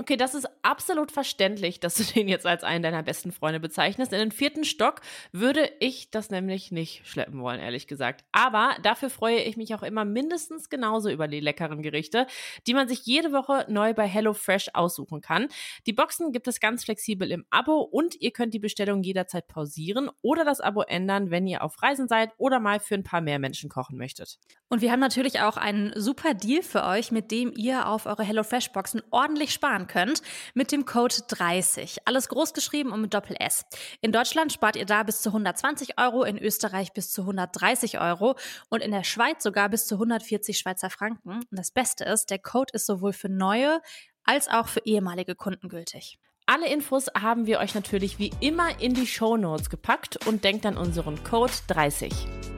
Okay, 0.00 0.16
das 0.16 0.36
ist 0.36 0.48
absolut 0.62 1.10
verständlich, 1.10 1.80
dass 1.80 1.96
du 1.96 2.04
den 2.14 2.28
jetzt 2.28 2.46
als 2.46 2.62
einen 2.62 2.84
deiner 2.84 3.02
besten 3.02 3.32
Freunde 3.32 3.58
bezeichnest. 3.58 4.12
In 4.12 4.20
den 4.20 4.30
vierten 4.30 4.64
Stock 4.64 5.00
würde 5.32 5.68
ich 5.80 6.12
das 6.12 6.30
nämlich 6.30 6.70
nicht 6.70 7.04
schleppen 7.04 7.40
wollen, 7.40 7.58
ehrlich 7.58 7.88
gesagt. 7.88 8.24
Aber 8.30 8.76
dafür 8.84 9.10
freue 9.10 9.40
ich 9.40 9.56
mich 9.56 9.74
auch 9.74 9.82
immer 9.82 10.04
mindestens 10.04 10.68
genauso 10.68 11.10
über 11.10 11.26
die 11.26 11.40
leckeren 11.40 11.82
Gerichte, 11.82 12.28
die 12.68 12.74
man 12.74 12.86
sich 12.86 13.06
jede 13.06 13.32
Woche 13.32 13.66
neu 13.68 13.92
bei 13.92 14.06
HelloFresh 14.06 14.70
aussuchen 14.74 15.20
kann. 15.20 15.48
Die 15.86 15.92
Boxen 15.92 16.30
gibt 16.30 16.46
es 16.46 16.60
ganz 16.60 16.84
flexibel 16.84 17.32
im 17.32 17.44
Abo 17.50 17.80
und 17.80 18.20
ihr 18.20 18.30
könnt 18.30 18.54
die 18.54 18.60
Bestellung 18.60 19.02
jederzeit 19.02 19.48
pausieren 19.48 20.10
oder 20.22 20.44
das 20.44 20.60
Abo 20.60 20.82
ändern, 20.82 21.32
wenn 21.32 21.48
ihr 21.48 21.64
auf 21.64 21.82
Reisen 21.82 22.06
seid 22.06 22.30
oder 22.36 22.60
mal 22.60 22.78
für 22.78 22.94
ein 22.94 23.04
paar 23.04 23.20
mehr 23.20 23.40
Menschen 23.40 23.68
kochen 23.68 23.98
möchtet. 23.98 24.38
Und 24.68 24.80
wir 24.80 24.92
haben 24.92 25.00
natürlich 25.00 25.40
auch 25.40 25.56
einen 25.56 25.92
super 25.96 26.34
Deal 26.34 26.62
für 26.62 26.84
euch, 26.84 27.10
mit 27.10 27.32
dem 27.32 27.52
ihr 27.56 27.88
auf 27.88 28.06
eure 28.06 28.22
HelloFresh-Boxen 28.22 29.02
ordentlich 29.10 29.52
sparen 29.52 29.87
könnt 29.88 30.22
mit 30.54 30.70
dem 30.70 30.84
Code 30.84 31.16
30. 31.26 31.98
Alles 32.04 32.28
groß 32.28 32.54
geschrieben 32.54 32.92
und 32.92 33.00
mit 33.00 33.14
Doppel 33.14 33.36
S. 33.40 33.64
In 34.00 34.12
Deutschland 34.12 34.52
spart 34.52 34.76
ihr 34.76 34.86
da 34.86 35.02
bis 35.02 35.20
zu 35.20 35.30
120 35.30 35.98
Euro, 35.98 36.22
in 36.22 36.38
Österreich 36.38 36.92
bis 36.92 37.10
zu 37.10 37.22
130 37.22 38.00
Euro 38.00 38.36
und 38.68 38.82
in 38.82 38.92
der 38.92 39.04
Schweiz 39.04 39.42
sogar 39.42 39.68
bis 39.68 39.86
zu 39.86 39.96
140 39.96 40.58
Schweizer 40.58 40.90
Franken. 40.90 41.40
Und 41.40 41.46
das 41.50 41.72
Beste 41.72 42.04
ist, 42.04 42.30
der 42.30 42.38
Code 42.38 42.72
ist 42.74 42.86
sowohl 42.86 43.12
für 43.12 43.28
neue 43.28 43.80
als 44.24 44.48
auch 44.48 44.68
für 44.68 44.80
ehemalige 44.84 45.34
Kunden 45.34 45.68
gültig. 45.68 46.18
Alle 46.46 46.68
Infos 46.68 47.08
haben 47.18 47.46
wir 47.46 47.58
euch 47.58 47.74
natürlich 47.74 48.18
wie 48.18 48.30
immer 48.40 48.80
in 48.80 48.94
die 48.94 49.06
Show 49.06 49.36
Notes 49.36 49.68
gepackt 49.68 50.26
und 50.26 50.44
denkt 50.44 50.64
an 50.64 50.76
unseren 50.76 51.22
Code 51.22 51.52
30. 51.66 52.57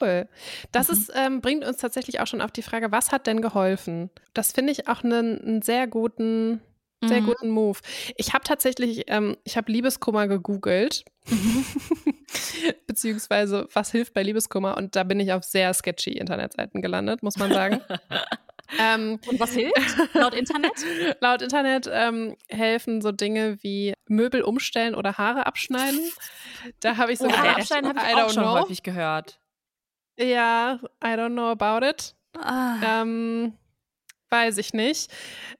Cool. 0.00 0.28
Das 0.72 0.88
Mhm. 0.88 0.94
ist, 0.94 1.12
ähm, 1.14 1.40
bringt 1.40 1.64
uns 1.64 1.76
tatsächlich 1.78 2.20
auch 2.20 2.26
schon 2.26 2.40
auf 2.40 2.50
die 2.52 2.62
Frage, 2.62 2.90
was 2.92 3.12
hat 3.12 3.26
denn 3.26 3.40
geholfen? 3.42 4.10
Das 4.34 4.52
finde 4.52 4.72
ich 4.72 4.88
auch 4.88 5.02
einen, 5.04 5.62
sehr 5.62 5.86
guten, 5.86 6.60
sehr 7.04 7.20
Mhm. 7.22 7.26
guten 7.26 7.48
Move. 7.50 7.78
Ich 8.16 8.32
habe 8.34 8.44
tatsächlich, 8.44 9.04
ähm, 9.08 9.36
ich 9.44 9.56
habe 9.56 9.70
Liebeskummer 9.72 10.28
gegoogelt. 10.28 11.04
Beziehungsweise, 12.86 13.68
was 13.72 13.90
hilft 13.90 14.14
bei 14.14 14.22
Liebeskummer? 14.22 14.76
Und 14.76 14.96
da 14.96 15.04
bin 15.04 15.20
ich 15.20 15.32
auf 15.32 15.44
sehr 15.44 15.72
sketchy 15.74 16.12
Internetseiten 16.12 16.82
gelandet, 16.82 17.22
muss 17.22 17.36
man 17.36 17.52
sagen. 17.52 17.80
ähm, 18.78 19.18
Und 19.26 19.40
was 19.40 19.52
hilft 19.54 19.74
laut 20.14 20.34
Internet? 20.34 20.72
laut 21.20 21.42
Internet 21.42 21.88
ähm, 21.92 22.36
helfen 22.48 23.00
so 23.00 23.12
Dinge 23.12 23.58
wie 23.62 23.94
Möbel 24.08 24.42
umstellen 24.42 24.94
oder 24.94 25.18
Haare 25.18 25.46
abschneiden. 25.46 26.00
Da 26.80 26.96
habe 26.96 27.12
ich 27.12 27.18
so 27.18 27.26
Oh, 27.26 27.32
Haare 27.32 27.56
abschneiden 27.56 27.88
habe 27.88 27.98
ich 27.98 28.04
I 28.04 28.14
auch 28.22 28.30
schon 28.30 28.42
know. 28.44 28.52
häufig 28.60 28.82
gehört. 28.82 29.39
Ja, 30.20 30.78
I 31.02 31.08
don't 31.16 31.32
know 31.32 31.50
about 31.50 31.84
it. 31.86 32.14
Ah. 32.36 33.02
Ähm, 33.02 33.54
weiß 34.28 34.58
ich 34.58 34.74
nicht. 34.74 35.10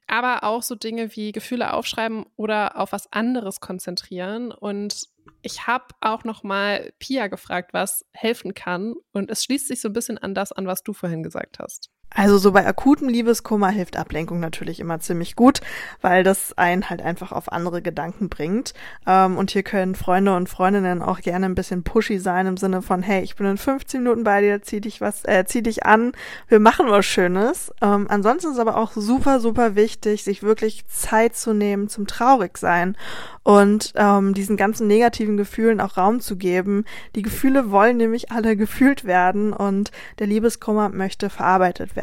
Aber 0.07 0.44
auch 0.44 0.62
so 0.62 0.75
Dinge 0.75 1.16
wie 1.16 1.33
Gefühle 1.33 1.73
aufschreiben 1.73 2.27
oder 2.37 2.79
auf 2.79 2.92
was 2.92 3.12
anderes 3.12 3.61
konzentrieren. 3.61 4.53
Und 4.53 5.09
ich 5.42 5.66
habe 5.66 5.87
auch 6.01 6.25
noch 6.25 6.42
mal 6.42 6.92
Pia 6.99 7.29
gefragt, 7.29 7.73
was 7.73 8.05
helfen 8.12 8.55
kann. 8.55 8.94
Und 9.12 9.31
es 9.31 9.44
schließt 9.44 9.68
sich 9.68 9.81
so 9.81 9.88
ein 9.88 9.94
bisschen 9.94 10.18
an 10.18 10.35
das 10.35 10.53
an, 10.53 10.66
was 10.66 10.83
du 10.83 10.92
vorhin 10.92 11.23
gesagt 11.23 11.59
hast. 11.59 11.90
Also 12.12 12.38
so 12.38 12.51
bei 12.51 12.66
akutem 12.66 13.09
Liebeskummer 13.09 13.68
hilft 13.68 13.96
Ablenkung 13.96 14.40
natürlich 14.40 14.81
immer 14.81 14.99
ziemlich 14.99 15.37
gut, 15.37 15.61
weil 16.01 16.25
das 16.25 16.59
einen 16.59 16.90
halt 16.90 17.03
einfach 17.03 17.31
auf 17.31 17.53
andere 17.53 17.83
Gedanken 17.83 18.29
bringt. 18.29 18.75
Ähm, 19.07 19.38
und 19.38 19.53
hier 19.53 19.62
können 19.62 19.94
Freunde 19.94 20.35
und 20.35 20.49
Freundinnen 20.49 21.03
auch 21.03 21.20
gerne 21.20 21.46
ein 21.46 21.55
bisschen 21.55 21.85
pushy 21.85 22.18
sein 22.18 22.46
im 22.46 22.57
Sinne 22.57 22.83
von, 22.83 23.03
hey, 23.03 23.23
ich 23.23 23.37
bin 23.37 23.46
in 23.46 23.57
15 23.57 24.03
Minuten 24.03 24.25
bei 24.25 24.40
dir, 24.40 24.61
zieh 24.61 24.81
dich 24.81 25.01
was, 25.01 25.25
äh, 25.25 25.44
zieh 25.46 25.62
dich 25.62 25.87
an, 25.87 26.12
wir 26.49 26.59
machen 26.59 26.87
was 26.88 27.07
Schönes. 27.07 27.73
Ähm, 27.81 28.07
ansonsten 28.09 28.53
ist 28.53 28.59
aber 28.59 28.77
auch 28.77 28.92
super, 28.92 29.38
super 29.38 29.77
wichtig, 29.77 30.25
sich 30.25 30.42
wirklich 30.42 30.87
Zeit 30.88 31.37
zu 31.37 31.55
nehmen 31.55 31.88
zum 31.88 32.09
Traurigsein 32.09 32.96
und 33.44 33.92
ähm, 33.94 34.35
diesen 34.35 34.57
ganzen 34.57 34.88
negativen 34.88 35.37
Gefühlen 35.37 35.81
auch 35.81 35.96
Raum 35.96 36.20
zu 36.20 36.37
geben. 36.37 36.85
Die 37.14 37.23
Gefühle 37.23 37.70
wollen 37.70 37.99
nämlich 37.99 38.33
alle 38.33 38.57
gefühlt 38.61 39.05
werden 39.05 39.53
und 39.53 39.92
der 40.18 40.27
Liebeskummer 40.27 40.88
möchte 40.88 41.31
verarbeitet 41.31 41.94
werden. 41.94 42.00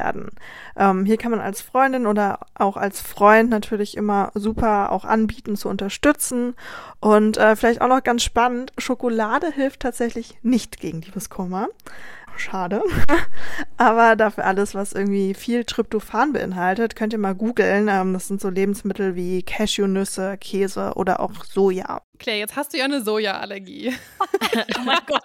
Ähm, 0.76 1.06
hier 1.06 1.18
kann 1.18 1.32
man 1.32 1.40
als 1.40 1.62
Freundin 1.62 2.08
oder 2.08 2.40
auch 2.56 2.78
als 2.78 3.02
Freund 3.02 3.50
natürlich 3.50 3.98
immer 3.98 4.32
super 4.34 4.92
auch 4.92 5.06
anbieten 5.06 5.56
zu 5.56 5.70
unterstützen 5.70 6.56
und 7.00 7.38
äh, 7.38 7.56
vielleicht 7.56 7.82
auch 7.82 7.88
noch 7.88 8.04
ganz 8.04 8.24
spannend, 8.24 8.74
Schokolade 8.78 9.52
hilft 9.52 9.82
tatsächlich 9.82 10.38
nicht 10.42 10.80
gegen 10.80 11.02
Liebeskummer. 11.02 11.68
Schade. 12.38 12.82
Aber 13.78 14.16
dafür 14.16 14.46
alles, 14.46 14.76
was 14.76 14.94
irgendwie 14.94 15.34
viel 15.34 15.64
Tryptophan 15.64 16.34
beinhaltet, 16.34 16.96
könnt 16.96 17.14
ihr 17.14 17.20
mal 17.20 17.36
googeln. 17.36 17.88
Ähm, 17.90 18.14
das 18.14 18.28
sind 18.28 18.42
so 18.42 18.50
Lebensmittel 18.50 19.16
wie 19.16 19.44
Cashewnüsse, 19.44 20.38
Käse 20.38 20.94
oder 20.96 21.20
auch 21.20 21.44
Soja. 21.46 22.02
Claire, 22.20 22.40
jetzt 22.40 22.56
hast 22.56 22.74
du 22.74 22.78
ja 22.78 22.86
eine 22.86 23.02
Sojaallergie. 23.02 23.94
oh 24.78 24.82
mein 24.84 25.00
Gott. 25.06 25.22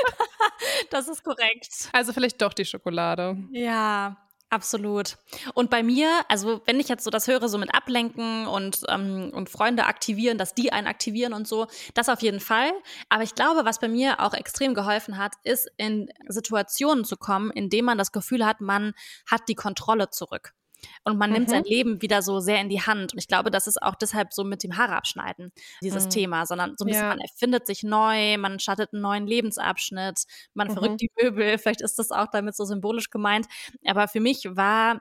das 0.90 1.08
ist 1.08 1.22
korrekt. 1.22 1.90
Also 1.92 2.12
vielleicht 2.12 2.40
doch 2.40 2.54
die 2.54 2.64
Schokolade. 2.64 3.36
Ja, 3.50 4.16
absolut. 4.50 5.16
Und 5.54 5.70
bei 5.70 5.82
mir, 5.82 6.08
also 6.28 6.60
wenn 6.66 6.80
ich 6.80 6.88
jetzt 6.88 7.04
so 7.04 7.10
das 7.10 7.26
höre, 7.28 7.48
so 7.48 7.58
mit 7.58 7.74
Ablenken 7.74 8.46
und, 8.46 8.82
ähm, 8.88 9.30
und 9.32 9.50
Freunde 9.50 9.86
aktivieren, 9.86 10.38
dass 10.38 10.54
die 10.54 10.72
einen 10.72 10.86
aktivieren 10.86 11.32
und 11.32 11.46
so, 11.46 11.66
das 11.94 12.08
auf 12.08 12.22
jeden 12.22 12.40
Fall. 12.40 12.72
Aber 13.08 13.22
ich 13.22 13.34
glaube, 13.34 13.64
was 13.64 13.80
bei 13.80 13.88
mir 13.88 14.20
auch 14.20 14.34
extrem 14.34 14.74
geholfen 14.74 15.18
hat, 15.18 15.34
ist 15.44 15.68
in 15.76 16.08
Situationen 16.28 17.04
zu 17.04 17.16
kommen, 17.16 17.50
in 17.50 17.70
denen 17.70 17.86
man 17.86 17.98
das 17.98 18.12
Gefühl 18.12 18.44
hat, 18.44 18.60
man 18.60 18.94
hat 19.30 19.42
die 19.48 19.54
Kontrolle 19.54 20.10
zurück. 20.10 20.52
Und 21.04 21.18
man 21.18 21.30
nimmt 21.32 21.48
Mhm. 21.48 21.50
sein 21.50 21.64
Leben 21.64 22.02
wieder 22.02 22.22
so 22.22 22.40
sehr 22.40 22.60
in 22.60 22.68
die 22.68 22.80
Hand. 22.82 23.12
Und 23.12 23.18
ich 23.18 23.28
glaube, 23.28 23.50
das 23.50 23.66
ist 23.66 23.82
auch 23.82 23.94
deshalb 23.94 24.32
so 24.32 24.44
mit 24.44 24.62
dem 24.62 24.76
Haare 24.76 24.94
abschneiden, 24.96 25.52
dieses 25.82 26.06
Mhm. 26.06 26.10
Thema, 26.10 26.46
sondern 26.46 26.74
so 26.76 26.84
ein 26.84 26.88
bisschen, 26.88 27.02
Ja. 27.04 27.08
man 27.10 27.20
erfindet 27.20 27.66
sich 27.66 27.82
neu, 27.82 28.38
man 28.38 28.58
startet 28.58 28.92
einen 28.92 29.02
neuen 29.02 29.26
Lebensabschnitt, 29.26 30.24
man 30.54 30.68
Mhm. 30.68 30.72
verrückt 30.72 31.00
die 31.00 31.10
Möbel, 31.20 31.58
vielleicht 31.58 31.80
ist 31.82 31.98
das 31.98 32.10
auch 32.10 32.28
damit 32.30 32.56
so 32.56 32.64
symbolisch 32.64 33.10
gemeint. 33.10 33.46
Aber 33.86 34.08
für 34.08 34.20
mich 34.20 34.44
war 34.56 35.00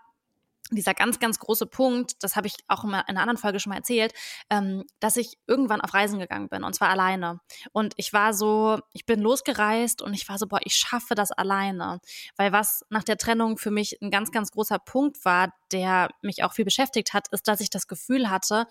dieser 0.72 0.94
ganz, 0.94 1.20
ganz 1.20 1.40
große 1.40 1.68
Punkt, 1.68 2.24
das 2.24 2.36
habe 2.36 2.48
ich 2.48 2.56
auch 2.68 2.84
immer 2.84 3.02
in 3.02 3.10
einer 3.10 3.22
anderen 3.22 3.38
Folge 3.38 3.60
schon 3.60 3.70
mal 3.70 3.78
erzählt, 3.78 4.14
ähm, 4.50 4.84
dass 5.00 5.16
ich 5.18 5.38
irgendwann 5.46 5.82
auf 5.82 5.94
Reisen 5.94 6.20
gegangen 6.20 6.50
bin 6.50 6.64
und 6.64 6.74
zwar 6.74 6.90
alleine. 6.90 7.40
Und 7.72 7.94
ich 7.98 8.14
war 8.14 8.34
so, 8.34 8.80
ich 8.94 9.06
bin 9.06 9.22
losgereist 9.22 10.02
und 10.02 10.14
ich 10.14 10.28
war 10.28 10.40
so, 10.40 10.48
boah, 10.48 10.60
ich 10.64 10.76
schaffe 10.76 11.14
das 11.14 11.32
alleine. 11.32 12.00
Weil 12.36 12.52
was 12.52 12.84
nach 12.90 13.04
der 13.04 13.18
Trennung 13.18 13.58
für 13.58 13.72
mich 13.72 14.02
ein 14.02 14.10
ganz, 14.10 14.32
ganz 14.32 14.52
großer 14.52 14.80
Punkt 14.80 15.24
war, 15.24 15.54
der 15.72 16.10
mich 16.22 16.44
auch 16.44 16.54
viel 16.54 16.66
beschäftigt 16.66 17.14
hat, 17.14 17.28
ist, 17.30 17.48
dass 17.48 17.62
ich 17.62 17.70
das 17.70 17.88
Gefühl 17.88 18.30
hatte, 18.30 18.68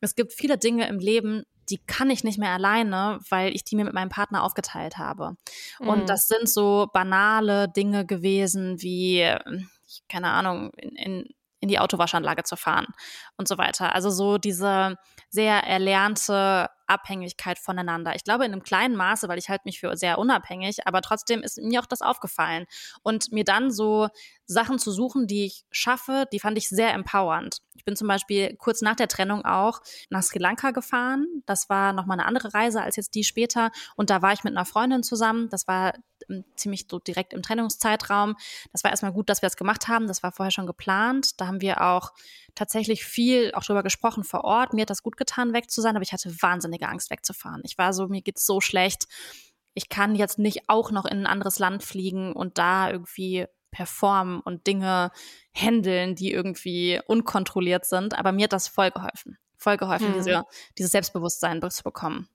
es 0.00 0.14
gibt 0.14 0.32
viele 0.32 0.58
Dinge 0.58 0.86
im 0.88 0.98
Leben, 0.98 1.44
die 1.70 1.78
kann 1.78 2.10
ich 2.10 2.24
nicht 2.24 2.38
mehr 2.38 2.50
alleine, 2.50 3.20
weil 3.28 3.54
ich 3.54 3.64
die 3.64 3.76
mir 3.76 3.84
mit 3.84 3.94
meinem 3.94 4.08
Partner 4.08 4.42
aufgeteilt 4.42 4.96
habe. 4.96 5.36
Mhm. 5.80 5.88
Und 5.88 6.08
das 6.08 6.26
sind 6.28 6.48
so 6.48 6.88
banale 6.92 7.68
Dinge 7.68 8.06
gewesen 8.06 8.80
wie, 8.80 9.28
keine 10.08 10.28
Ahnung, 10.28 10.70
in, 10.76 10.96
in, 10.96 11.34
in 11.60 11.68
die 11.68 11.78
Autowaschanlage 11.78 12.44
zu 12.44 12.56
fahren 12.56 12.86
und 13.36 13.48
so 13.48 13.58
weiter. 13.58 13.94
Also 13.94 14.10
so 14.10 14.38
diese 14.38 14.96
sehr 15.28 15.64
erlernte 15.64 16.70
Abhängigkeit 16.88 17.58
voneinander. 17.58 18.14
Ich 18.14 18.24
glaube 18.24 18.44
in 18.44 18.52
einem 18.52 18.62
kleinen 18.62 18.96
Maße, 18.96 19.28
weil 19.28 19.38
ich 19.38 19.48
halte 19.48 19.62
mich 19.66 19.80
für 19.80 19.96
sehr 19.96 20.18
unabhängig, 20.18 20.86
aber 20.86 21.02
trotzdem 21.02 21.42
ist 21.42 21.58
mir 21.58 21.80
auch 21.80 21.86
das 21.86 22.02
aufgefallen. 22.02 22.66
Und 23.02 23.32
mir 23.32 23.44
dann 23.44 23.70
so 23.70 24.08
Sachen 24.46 24.78
zu 24.78 24.90
suchen, 24.90 25.26
die 25.26 25.44
ich 25.44 25.64
schaffe, 25.70 26.26
die 26.32 26.40
fand 26.40 26.56
ich 26.56 26.68
sehr 26.68 26.94
empowernd. 26.94 27.58
Ich 27.74 27.84
bin 27.84 27.96
zum 27.96 28.08
Beispiel 28.08 28.56
kurz 28.56 28.80
nach 28.80 28.96
der 28.96 29.08
Trennung 29.08 29.44
auch 29.44 29.80
nach 30.10 30.22
Sri 30.22 30.38
Lanka 30.38 30.70
gefahren. 30.70 31.26
Das 31.46 31.68
war 31.68 31.92
nochmal 31.92 32.18
eine 32.18 32.26
andere 32.26 32.54
Reise 32.54 32.82
als 32.82 32.96
jetzt 32.96 33.14
die 33.14 33.24
später. 33.24 33.70
Und 33.94 34.10
da 34.10 34.22
war 34.22 34.32
ich 34.32 34.44
mit 34.44 34.56
einer 34.56 34.64
Freundin 34.64 35.02
zusammen. 35.02 35.48
Das 35.50 35.68
war 35.68 35.92
ähm, 36.28 36.44
ziemlich 36.56 36.86
so 36.90 36.98
direkt 36.98 37.32
im 37.34 37.42
Trennungszeitraum. 37.42 38.36
Das 38.72 38.84
war 38.84 38.90
erstmal 38.90 39.12
gut, 39.12 39.28
dass 39.28 39.42
wir 39.42 39.48
das 39.48 39.56
gemacht 39.56 39.86
haben. 39.86 40.06
Das 40.06 40.22
war 40.22 40.32
vorher 40.32 40.50
schon 40.50 40.66
geplant. 40.66 41.40
Da 41.40 41.46
haben 41.46 41.60
wir 41.60 41.82
auch 41.82 42.12
tatsächlich 42.58 43.04
viel 43.04 43.52
auch 43.54 43.64
drüber 43.64 43.82
gesprochen 43.82 44.24
vor 44.24 44.44
Ort. 44.44 44.72
Mir 44.74 44.82
hat 44.82 44.90
das 44.90 45.02
gut 45.02 45.16
getan, 45.16 45.52
weg 45.52 45.70
zu 45.70 45.80
sein, 45.80 45.96
aber 45.96 46.02
ich 46.02 46.12
hatte 46.12 46.34
wahnsinnige 46.42 46.88
Angst, 46.88 47.10
wegzufahren. 47.10 47.62
Ich 47.64 47.78
war 47.78 47.92
so, 47.92 48.08
mir 48.08 48.22
geht's 48.22 48.44
so 48.44 48.60
schlecht. 48.60 49.06
Ich 49.74 49.88
kann 49.88 50.16
jetzt 50.16 50.38
nicht 50.38 50.68
auch 50.68 50.90
noch 50.90 51.04
in 51.04 51.20
ein 51.20 51.26
anderes 51.26 51.58
Land 51.58 51.82
fliegen 51.82 52.32
und 52.32 52.58
da 52.58 52.90
irgendwie 52.90 53.46
performen 53.70 54.40
und 54.40 54.66
Dinge 54.66 55.10
handeln, 55.54 56.14
die 56.14 56.32
irgendwie 56.32 57.00
unkontrolliert 57.06 57.84
sind. 57.84 58.18
Aber 58.18 58.32
mir 58.32 58.44
hat 58.44 58.52
das 58.52 58.68
voll 58.68 58.90
geholfen. 58.90 59.38
Voll 59.56 59.76
geholfen, 59.76 60.10
mhm. 60.10 60.14
diese, 60.14 60.44
dieses 60.76 60.92
Selbstbewusstsein 60.92 61.60
zu 61.70 61.82
bekommen. 61.82 62.28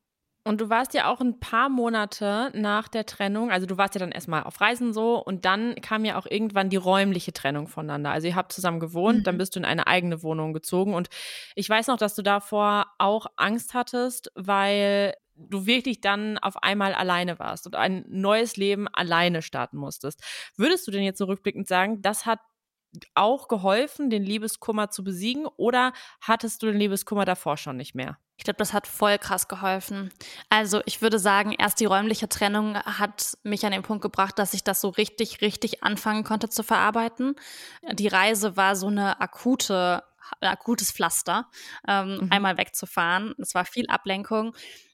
Und 0.45 0.59
du 0.59 0.69
warst 0.69 0.93
ja 0.93 1.09
auch 1.09 1.21
ein 1.21 1.39
paar 1.39 1.69
Monate 1.69 2.51
nach 2.53 2.89
der 2.89 3.05
Trennung, 3.05 3.49
also 3.49 3.65
du 3.65 3.77
warst 3.77 3.95
ja 3.95 3.99
dann 3.99 4.11
erstmal 4.11 4.43
auf 4.43 4.59
Reisen 4.59 4.93
so 4.93 5.15
und 5.23 5.45
dann 5.45 5.75
kam 5.75 6.03
ja 6.03 6.17
auch 6.17 6.25
irgendwann 6.25 6.69
die 6.69 6.75
räumliche 6.75 7.31
Trennung 7.31 7.67
voneinander. 7.67 8.11
Also 8.11 8.27
ihr 8.27 8.35
habt 8.35 8.51
zusammen 8.51 8.81
gewohnt, 8.81 9.19
mhm. 9.19 9.23
dann 9.23 9.37
bist 9.37 9.55
du 9.55 9.59
in 9.59 9.65
eine 9.65 9.87
eigene 9.87 10.21
Wohnung 10.21 10.51
gezogen 10.51 10.95
und 10.95 11.07
ich 11.55 11.69
weiß 11.69 11.87
noch, 11.87 11.97
dass 11.97 12.15
du 12.15 12.23
davor 12.23 12.87
auch 12.97 13.27
Angst 13.37 13.73
hattest, 13.73 14.31
weil 14.35 15.13
du 15.35 15.65
wirklich 15.65 16.01
dann 16.01 16.37
auf 16.37 16.61
einmal 16.61 16.93
alleine 16.93 17.39
warst 17.39 17.65
und 17.65 17.75
ein 17.75 18.03
neues 18.09 18.57
Leben 18.57 18.89
alleine 18.89 19.41
starten 19.41 19.77
musstest. 19.77 20.21
Würdest 20.57 20.85
du 20.85 20.91
denn 20.91 21.03
jetzt 21.03 21.17
zurückblickend 21.19 21.67
so 21.67 21.73
sagen, 21.73 22.01
das 22.01 22.25
hat 22.25 22.39
auch 23.15 23.47
geholfen, 23.47 24.09
den 24.09 24.23
Liebeskummer 24.23 24.89
zu 24.89 25.03
besiegen 25.03 25.47
oder 25.57 25.93
hattest 26.21 26.61
du 26.61 26.67
den 26.67 26.77
Liebeskummer 26.77 27.25
davor 27.25 27.57
schon 27.57 27.77
nicht 27.77 27.95
mehr? 27.95 28.17
Ich 28.43 28.45
glaube, 28.45 28.57
das 28.57 28.73
hat 28.73 28.87
voll 28.87 29.17
krass 29.19 29.47
geholfen. 29.47 30.11
Also 30.49 30.81
ich 30.85 31.01
würde 31.01 31.17
sagen, 31.17 31.53
erst 31.57 31.79
die 31.79 31.85
räumliche 31.85 32.27
Trennung 32.27 32.75
hat 32.75 33.37
mich 33.43 33.65
an 33.65 33.71
den 33.71 33.83
Punkt 33.83 34.01
gebracht, 34.01 34.37
dass 34.37 34.53
ich 34.53 34.65
das 34.65 34.81
so 34.81 34.89
richtig, 34.89 35.39
richtig 35.39 35.81
anfangen 35.81 36.25
konnte 36.25 36.49
zu 36.49 36.61
verarbeiten. 36.61 37.37
Die 37.93 38.09
Reise 38.09 38.57
war 38.57 38.75
so 38.75 38.87
eine 38.87 39.21
akute, 39.21 40.03
akutes 40.41 40.91
Pflaster, 40.91 41.49
ähm, 41.87 42.17
mhm. 42.17 42.27
einmal 42.31 42.57
wegzufahren. 42.57 43.33
Es 43.37 43.55
war 43.55 43.63
viel 43.63 43.87
Ablenkung. 43.87 44.53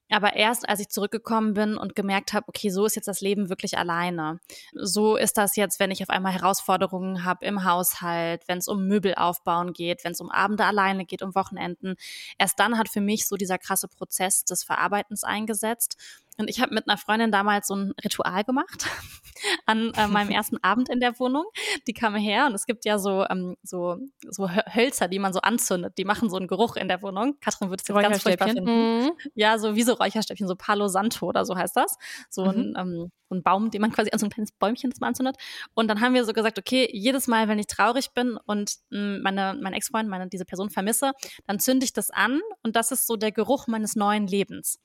Aber 0.10 0.36
erst 0.36 0.68
als 0.68 0.80
ich 0.80 0.90
zurückgekommen 0.90 1.54
bin 1.54 1.78
und 1.78 1.96
gemerkt 1.96 2.34
habe, 2.34 2.48
okay, 2.48 2.70
so 2.70 2.86
ist 2.86 2.96
jetzt 2.96 3.08
das 3.08 3.22
Leben 3.22 3.50
wirklich 3.50 3.78
alleine. 3.78 4.40
So 4.74 5.16
ist 5.16 5.38
das 5.38 5.56
jetzt, 5.56 5.80
wenn 5.80 5.92
ich 5.92 6.02
auf 6.02 6.10
einmal 6.10 6.34
Herausforderungen 6.34 7.26
habe 7.26 7.46
im 7.46 7.64
Haushalt, 7.64 8.48
wenn 8.48 8.58
es 8.58 8.68
um 8.68 8.88
Möbel 8.88 9.16
aufbauen 9.16 9.74
geht, 9.74 10.04
wenn 10.04 10.14
es 10.14 10.22
um 10.22 10.32
Abende 10.32 10.66
alleine 10.66 11.06
geht, 11.06 11.22
um 11.22 11.36
Wochenenden. 11.36 11.96
Erst 12.38 12.60
dann 12.60 12.78
hat 12.78 12.90
für 12.90 13.02
mich 13.02 13.28
so 13.28 13.36
dieser 13.36 13.58
krasse 13.58 13.88
Prozess 13.88 14.44
des 14.46 14.64
Verarbeitens 14.64 15.24
eingesetzt. 15.24 15.98
Und 16.40 16.50
ich 16.50 16.62
habe 16.62 16.74
mit 16.74 16.88
einer 16.88 16.98
Freundin 16.98 17.32
damals 17.32 17.68
so 17.68 17.76
ein 17.76 17.94
Ritual 18.04 18.44
gemacht 18.44 18.86
an 19.66 19.92
äh, 19.96 20.08
meinem 20.08 20.30
ersten 20.32 20.58
Abend 20.64 20.90
in 20.90 21.00
der 21.00 21.20
Wohnung. 21.20 21.44
Die 21.86 21.94
kam 21.94 22.16
her 22.16 22.46
und 22.48 22.54
es 22.54 22.66
gibt 22.66 22.86
ja 22.86 22.98
so, 22.98 23.26
ähm, 23.30 23.58
so, 23.62 23.98
so 24.28 24.50
Hölzer, 24.50 25.10
die 25.10 25.20
man 25.20 25.34
so 25.34 25.42
anzündet. 25.42 25.98
Die 25.98 26.06
machen 26.06 26.30
so 26.30 26.38
einen 26.38 26.48
Geruch 26.48 26.78
in 26.78 26.88
der 26.88 27.02
Wohnung. 27.02 27.38
Katrin 27.42 27.70
würde 27.70 27.82
es 27.82 27.88
jetzt 27.88 28.02
ganz 28.02 28.24
furchtbar 28.24 28.48
finden. 28.48 29.04
Mhm. 29.04 29.12
Ja, 29.36 29.60
so 29.60 29.76
wie 29.76 29.84
so 29.84 29.94
Räucherstäbchen, 29.94 30.48
so 30.48 30.56
Palo 30.56 30.88
Santo 30.88 31.28
oder 31.28 31.46
so 31.46 31.56
heißt 31.56 31.76
das. 31.76 31.98
So 32.30 32.46
mhm. 32.46 32.50
ein 32.50 32.74
ähm, 32.78 33.12
so 33.30 33.36
ein 33.36 33.44
Baum, 33.44 33.72
den 33.72 33.82
man 33.82 33.92
quasi 33.92 34.10
an 34.12 34.20
so 34.20 34.26
ein 34.26 34.30
kleines 34.30 34.52
Bäumchen 34.52 34.90
das 34.90 35.00
man 35.00 35.10
anzündet. 35.10 35.38
Und 35.76 35.88
dann 35.88 36.02
haben 36.02 36.14
wir 36.14 36.26
so 36.26 36.34
gesagt, 36.34 36.58
okay, 36.58 36.90
jedes 36.92 37.28
Mal, 37.28 37.48
wenn 37.48 37.60
ich 37.60 37.68
traurig 37.68 38.12
bin 38.14 38.38
und 38.46 38.76
hm, 38.92 39.22
meine, 39.22 39.58
mein 39.62 39.74
Ex-Freund, 39.74 40.10
meine, 40.10 40.28
diese 40.28 40.46
Person 40.46 40.70
vermisse, 40.70 41.14
dann 41.48 41.60
zünde 41.60 41.86
ich 41.86 41.94
das 41.94 42.10
an 42.10 42.42
und 42.64 42.76
das 42.76 42.92
ist 42.92 43.08
so 43.08 43.16
der 43.16 43.32
Geruch 43.32 43.68
meines 43.68 43.96
neuen 43.96 44.28
Lebens. 44.28 44.80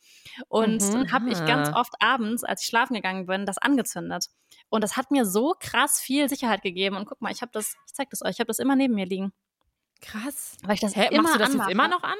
Und 0.48 0.82
mhm, 0.82 0.92
dann 0.92 1.12
habe 1.12 1.30
ich 1.30 1.43
ganz 1.46 1.74
oft 1.74 1.94
abends, 2.00 2.44
als 2.44 2.62
ich 2.62 2.66
schlafen 2.66 2.94
gegangen 2.94 3.26
bin, 3.26 3.46
das 3.46 3.58
angezündet. 3.58 4.26
Und 4.68 4.82
das 4.82 4.96
hat 4.96 5.10
mir 5.10 5.24
so 5.24 5.54
krass 5.58 6.00
viel 6.00 6.28
Sicherheit 6.28 6.62
gegeben. 6.62 6.96
Und 6.96 7.06
guck 7.06 7.20
mal, 7.20 7.32
ich 7.32 7.42
habe 7.42 7.52
das, 7.52 7.74
ich 7.86 7.94
zeig 7.94 8.10
das 8.10 8.22
euch, 8.22 8.32
ich 8.32 8.40
habe 8.40 8.48
das 8.48 8.58
immer 8.58 8.76
neben 8.76 8.94
mir 8.94 9.06
liegen. 9.06 9.32
Krass. 10.00 10.56
Weil 10.62 10.74
ich 10.74 10.80
das 10.80 10.96
Hä, 10.96 11.08
immer 11.10 11.22
machst 11.22 11.36
du 11.36 11.38
das 11.38 11.50
anmache. 11.50 11.70
jetzt 11.70 11.74
immer 11.74 11.88
noch 11.88 12.02
an? 12.02 12.16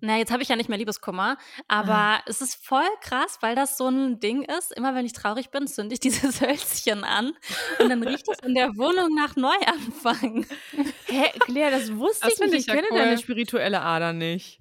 Na, 0.00 0.18
jetzt 0.18 0.30
habe 0.32 0.42
ich 0.42 0.50
ja 0.50 0.56
nicht 0.56 0.68
mehr 0.68 0.76
Liebeskummer, 0.76 1.38
aber 1.66 1.94
ah. 1.94 2.22
es 2.26 2.42
ist 2.42 2.62
voll 2.62 2.86
krass, 3.00 3.38
weil 3.40 3.54
das 3.54 3.78
so 3.78 3.88
ein 3.88 4.20
Ding 4.20 4.42
ist. 4.42 4.70
Immer 4.76 4.94
wenn 4.94 5.06
ich 5.06 5.14
traurig 5.14 5.50
bin, 5.50 5.66
zünde 5.66 5.94
ich 5.94 6.00
dieses 6.00 6.40
Hölzchen 6.42 7.04
an 7.04 7.32
und 7.78 7.88
dann 7.88 8.02
riecht 8.02 8.28
es 8.28 8.38
in 8.40 8.54
der 8.54 8.76
Wohnung 8.76 9.14
nach 9.14 9.34
Neuanfang. 9.36 10.44
Hä, 11.06 11.30
Claire, 11.40 11.70
das 11.70 11.96
wusste 11.96 12.28
das 12.28 12.38
ich 12.38 12.50
nicht. 12.50 12.60
Ich, 12.60 12.66
ja 12.66 12.74
kenne 12.74 12.88
cool. 12.90 12.98
deine 12.98 13.18
spirituelle 13.18 13.80
Ader 13.80 14.12
nicht. 14.12 14.60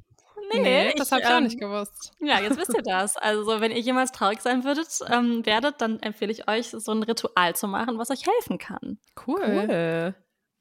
Nee, 0.53 0.61
nee 0.61 0.93
das 0.95 1.11
habe 1.11 1.21
ich 1.21 1.29
ähm, 1.29 1.35
auch 1.35 1.41
nicht 1.41 1.59
gewusst. 1.59 2.11
Ja, 2.19 2.39
jetzt 2.39 2.57
wisst 2.57 2.73
ihr 2.75 2.83
das. 2.83 3.17
Also, 3.17 3.59
wenn 3.61 3.71
ihr 3.71 3.79
jemals 3.79 4.11
traurig 4.11 4.41
sein 4.41 4.63
würdet, 4.63 4.87
ähm, 5.11 5.45
werdet, 5.45 5.81
dann 5.81 5.99
empfehle 5.99 6.31
ich 6.31 6.47
euch, 6.47 6.69
so 6.69 6.91
ein 6.91 7.03
Ritual 7.03 7.55
zu 7.55 7.67
machen, 7.67 7.97
was 7.97 8.09
euch 8.09 8.25
helfen 8.25 8.57
kann. 8.57 8.97
Cool. 9.25 9.41
cool. 9.41 10.15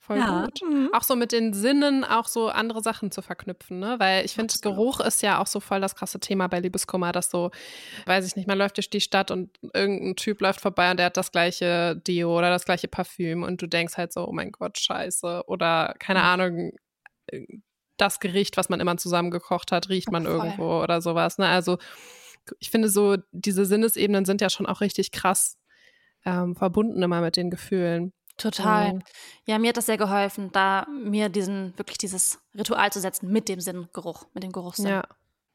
Voll 0.05 0.18
ja. 0.18 0.43
gut. 0.43 0.61
Mhm. 0.68 0.90
Auch 0.93 1.05
so 1.05 1.14
mit 1.14 1.30
den 1.30 1.55
Sinnen 1.55 2.03
auch 2.03 2.26
so 2.26 2.49
andere 2.49 2.82
Sachen 2.82 3.12
zu 3.12 3.22
verknüpfen, 3.22 3.78
ne? 3.78 4.01
Weil 4.01 4.24
ich 4.24 4.34
finde, 4.34 4.53
Geruch 4.61 4.99
ist 4.99 5.22
ja 5.22 5.40
auch 5.40 5.47
so 5.47 5.61
voll 5.61 5.80
das 5.80 5.95
krasse 5.95 6.18
Thema 6.18 6.49
bei 6.49 6.59
Liebeskummer, 6.59 7.12
dass 7.12 7.30
so, 7.30 7.53
weiß 8.07 8.26
ich 8.26 8.34
nicht, 8.34 8.49
man 8.49 8.59
läuft 8.59 8.78
durch 8.78 8.90
die 8.90 9.01
Stadt 9.01 9.30
und 9.30 9.57
irgendein 9.72 10.16
Typ 10.16 10.40
läuft 10.40 10.61
vorbei 10.61 10.90
und 10.90 10.97
der 10.97 11.07
hat 11.07 11.16
das 11.16 11.30
gleiche 11.30 11.95
Deo 11.95 12.36
oder 12.36 12.51
das 12.51 12.64
gleiche 12.64 12.88
Parfüm 12.88 13.45
und 13.45 13.62
du 13.62 13.68
denkst 13.68 13.97
halt 13.97 14.12
so, 14.12 14.26
oh 14.26 14.32
mein 14.32 14.51
Gott, 14.51 14.76
scheiße. 14.76 15.45
Oder 15.47 15.95
keine 16.01 16.18
mhm. 16.18 16.26
Ahnung, 16.26 16.72
das 18.03 18.20
Gericht, 18.20 18.57
was 18.57 18.68
man 18.68 18.80
immer 18.80 18.96
zusammen 18.96 19.30
gekocht 19.30 19.72
hat, 19.72 19.88
riecht 19.88 20.11
man 20.11 20.24
voll. 20.24 20.32
irgendwo 20.32 20.82
oder 20.82 21.00
sowas. 21.00 21.38
Ne? 21.38 21.46
Also 21.46 21.78
ich 22.59 22.70
finde 22.70 22.88
so, 22.88 23.16
diese 23.30 23.64
Sinnesebenen 23.64 24.24
sind 24.24 24.40
ja 24.40 24.50
schon 24.50 24.66
auch 24.66 24.80
richtig 24.80 25.12
krass 25.12 25.57
ähm, 26.24 26.57
verbunden 26.57 27.03
immer 27.03 27.20
mit 27.20 27.36
den 27.36 27.50
Gefühlen. 27.50 28.12
Total. 28.36 28.94
Mhm. 28.94 29.03
Ja, 29.46 29.59
mir 29.59 29.68
hat 29.68 29.76
das 29.76 29.86
sehr 29.86 29.98
geholfen, 29.98 30.50
da 30.53 30.86
mir 30.88 31.28
diesen, 31.28 31.76
wirklich 31.78 31.98
dieses 31.98 32.40
Ritual 32.57 32.90
zu 32.90 33.00
setzen 33.00 33.30
mit 33.30 33.48
dem 33.48 33.61
Sinngeruch, 33.61 34.26
mit 34.34 34.42
dem 34.42 34.53
Geruchssinn. 34.53 34.88
Ja. 34.88 35.05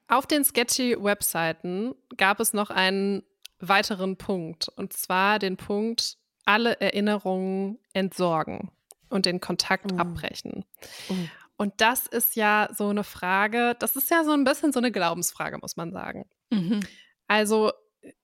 Auf 0.07 0.25
den 0.25 0.45
Sketchy-Webseiten 0.45 1.95
gab 2.15 2.39
es 2.39 2.53
noch 2.53 2.69
einen 2.69 3.23
weiteren 3.59 4.17
Punkt, 4.17 4.69
und 4.69 4.93
zwar 4.93 5.39
den 5.39 5.57
Punkt, 5.57 6.17
alle 6.45 6.79
Erinnerungen 6.79 7.79
entsorgen 7.91 8.71
und 9.09 9.25
den 9.25 9.41
Kontakt 9.41 9.91
uh. 9.91 9.97
abbrechen. 9.97 10.63
Uh. 11.09 11.15
Und 11.57 11.73
das 11.77 12.05
ist 12.05 12.35
ja 12.35 12.69
so 12.75 12.89
eine 12.89 13.03
Frage, 13.03 13.75
das 13.79 13.95
ist 13.95 14.11
ja 14.11 14.23
so 14.23 14.31
ein 14.31 14.43
bisschen 14.43 14.71
so 14.71 14.79
eine 14.79 14.91
Glaubensfrage, 14.91 15.57
muss 15.57 15.75
man 15.75 15.91
sagen. 15.91 16.25
Mhm. 16.51 16.81
Also 17.27 17.71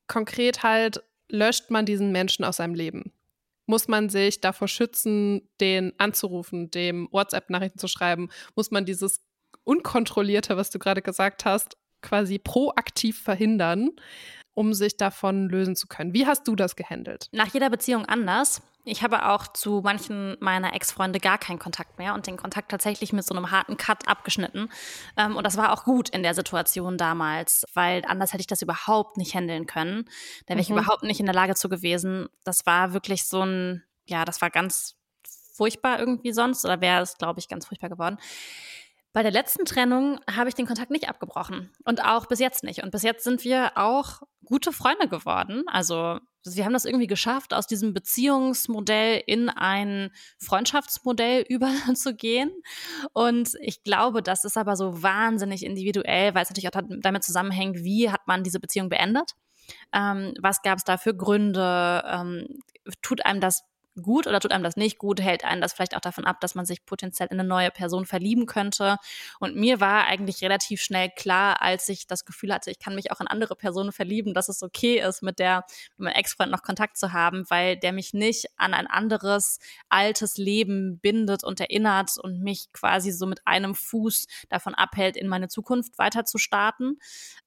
konkret 0.08 0.64
halt, 0.64 1.04
löscht 1.30 1.72
man 1.72 1.86
diesen 1.86 2.12
Menschen 2.12 2.46
aus 2.46 2.58
seinem 2.58 2.76
Leben? 2.76 3.12
Muss 3.66 3.88
man 3.88 4.10
sich 4.10 4.42
davor 4.42 4.68
schützen, 4.68 5.50
den 5.60 5.94
anzurufen, 5.98 6.70
dem 6.70 7.08
WhatsApp-Nachrichten 7.12 7.80
zu 7.80 7.88
schreiben? 7.88 8.30
Muss 8.56 8.72
man 8.72 8.86
dieses 8.86 9.22
Unkontrollierte, 9.64 10.58
was 10.58 10.70
du 10.70 10.80
gerade 10.80 11.02
gesagt 11.02 11.46
hast, 11.46 11.78
quasi 12.02 12.38
proaktiv 12.38 13.22
verhindern, 13.22 13.92
um 14.54 14.74
sich 14.74 14.98
davon 14.98 15.50
lösen 15.50 15.76
zu 15.76 15.88
können? 15.88 16.14
Wie 16.14 16.28
hast 16.28 16.48
du 16.48 16.56
das 16.56 16.76
gehandelt? 16.76 17.28
Nach 17.32 17.52
jeder 17.52 17.70
Beziehung 17.70 18.06
anders. 18.06 18.62
Ich 18.86 19.02
habe 19.02 19.30
auch 19.30 19.48
zu 19.48 19.82
manchen 19.84 20.36
meiner 20.42 20.74
Ex-Freunde 20.74 21.20
gar 21.20 21.38
keinen 21.38 21.60
Kontakt 21.60 21.98
mehr 21.98 22.14
und 22.14 22.28
den 22.28 22.36
Kontakt 22.36 22.70
tatsächlich 22.70 23.14
mit 23.14 23.26
so 23.26 23.34
einem 23.34 23.50
harten 23.50 23.78
Cut 23.78 24.08
abgeschnitten. 24.08 24.70
Ähm, 25.16 25.38
und 25.38 25.46
das 25.46 25.56
war 25.56 25.72
auch 25.72 25.86
gut 25.86 26.10
in 26.10 26.22
der 26.22 26.34
Situation 26.34 26.98
damals, 26.98 27.66
weil 27.74 28.04
anders 28.06 28.34
hätte 28.34 28.42
ich 28.42 28.48
das 28.48 28.62
überhaupt 28.62 29.18
nicht 29.18 29.36
handeln 29.36 29.68
können. 29.68 30.06
Da 30.48 30.56
wäre 30.56 30.62
ich 30.62 30.70
mhm. 30.70 30.80
überhaupt 30.80 31.04
nicht 31.04 31.22
in 31.22 31.26
der 31.26 31.36
Lage 31.36 31.56
zu 31.56 31.70
gewesen. 31.70 32.28
Das 32.44 32.66
war 32.66 32.94
wirklich 32.94 33.26
so 33.26 33.44
ein, 33.46 33.84
ja, 34.06 34.26
das 34.26 34.42
war 34.42 34.50
ganz 34.50 34.96
furchtbar 35.54 36.00
irgendwie 36.00 36.34
sonst 36.34 36.66
oder 36.66 36.82
wäre 36.82 37.02
es, 37.02 37.18
glaube 37.18 37.40
ich, 37.40 37.48
ganz 37.48 37.68
furchtbar 37.68 37.90
geworden. 37.90 38.18
Bei 39.14 39.22
der 39.22 39.32
letzten 39.32 39.66
Trennung 39.66 40.20
habe 40.30 40.50
ich 40.50 40.56
den 40.56 40.66
Kontakt 40.66 40.90
nicht 40.90 41.08
abgebrochen 41.08 41.72
und 41.86 42.04
auch 42.04 42.26
bis 42.26 42.40
jetzt 42.40 42.64
nicht. 42.64 42.82
Und 42.82 42.92
bis 42.92 43.04
jetzt 43.04 43.24
sind 43.24 43.44
wir 43.44 43.74
auch 43.76 44.24
gute 44.44 44.72
Freunde 44.72 45.08
geworden. 45.08 45.64
Also 45.68 46.20
wir 46.46 46.66
haben 46.66 46.74
das 46.74 46.86
irgendwie 46.86 47.08
geschafft, 47.08 47.54
aus 47.54 47.68
diesem 47.68 47.94
Beziehungsmodell 47.94 49.22
in 49.28 49.50
ein 49.50 50.10
Freundschaftsmodell 50.40 51.46
überzugehen. 51.48 52.52
Und 53.14 53.52
ich 53.62 53.84
glaube, 53.84 54.24
das 54.24 54.44
ist 54.46 54.58
aber 54.58 54.76
so 54.76 55.04
wahnsinnig 55.04 55.64
individuell, 55.64 56.34
weil 56.34 56.44
es 56.44 56.50
natürlich 56.50 56.68
auch 56.68 56.82
damit 57.02 57.24
zusammenhängt, 57.24 57.84
wie 57.84 58.10
hat 58.10 58.28
man 58.28 58.44
diese 58.44 58.60
Beziehung 58.60 58.90
beendet. 58.90 59.34
Ähm, 59.94 60.34
was 60.42 60.62
gab 60.62 60.80
es 60.80 60.84
da 60.84 60.98
für 60.98 61.16
Gründe? 61.16 62.04
Ähm, 62.06 62.48
tut 63.02 63.26
einem 63.26 63.40
das 63.40 63.64
gut 64.02 64.28
oder 64.28 64.40
tut 64.40 64.52
einem 64.52 64.64
das 64.64 64.76
nicht 64.76 64.98
gut, 64.98 65.22
hält 65.22 65.44
einen 65.46 65.62
das 65.62 65.74
vielleicht 65.74 65.96
auch 65.96 66.02
davon 66.02 66.26
ab, 66.26 66.40
dass 66.42 66.56
man 66.56 66.66
sich 66.66 66.86
potenziell 66.86 67.28
in 67.32 67.40
eine 67.40 67.48
neue 67.48 67.72
Person 67.72 68.06
verlieben 68.06 68.46
könnte. 68.46 68.98
Und 69.40 69.56
mir 69.56 69.80
war 69.80 70.06
eigentlich 70.06 70.42
relativ 70.42 70.82
schnell 70.82 71.10
klar, 71.16 71.62
als 71.62 71.88
ich 71.90 72.08
das 72.08 72.26
Gefühl 72.26 72.54
hatte, 72.54 72.72
ich 72.72 72.80
kann 72.80 72.96
mich 72.96 73.12
auch 73.12 73.22
in 73.22 73.28
andere 73.28 73.56
Personen 73.56 73.92
verlieben, 73.92 74.34
dass 74.34 74.50
es 74.50 74.64
okay 74.64 75.00
ist, 75.00 75.22
mit 75.22 75.40
der 75.40 75.66
mit 75.98 76.06
meinem 76.06 76.16
Ex-Freund 76.16 76.52
noch 76.52 76.64
Kontakt 76.64 76.98
zu 76.98 77.14
haben, 77.14 77.46
weil 77.50 77.78
der 77.78 77.94
mich 77.94 78.14
nicht 78.14 78.48
an 78.58 78.74
ein 78.74 78.88
anderes 78.88 79.60
altes 79.90 80.38
Leben 80.38 81.00
bindet 81.00 81.44
und 81.44 81.60
erinnert 81.60 82.18
und 82.18 82.42
mich 82.42 82.72
quasi 82.74 83.12
so 83.12 83.26
mit 83.26 83.42
einem 83.46 83.76
Fuß 83.76 84.26
davon 84.50 84.74
abhält, 84.76 85.18
in 85.18 85.28
meine 85.28 85.48
Zukunft 85.48 85.98
weiter 85.98 86.26
zu 86.26 86.38
starten. 86.38 86.98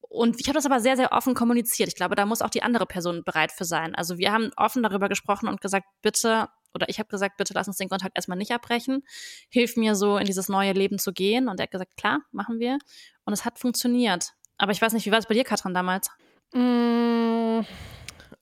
Und 0.09 0.41
ich 0.41 0.49
habe 0.49 0.57
das 0.57 0.67
aber 0.67 0.81
sehr, 0.81 0.97
sehr 0.97 1.13
offen 1.13 1.35
kommuniziert. 1.35 1.89
Ich 1.89 1.95
glaube, 1.97 2.15
da 2.15 2.27
muss 2.27 2.43
auch 2.43 2.51
die 2.51 2.63
andere 2.63 2.87
Person 2.87 3.25
bereit 3.25 3.53
für 3.53 3.65
sein. 3.65 3.95
Also 3.95 4.19
wir 4.19 4.33
haben 4.33 4.51
offen 4.57 4.83
darüber 4.83 5.09
gesprochen 5.09 5.49
und 5.49 5.61
gesagt, 5.61 5.87
bitte, 6.03 6.49
oder 6.75 6.89
ich 6.89 6.99
habe 6.99 7.09
gesagt, 7.09 7.37
bitte 7.37 7.55
lass 7.55 7.69
uns 7.69 7.77
den 7.77 7.89
Kontakt 7.89 8.17
erstmal 8.17 8.39
nicht 8.39 8.53
abbrechen. 8.53 9.03
Hilf 9.49 9.77
mir 9.77 9.95
so 9.95 10.19
in 10.19 10.27
dieses 10.27 10.49
neue 10.49 10.73
Leben 10.73 10.99
zu 10.99 11.13
gehen. 11.13 11.49
Und 11.49 11.59
er 11.59 11.65
hat 11.65 11.71
gesagt, 11.71 11.97
klar, 11.97 12.21
machen 12.33 12.59
wir. 12.59 12.79
Und 13.25 13.33
es 13.33 13.45
hat 13.45 13.59
funktioniert. 13.59 14.33
Aber 14.59 14.73
ich 14.73 14.81
weiß 14.81 14.93
nicht, 14.93 15.07
wie 15.07 15.11
war 15.11 15.19
es 15.19 15.27
bei 15.27 15.35
dir, 15.35 15.45
Katrin, 15.45 15.75
damals? 15.75 16.09
Mm, 16.53 17.61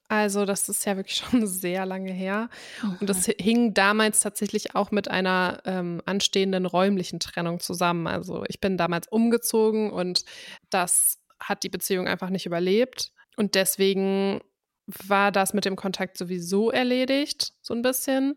Also, 0.08 0.44
das 0.44 0.68
ist 0.68 0.84
ja 0.84 0.96
wirklich 0.96 1.16
schon 1.30 1.46
sehr 1.46 1.86
lange 1.86 2.12
her. 2.12 2.48
Mhm. 2.82 2.96
Und 3.00 3.10
das 3.10 3.26
hing 3.26 3.74
damals 3.74 4.20
tatsächlich 4.20 4.74
auch 4.74 4.90
mit 4.90 5.08
einer 5.08 5.60
ähm, 5.64 6.02
anstehenden 6.06 6.66
räumlichen 6.66 7.20
Trennung 7.20 7.60
zusammen. 7.60 8.06
Also, 8.06 8.44
ich 8.48 8.60
bin 8.60 8.76
damals 8.76 9.08
umgezogen 9.08 9.90
und 9.90 10.24
das 10.70 11.18
hat 11.40 11.62
die 11.62 11.68
Beziehung 11.68 12.08
einfach 12.08 12.30
nicht 12.30 12.46
überlebt. 12.46 13.12
Und 13.36 13.54
deswegen 13.54 14.40
war 14.86 15.32
das 15.32 15.54
mit 15.54 15.64
dem 15.64 15.76
Kontakt 15.76 16.18
sowieso 16.18 16.70
erledigt, 16.70 17.52
so 17.62 17.74
ein 17.74 17.82
bisschen. 17.82 18.36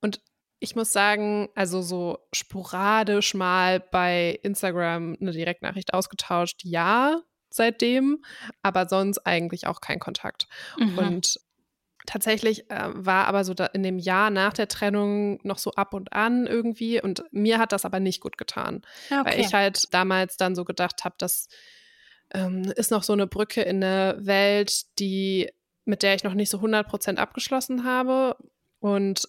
Und 0.00 0.20
ich 0.58 0.76
muss 0.76 0.92
sagen, 0.92 1.48
also 1.54 1.82
so 1.82 2.18
sporadisch 2.32 3.34
mal 3.34 3.80
bei 3.80 4.38
Instagram 4.42 5.16
eine 5.20 5.32
Direktnachricht 5.32 5.92
ausgetauscht, 5.92 6.60
ja, 6.62 7.20
seitdem, 7.50 8.24
aber 8.62 8.88
sonst 8.88 9.18
eigentlich 9.26 9.66
auch 9.66 9.80
kein 9.80 9.98
Kontakt. 9.98 10.46
Mhm. 10.78 10.98
Und 10.98 11.40
tatsächlich 12.06 12.70
äh, 12.70 12.88
war 12.92 13.26
aber 13.26 13.44
so 13.44 13.54
in 13.72 13.82
dem 13.82 13.98
Jahr 13.98 14.30
nach 14.30 14.52
der 14.52 14.68
Trennung 14.68 15.38
noch 15.42 15.58
so 15.58 15.72
ab 15.72 15.94
und 15.94 16.12
an 16.12 16.46
irgendwie 16.46 17.00
und 17.00 17.24
mir 17.30 17.58
hat 17.58 17.72
das 17.72 17.84
aber 17.84 18.00
nicht 18.00 18.20
gut 18.20 18.38
getan, 18.38 18.82
Ja, 19.10 19.24
weil 19.24 19.40
ich 19.40 19.54
halt 19.54 19.92
damals 19.92 20.36
dann 20.36 20.54
so 20.54 20.64
gedacht 20.64 21.04
habe, 21.04 21.14
das 21.18 21.48
ähm, 22.32 22.62
ist 22.76 22.90
noch 22.90 23.02
so 23.02 23.12
eine 23.12 23.26
Brücke 23.26 23.62
in 23.62 23.82
eine 23.82 24.16
Welt, 24.24 24.98
die 24.98 25.50
mit 25.84 26.02
der 26.02 26.14
ich 26.14 26.22
noch 26.24 26.34
nicht 26.34 26.50
so 26.50 26.58
100% 26.58 27.16
abgeschlossen 27.16 27.84
habe 27.84 28.36
und 28.78 29.28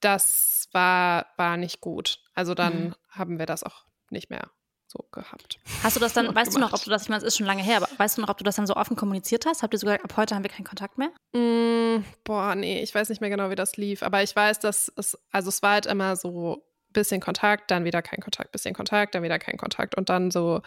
das 0.00 0.68
war, 0.72 1.26
war 1.36 1.56
nicht 1.56 1.80
gut. 1.80 2.20
Also 2.34 2.54
dann 2.54 2.88
Mhm. 2.88 2.94
haben 3.10 3.38
wir 3.38 3.46
das 3.46 3.62
auch 3.62 3.84
nicht 4.10 4.28
mehr 4.30 4.50
so 4.86 5.04
gehabt. 5.10 5.58
Hast 5.82 5.96
du 5.96 6.00
das 6.00 6.12
dann, 6.12 6.26
weißt 6.34 6.54
du 6.54 6.58
noch, 6.58 6.68
gemacht. 6.68 6.74
ob 6.82 6.84
du 6.84 6.90
das, 6.90 7.04
ich 7.04 7.08
meine, 7.08 7.18
es 7.18 7.24
ist 7.24 7.38
schon 7.38 7.46
lange 7.46 7.62
her, 7.62 7.78
aber 7.78 7.88
weißt 7.96 8.18
du 8.18 8.20
noch, 8.22 8.28
ob 8.28 8.36
du 8.38 8.44
das 8.44 8.56
dann 8.56 8.66
so 8.66 8.74
offen 8.76 8.96
kommuniziert 8.96 9.46
hast? 9.46 9.62
Habt 9.62 9.72
ihr 9.74 9.78
sogar, 9.78 9.94
ab 10.04 10.14
heute 10.16 10.34
haben 10.34 10.42
wir 10.44 10.50
keinen 10.50 10.66
Kontakt 10.66 10.98
mehr? 10.98 11.10
Mm, 11.32 12.04
boah, 12.24 12.54
nee, 12.54 12.82
ich 12.82 12.94
weiß 12.94 13.08
nicht 13.08 13.20
mehr 13.20 13.30
genau, 13.30 13.50
wie 13.50 13.54
das 13.56 13.76
lief. 13.76 14.02
Aber 14.02 14.22
ich 14.22 14.36
weiß, 14.36 14.58
dass 14.58 14.92
es, 14.96 15.18
also 15.30 15.48
es 15.48 15.62
war 15.62 15.72
halt 15.72 15.86
immer 15.86 16.16
so 16.16 16.66
bisschen 16.90 17.20
Kontakt, 17.20 17.70
dann 17.70 17.84
wieder 17.84 18.02
kein 18.02 18.20
Kontakt, 18.20 18.52
bisschen 18.52 18.74
Kontakt, 18.74 19.14
dann 19.14 19.22
wieder 19.24 19.38
kein 19.40 19.56
Kontakt 19.56 19.96
und 19.96 20.10
dann 20.10 20.30
so 20.30 20.60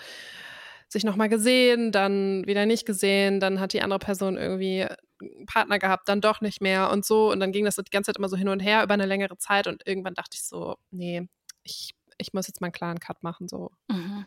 sich 0.90 1.04
nochmal 1.04 1.30
gesehen, 1.30 1.92
dann 1.92 2.46
wieder 2.48 2.66
nicht 2.66 2.86
gesehen, 2.86 3.40
dann 3.40 3.60
hat 3.60 3.74
die 3.74 3.82
andere 3.82 4.00
Person 4.00 4.38
irgendwie 4.38 4.86
einen 5.20 5.46
Partner 5.46 5.80
gehabt, 5.80 6.08
dann 6.10 6.22
doch 6.22 6.42
nicht 6.42 6.62
mehr 6.62 6.90
und 6.92 7.06
so. 7.06 7.32
Und 7.32 7.40
dann 7.40 7.52
ging 7.52 7.66
das 7.66 7.76
die 7.76 7.84
ganze 7.92 8.10
Zeit 8.10 8.18
immer 8.18 8.30
so 8.30 8.38
hin 8.38 8.50
und 8.50 8.60
her 8.60 8.84
über 8.84 8.94
eine 8.94 9.06
längere 9.06 9.38
Zeit 9.38 9.68
und 9.68 9.82
irgendwann 9.86 10.14
dachte 10.14 10.36
ich 10.36 10.44
so, 10.44 10.78
nee, 10.92 11.28
ich, 11.64 11.96
ich 12.18 12.34
muss 12.34 12.48
jetzt 12.48 12.62
mal 12.62 12.68
einen 12.68 12.74
klaren 12.74 13.00
Cut 13.00 13.24
machen, 13.24 13.48
so. 13.48 13.72
Mhm. 13.90 14.26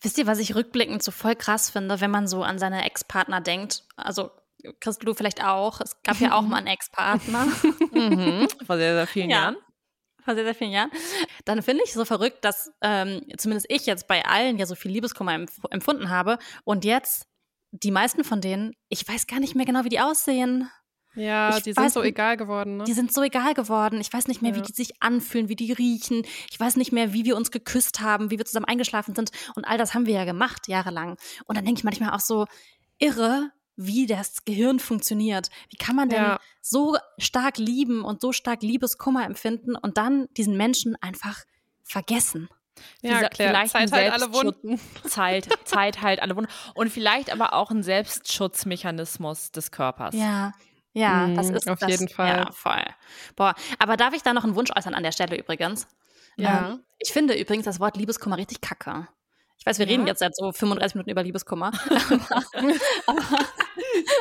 Wisst 0.00 0.16
ihr, 0.18 0.26
was 0.26 0.38
ich 0.38 0.54
rückblickend 0.54 1.02
so 1.02 1.10
voll 1.10 1.36
krass 1.36 1.68
finde, 1.70 2.00
wenn 2.00 2.10
man 2.10 2.26
so 2.28 2.42
an 2.42 2.58
seine 2.58 2.84
Ex-Partner 2.84 3.40
denkt? 3.40 3.84
Also, 3.96 4.30
Christel, 4.80 5.04
du 5.04 5.14
vielleicht 5.14 5.44
auch. 5.44 5.80
Es 5.82 6.00
gab 6.02 6.18
ja 6.20 6.32
auch 6.34 6.40
mal 6.48 6.56
einen 6.58 6.68
Ex-Partner. 6.68 7.46
Mhm. 7.92 8.48
Vor 8.66 8.76
sehr, 8.76 8.94
sehr 8.94 9.06
vielen 9.06 9.28
Ja. 9.30 9.36
Jahren. 9.42 9.56
Vor 10.24 10.34
sehr, 10.34 10.44
sehr 10.44 10.54
vielen 10.54 10.72
Jahren. 10.72 10.90
Dann 11.44 11.62
finde 11.62 11.82
ich 11.84 11.92
so 11.92 12.04
verrückt, 12.04 12.44
dass 12.44 12.72
ähm, 12.80 13.22
zumindest 13.36 13.66
ich 13.68 13.86
jetzt 13.86 14.08
bei 14.08 14.24
allen 14.24 14.58
ja 14.58 14.66
so 14.66 14.74
viel 14.74 14.90
Liebeskummer 14.90 15.34
empf 15.34 15.58
empfunden 15.70 16.08
habe. 16.10 16.38
Und 16.64 16.84
jetzt, 16.84 17.26
die 17.72 17.90
meisten 17.90 18.24
von 18.24 18.40
denen, 18.40 18.72
ich 18.88 19.06
weiß 19.06 19.26
gar 19.26 19.40
nicht 19.40 19.54
mehr 19.54 19.66
genau, 19.66 19.84
wie 19.84 19.88
die 19.90 20.00
aussehen. 20.00 20.70
Ja, 21.16 21.50
Ich 21.56 21.62
die 21.62 21.72
sind 21.74 21.84
weiß 21.84 21.92
so 21.94 22.00
nicht- 22.00 22.08
egal 22.10 22.36
geworden, 22.36 22.78
ne? 22.78 22.84
Die 22.84 22.92
sind 22.92 23.12
so 23.12 23.22
egal 23.22 23.54
geworden. 23.54 24.00
Ich 24.00 24.12
weiß 24.12 24.26
nicht 24.26 24.42
mehr, 24.42 24.54
wie 24.54 24.58
Ja. 24.58 24.64
die 24.64 24.72
sich 24.72 25.00
anfühlen, 25.00 25.48
wie 25.48 25.54
die 25.54 25.72
riechen. 25.72 26.26
Ich 26.50 26.58
weiß 26.58 26.74
nicht 26.74 26.90
mehr, 26.90 27.12
wie 27.12 27.24
wir 27.24 27.36
uns 27.36 27.52
geküsst 27.52 28.00
haben, 28.00 28.32
wie 28.32 28.38
wir 28.38 28.44
zusammen 28.44 28.64
eingeschlafen 28.66 29.14
sind. 29.14 29.30
Und 29.54 29.64
all 29.64 29.78
das 29.78 29.94
haben 29.94 30.06
wir 30.06 30.14
ja 30.14 30.24
gemacht, 30.24 30.66
jahrelang. 30.66 31.16
Und 31.44 31.56
dann 31.56 31.64
denke 31.64 31.78
ich 31.78 31.84
manchmal 31.84 32.10
auch 32.10 32.20
so, 32.20 32.46
irre, 32.98 33.50
wie 33.76 34.06
das 34.06 34.44
Gehirn 34.44 34.78
funktioniert. 34.78 35.50
Wie 35.70 35.76
kann 35.76 35.96
man 35.96 36.08
denn 36.08 36.22
Ja. 36.22 36.40
so 36.60 36.96
stark 37.18 37.58
lieben 37.58 38.04
und 38.04 38.20
so 38.20 38.32
stark 38.32 38.62
Liebeskummer 38.62 39.24
empfinden 39.26 39.74
und 39.76 39.96
dann 39.98 40.28
diesen 40.36 40.56
Menschen 40.56 40.96
einfach 41.02 41.40
vergessen? 41.82 42.48
ja, 43.02 43.18
Dieser- 43.18 43.28
Claire, 43.28 43.50
vielleicht 43.50 43.72
Zeit 43.72 43.92
halt 43.92 44.12
alle 44.12 44.32
Wunden. 44.32 44.80
Zeit, 45.06 45.48
Zeit 45.64 46.02
halt 46.02 46.20
alle 46.20 46.34
Wunden. 46.36 46.50
Und 46.74 46.90
vielleicht 46.90 47.30
aber 47.32 47.52
auch 47.52 47.70
ein 47.70 47.82
Selbstschutzmechanismus 48.44 49.52
des 49.52 49.70
Körpers. 49.70 50.14
Ja. 50.14 50.52
Ja, 50.96 51.26
das 51.28 51.48
Mhm, 51.48 51.54
ist 51.56 51.68
auf 51.68 51.78
das, 51.80 51.90
jeden 51.90 52.08
Fall. 52.08 52.28
Ja, 52.46 52.52
voll. 52.52 52.84
Boah, 53.34 53.54
aber 53.80 53.96
darf 53.96 54.14
ich 54.14 54.22
da 54.22 54.32
noch 54.32 54.44
einen 54.44 54.54
Wunsch 54.54 54.70
äußern 54.76 54.94
an 54.94 55.02
der 55.02 55.10
Stelle 55.10 55.36
übrigens? 55.36 55.88
Ja. 56.36 56.70
Ähm, 56.70 56.80
ich 56.98 57.12
finde 57.12 57.34
übrigens 57.34 57.64
das 57.64 57.80
Wort 57.80 57.96
Liebeskummer 57.96 58.38
richtig 58.38 58.60
kacke. 58.60 59.08
Ich 59.58 59.66
weiß, 59.66 59.78
wir 59.78 59.86
Ja? 59.86 59.92
reden 59.92 60.06
jetzt 60.06 60.18
seit 60.18 60.36
so 60.36 60.52
35 60.52 60.94
Minuten 60.96 61.10
über 61.10 61.22
Liebeskummer. 61.22 61.72
aber, 63.06 63.22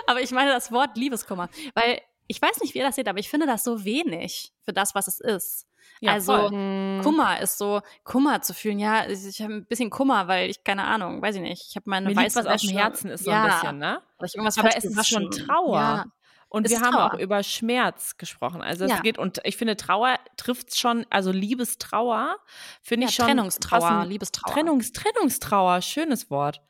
aber 0.07 0.21
ich 0.21 0.31
meine 0.31 0.51
das 0.51 0.71
Wort 0.71 0.97
Liebeskummer. 0.97 1.49
Weil 1.73 2.01
ich 2.27 2.41
weiß 2.41 2.61
nicht, 2.61 2.73
wie 2.73 2.79
ihr 2.79 2.85
das 2.85 2.95
seht, 2.95 3.07
aber 3.07 3.19
ich 3.19 3.29
finde 3.29 3.45
das 3.45 3.63
so 3.63 3.83
wenig 3.83 4.53
für 4.63 4.73
das, 4.73 4.95
was 4.95 5.07
es 5.07 5.19
ist. 5.19 5.67
Ja, 5.99 6.13
also 6.13 6.33
voll. 6.33 6.51
Mhm. 6.51 7.01
Kummer 7.01 7.39
ist 7.41 7.57
so, 7.57 7.81
Kummer 8.03 8.41
zu 8.41 8.53
fühlen. 8.53 8.79
Ja, 8.79 9.07
ich, 9.07 9.41
habe 9.41 9.53
ein 9.53 9.65
bisschen 9.65 9.89
Kummer, 9.89 10.27
weil 10.27 10.49
ich, 10.49 10.63
keine 10.63 10.85
Ahnung, 10.85 11.21
weiß 11.21 11.35
ich 11.35 11.41
nicht. 11.41 11.65
Ich 11.69 11.75
habe 11.75 11.89
meine 11.89 12.07
Mir 12.07 12.11
liegt 12.11 12.35
weiße 12.35 12.39
was 12.39 12.45
auf 12.45 12.61
dem 12.61 12.69
Wäsche. 12.69 12.79
Herzen 12.79 13.09
ist 13.09 13.23
so 13.23 13.31
ja, 13.31 13.43
ein 13.43 13.49
bisschen, 13.51 13.77
ne? 13.77 14.01
Oder 14.17 14.25
ich 14.25 14.35
irgendwas 14.35 14.57
Aber 14.57 14.75
es 14.75 14.83
ist 14.83 15.07
schon. 15.07 15.29
Trauer. 15.31 15.79
Ja. 15.79 16.05
Und 16.53 16.69
wir 16.69 16.81
haben 16.81 16.93
Trauer. 16.93 17.13
auch 17.15 17.19
über 17.19 17.41
Schmerz 17.43 18.17
gesprochen. 18.17 18.61
Also 18.61 18.85
es 18.85 18.91
Ja. 18.91 18.99
geht, 19.01 19.17
und 19.17 19.41
ich 19.43 19.57
finde, 19.57 19.75
Trauer 19.75 20.19
trifft 20.37 20.77
schon, 20.79 21.05
also 21.09 21.31
Liebestrauer, 21.31 22.37
finde 22.81 23.05
Ja, 23.05 23.09
ich 23.09 23.15
schon. 23.15 23.25
Trennungstrauer, 23.25 23.79
passend. 23.81 24.09
Liebestrauer. 24.11 24.53
Trennungs, 24.53 24.91
Trennungstrauer, 24.93 25.81
schönes 25.81 26.29
Wort. 26.29 26.61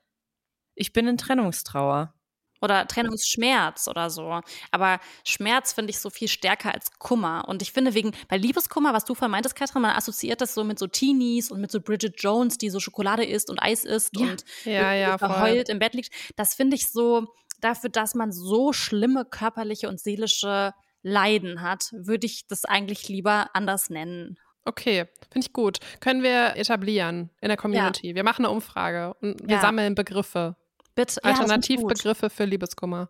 Ich 0.76 0.94
bin 0.94 1.08
in 1.08 1.18
Trennungstrauer. 1.18 2.14
oder 2.62 2.88
Trennungsschmerz 2.88 3.90
oder 3.90 4.10
so. 4.10 4.40
Aber 4.72 5.02
Schmerz 5.26 5.74
finde 5.74 5.92
ich 5.92 6.00
so 6.00 6.10
viel 6.10 6.30
stärker 6.30 6.74
als 6.74 6.92
Kummer. 6.98 7.44
Und 7.50 7.62
ich 7.62 7.74
finde 7.74 7.94
wegen, 7.94 8.14
bei 8.30 8.38
Liebeskummer, 8.38 8.94
was 8.94 9.04
du 9.04 9.16
vorhin 9.16 9.32
meintest, 9.32 9.58
Katrin, 9.58 9.82
man 9.82 9.92
assoziiert 9.98 10.40
das 10.40 10.54
so 10.54 10.64
mit 10.64 10.80
so 10.80 10.88
Teenies 10.88 11.52
und 11.52 11.60
mit 11.60 11.72
so 11.72 11.82
Bridget 11.82 12.16
Jones, 12.24 12.58
die 12.58 12.70
so 12.70 12.80
Schokolade 12.80 13.26
isst 13.26 13.50
und 13.50 13.62
Eis 13.62 13.84
isst 13.84 14.18
Ja. 14.18 14.28
und 14.28 14.46
Ja, 14.64 14.94
ja, 14.94 15.18
verheult 15.18 15.68
im 15.68 15.80
Bett 15.80 15.94
liegt. 15.94 16.14
Das 16.38 16.54
finde 16.56 16.78
ich 16.78 16.88
so, 16.90 17.28
dafür, 17.64 17.90
dass 17.90 18.16
man 18.16 18.32
so 18.32 18.74
schlimme 18.74 19.26
körperliche 19.26 19.88
und 19.90 20.00
seelische 20.00 20.74
Leiden 21.02 21.62
hat, 21.62 21.90
würde 21.92 22.26
ich 22.26 22.48
das 22.48 22.66
eigentlich 22.66 23.10
lieber 23.10 23.48
anders 23.54 23.90
nennen. 23.90 24.38
Okay, 24.66 25.06
finde 25.32 25.46
ich 25.48 25.54
gut. 25.54 25.80
Können 26.00 26.24
wir 26.24 26.56
etablieren 26.56 27.30
in 27.42 27.50
der 27.50 27.58
Community. 27.58 28.16
Wir 28.16 28.24
machen 28.24 28.46
eine 28.46 28.54
Umfrage 28.54 29.14
und 29.22 29.42
wir 29.46 29.56
Ja. 29.56 29.62
sammeln 29.62 29.96
Begriffe. 29.96 30.56
Bitte. 30.96 31.20
Ja. 31.24 31.32
Alternativbegriffe 31.32 32.30
für 32.30 32.46
Liebeskummer. 32.46 33.10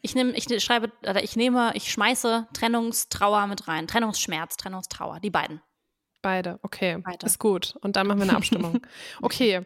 Ich 0.00 0.14
nehme, 0.14 0.32
ich 0.32 0.46
schreibe, 0.62 0.92
oder 1.08 1.22
ich 1.22 1.36
nehme, 1.36 1.72
ich 1.74 1.90
schmeiße 1.90 2.48
Trennungstrauer 2.52 3.46
mit 3.46 3.68
rein. 3.68 3.86
Trennungsschmerz, 3.86 4.56
Trennungstrauer, 4.56 5.20
die 5.20 5.30
beiden. 5.30 5.60
Beide, 6.22 6.58
okay. 6.62 6.98
Beide. 7.04 7.26
Ist 7.26 7.38
gut. 7.38 7.74
Und 7.80 7.96
dann 7.96 8.06
machen 8.06 8.18
wir 8.20 8.28
eine 8.28 8.36
Abstimmung. 8.36 8.80
okay. 9.22 9.62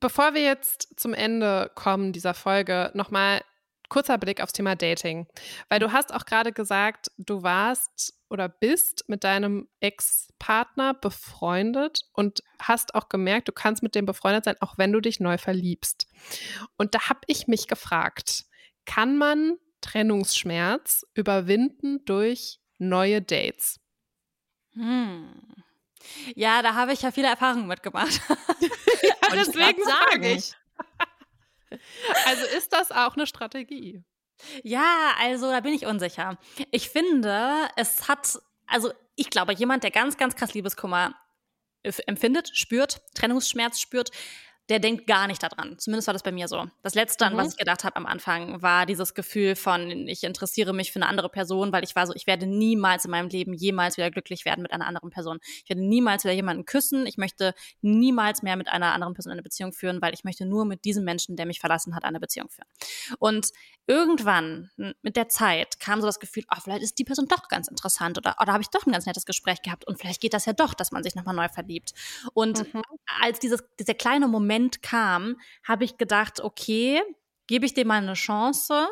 Bevor 0.00 0.34
wir 0.34 0.42
jetzt 0.42 0.88
zum 0.98 1.12
Ende 1.14 1.70
kommen 1.74 2.12
dieser 2.12 2.34
Folge, 2.34 2.90
nochmal 2.94 3.42
kurzer 3.92 4.16
Blick 4.16 4.42
aufs 4.42 4.54
Thema 4.54 4.74
Dating. 4.74 5.26
Weil 5.68 5.78
du 5.78 5.92
hast 5.92 6.14
auch 6.14 6.24
gerade 6.24 6.52
gesagt, 6.52 7.10
du 7.18 7.42
warst 7.42 8.14
oder 8.30 8.48
bist 8.48 9.04
mit 9.06 9.22
deinem 9.22 9.68
Ex-Partner 9.80 10.94
befreundet 10.94 12.00
und 12.14 12.42
hast 12.58 12.94
auch 12.94 13.10
gemerkt, 13.10 13.48
du 13.48 13.52
kannst 13.52 13.82
mit 13.82 13.94
dem 13.94 14.06
befreundet 14.06 14.46
sein, 14.46 14.56
auch 14.60 14.78
wenn 14.78 14.92
du 14.92 15.00
dich 15.00 15.20
neu 15.20 15.36
verliebst. 15.36 16.06
Und 16.78 16.94
da 16.94 17.10
habe 17.10 17.20
ich 17.26 17.48
mich 17.48 17.68
gefragt, 17.68 18.46
kann 18.86 19.18
man 19.18 19.58
Trennungsschmerz 19.82 21.04
überwinden 21.12 22.02
durch 22.06 22.60
neue 22.78 23.20
Dates? 23.20 23.78
Hm. 24.72 25.34
Ja, 26.34 26.62
da 26.62 26.74
habe 26.74 26.94
ich 26.94 27.02
ja 27.02 27.10
viele 27.10 27.28
Erfahrungen 27.28 27.66
mitgemacht. 27.66 28.26
Wollte 28.28 29.50
ich 29.50 29.54
grad 29.54 29.76
sagen. 30.10 30.42
Also 32.26 32.44
ist 32.56 32.72
das 32.72 32.90
auch 32.92 33.16
eine 33.16 33.26
Strategie? 33.26 34.02
Ja, 34.62 35.14
also 35.20 35.50
da 35.50 35.60
bin 35.60 35.72
ich 35.72 35.86
unsicher. 35.86 36.38
Ich 36.70 36.88
finde, 36.88 37.68
es 37.76 38.08
hat, 38.08 38.38
also 38.66 38.92
ich 39.14 39.30
glaube, 39.30 39.52
jemand, 39.54 39.84
der 39.84 39.90
ganz, 39.90 40.16
ganz 40.16 40.34
krass 40.34 40.54
Liebeskummer 40.54 41.14
empfindet, 41.82 42.50
spürt, 42.56 43.02
Trennungsschmerz 43.14 43.80
spürt, 43.80 44.10
der 44.68 44.78
denkt 44.78 45.06
gar 45.06 45.26
nicht 45.26 45.42
daran. 45.42 45.76
Zumindest 45.78 46.06
war 46.06 46.12
das 46.14 46.22
bei 46.22 46.32
mir 46.32 46.48
so. 46.48 46.66
Das 46.82 46.94
Letzte, 46.94 47.26
an 47.26 47.34
Mhm. 47.34 47.38
was 47.38 47.48
ich 47.52 47.56
gedacht 47.58 47.84
habe 47.84 47.96
am 47.96 48.06
Anfang, 48.06 48.62
war 48.62 48.86
dieses 48.86 49.12
Gefühl 49.14 49.56
von, 49.56 49.90
ich 50.08 50.22
interessiere 50.24 50.72
mich 50.72 50.92
für 50.92 50.96
eine 51.00 51.08
andere 51.08 51.28
Person, 51.28 51.72
weil 51.72 51.84
ich 51.84 51.94
war 51.96 52.06
so, 52.06 52.14
ich 52.14 52.26
werde 52.26 52.46
niemals 52.46 53.04
in 53.04 53.10
meinem 53.10 53.28
Leben 53.28 53.52
jemals 53.54 53.96
wieder 53.96 54.10
glücklich 54.10 54.44
werden 54.44 54.62
mit 54.62 54.72
einer 54.72 54.86
anderen 54.86 55.10
Person. 55.10 55.40
Ich 55.64 55.68
werde 55.68 55.82
niemals 55.86 56.24
wieder 56.24 56.32
jemanden 56.32 56.64
küssen. 56.64 57.06
Ich 57.06 57.18
möchte 57.18 57.54
niemals 57.82 58.42
mehr 58.42 58.56
mit 58.56 58.68
einer 58.68 58.92
anderen 58.94 59.14
Person 59.14 59.32
eine 59.32 59.42
Beziehung 59.42 59.72
führen, 59.72 60.00
weil 60.00 60.14
ich 60.14 60.24
möchte 60.24 60.46
nur 60.46 60.64
mit 60.64 60.84
diesem 60.84 61.04
Menschen, 61.04 61.36
der 61.36 61.46
mich 61.46 61.60
verlassen 61.60 61.94
hat, 61.94 62.04
eine 62.04 62.20
Beziehung 62.20 62.48
führen. 62.48 62.68
Und 63.18 63.50
irgendwann 63.88 64.70
mit 65.02 65.16
der 65.16 65.28
Zeit 65.28 65.80
kam 65.80 66.00
so 66.00 66.06
das 66.06 66.20
Gefühl, 66.20 66.44
oh, 66.50 66.60
vielleicht 66.62 66.82
ist 66.82 66.98
die 66.98 67.04
Person 67.04 67.26
doch 67.26 67.48
ganz 67.48 67.68
interessant 67.68 68.16
oder, 68.16 68.36
oder 68.40 68.52
habe 68.52 68.62
ich 68.62 68.68
doch 68.70 68.86
ein 68.86 68.92
ganz 68.92 69.06
nettes 69.06 69.26
Gespräch 69.26 69.60
gehabt 69.62 69.86
und 69.86 69.98
vielleicht 69.98 70.20
geht 70.20 70.34
das 70.34 70.46
ja 70.46 70.52
doch, 70.52 70.72
dass 70.74 70.92
man 70.92 71.02
sich 71.02 71.14
nochmal 71.16 71.34
neu 71.34 71.48
verliebt. 71.48 71.92
Und 72.32 72.60
Mhm. 72.72 72.82
als 73.20 73.40
dieses, 73.40 73.62
dieser 73.78 73.94
kleine 73.94 74.28
Moment 74.28 74.51
kam, 74.82 75.36
habe 75.66 75.84
ich 75.84 75.96
gedacht, 75.98 76.40
okay, 76.40 77.00
gebe 77.46 77.66
ich 77.66 77.74
dem 77.74 77.88
mal 77.88 78.02
eine 78.02 78.14
Chance 78.14 78.86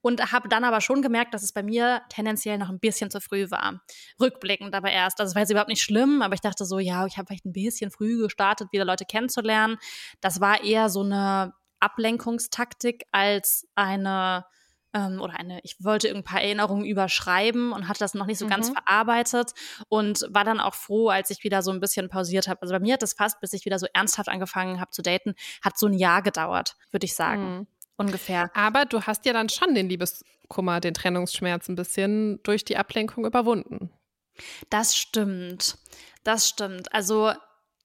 und 0.00 0.32
habe 0.32 0.48
dann 0.48 0.64
aber 0.64 0.80
schon 0.80 1.02
gemerkt, 1.02 1.34
dass 1.34 1.42
es 1.42 1.52
bei 1.52 1.62
mir 1.62 2.02
tendenziell 2.08 2.58
noch 2.58 2.68
ein 2.68 2.80
bisschen 2.80 3.10
zu 3.10 3.20
früh 3.20 3.50
war. 3.50 3.80
Rückblickend 4.20 4.74
aber 4.74 4.90
erst. 4.90 5.20
Also 5.20 5.30
es 5.30 5.34
war 5.34 5.42
jetzt 5.42 5.50
überhaupt 5.50 5.70
nicht 5.70 5.82
schlimm, 5.82 6.20
aber 6.20 6.34
ich 6.34 6.40
dachte 6.40 6.64
so, 6.64 6.78
ja, 6.78 7.06
ich 7.06 7.16
habe 7.16 7.26
vielleicht 7.28 7.46
ein 7.46 7.52
bisschen 7.52 7.90
früh 7.90 8.18
gestartet, 8.18 8.72
wieder 8.72 8.84
Leute 8.84 9.04
kennenzulernen. 9.04 9.78
Das 10.20 10.40
war 10.40 10.62
eher 10.62 10.90
so 10.90 11.02
eine 11.02 11.54
Ablenkungstaktik 11.80 13.04
als 13.12 13.66
eine 13.74 14.44
ähm, 14.94 15.20
oder 15.20 15.38
eine, 15.38 15.60
ich 15.62 15.82
wollte 15.82 16.08
ein 16.08 16.24
paar 16.24 16.42
Erinnerungen 16.42 16.84
überschreiben 16.84 17.72
und 17.72 17.88
hatte 17.88 18.00
das 18.00 18.14
noch 18.14 18.26
nicht 18.26 18.38
so 18.38 18.46
mhm. 18.46 18.50
ganz 18.50 18.70
verarbeitet 18.70 19.52
und 19.88 20.26
war 20.30 20.44
dann 20.44 20.60
auch 20.60 20.74
froh, 20.74 21.08
als 21.08 21.30
ich 21.30 21.44
wieder 21.44 21.62
so 21.62 21.70
ein 21.70 21.80
bisschen 21.80 22.08
pausiert 22.08 22.48
habe. 22.48 22.62
Also 22.62 22.72
bei 22.72 22.80
mir 22.80 22.94
hat 22.94 23.02
das 23.02 23.14
fast, 23.14 23.40
bis 23.40 23.52
ich 23.52 23.64
wieder 23.64 23.78
so 23.78 23.86
ernsthaft 23.92 24.28
angefangen 24.28 24.80
habe 24.80 24.90
zu 24.90 25.02
daten, 25.02 25.34
hat 25.62 25.78
so 25.78 25.86
ein 25.86 25.94
Jahr 25.94 26.22
gedauert, 26.22 26.76
würde 26.90 27.06
ich 27.06 27.14
sagen. 27.14 27.58
Mhm. 27.58 27.66
Ungefähr. 27.96 28.50
Aber 28.54 28.84
du 28.84 29.02
hast 29.02 29.26
ja 29.26 29.32
dann 29.32 29.48
schon 29.48 29.74
den 29.74 29.88
Liebeskummer, 29.88 30.80
den 30.80 30.94
Trennungsschmerz 30.94 31.68
ein 31.68 31.76
bisschen 31.76 32.42
durch 32.42 32.64
die 32.64 32.76
Ablenkung 32.76 33.26
überwunden. 33.26 33.90
Das 34.70 34.96
stimmt. 34.96 35.78
Das 36.24 36.48
stimmt. 36.48 36.92
Also 36.94 37.32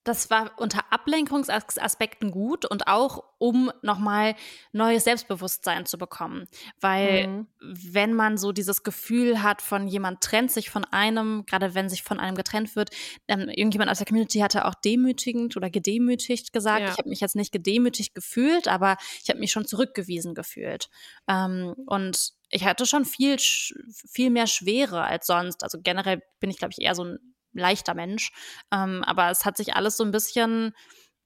das 0.08 0.30
war 0.30 0.52
unter 0.56 0.90
Ablenkungsaspekten 0.90 2.30
gut 2.30 2.64
und 2.64 2.88
auch 2.88 3.22
um 3.36 3.70
nochmal 3.82 4.34
neues 4.72 5.04
Selbstbewusstsein 5.04 5.84
zu 5.84 5.98
bekommen. 5.98 6.48
Weil 6.80 7.28
mhm. 7.28 7.46
wenn 7.60 8.14
man 8.14 8.38
so 8.38 8.52
dieses 8.52 8.82
Gefühl 8.82 9.42
hat 9.42 9.60
von 9.60 9.86
jemand 9.86 10.22
trennt 10.22 10.50
sich 10.50 10.70
von 10.70 10.84
einem, 10.84 11.44
gerade 11.46 11.74
wenn 11.74 11.90
sich 11.90 12.02
von 12.02 12.18
einem 12.18 12.36
getrennt 12.36 12.74
wird, 12.74 12.90
ähm, 13.28 13.48
irgendjemand 13.48 13.90
aus 13.90 13.98
der 13.98 14.06
Community 14.06 14.38
hatte 14.38 14.64
auch 14.64 14.74
demütigend 14.74 15.56
oder 15.56 15.68
gedemütigt 15.68 16.52
gesagt. 16.52 16.80
Ja. 16.80 16.92
Ich 16.92 16.98
habe 16.98 17.10
mich 17.10 17.20
jetzt 17.20 17.36
nicht 17.36 17.52
gedemütigt 17.52 18.14
gefühlt, 18.14 18.66
aber 18.66 18.96
ich 19.22 19.28
habe 19.28 19.38
mich 19.38 19.52
schon 19.52 19.66
zurückgewiesen 19.66 20.34
gefühlt. 20.34 20.88
Ähm, 21.28 21.74
und 21.86 22.32
ich 22.50 22.64
hatte 22.64 22.86
schon 22.86 23.04
viel, 23.04 23.36
viel 23.38 24.30
mehr 24.30 24.46
Schwere 24.46 25.02
als 25.02 25.26
sonst. 25.26 25.62
Also 25.62 25.78
generell 25.82 26.22
bin 26.40 26.50
ich, 26.50 26.56
glaube 26.56 26.72
ich, 26.72 26.82
eher 26.82 26.94
so 26.94 27.04
ein 27.04 27.18
leichter 27.58 27.94
Mensch. 27.94 28.32
Ähm, 28.72 29.04
aber 29.04 29.30
es 29.30 29.44
hat 29.44 29.56
sich 29.56 29.74
alles 29.74 29.96
so 29.96 30.04
ein 30.04 30.10
bisschen 30.10 30.74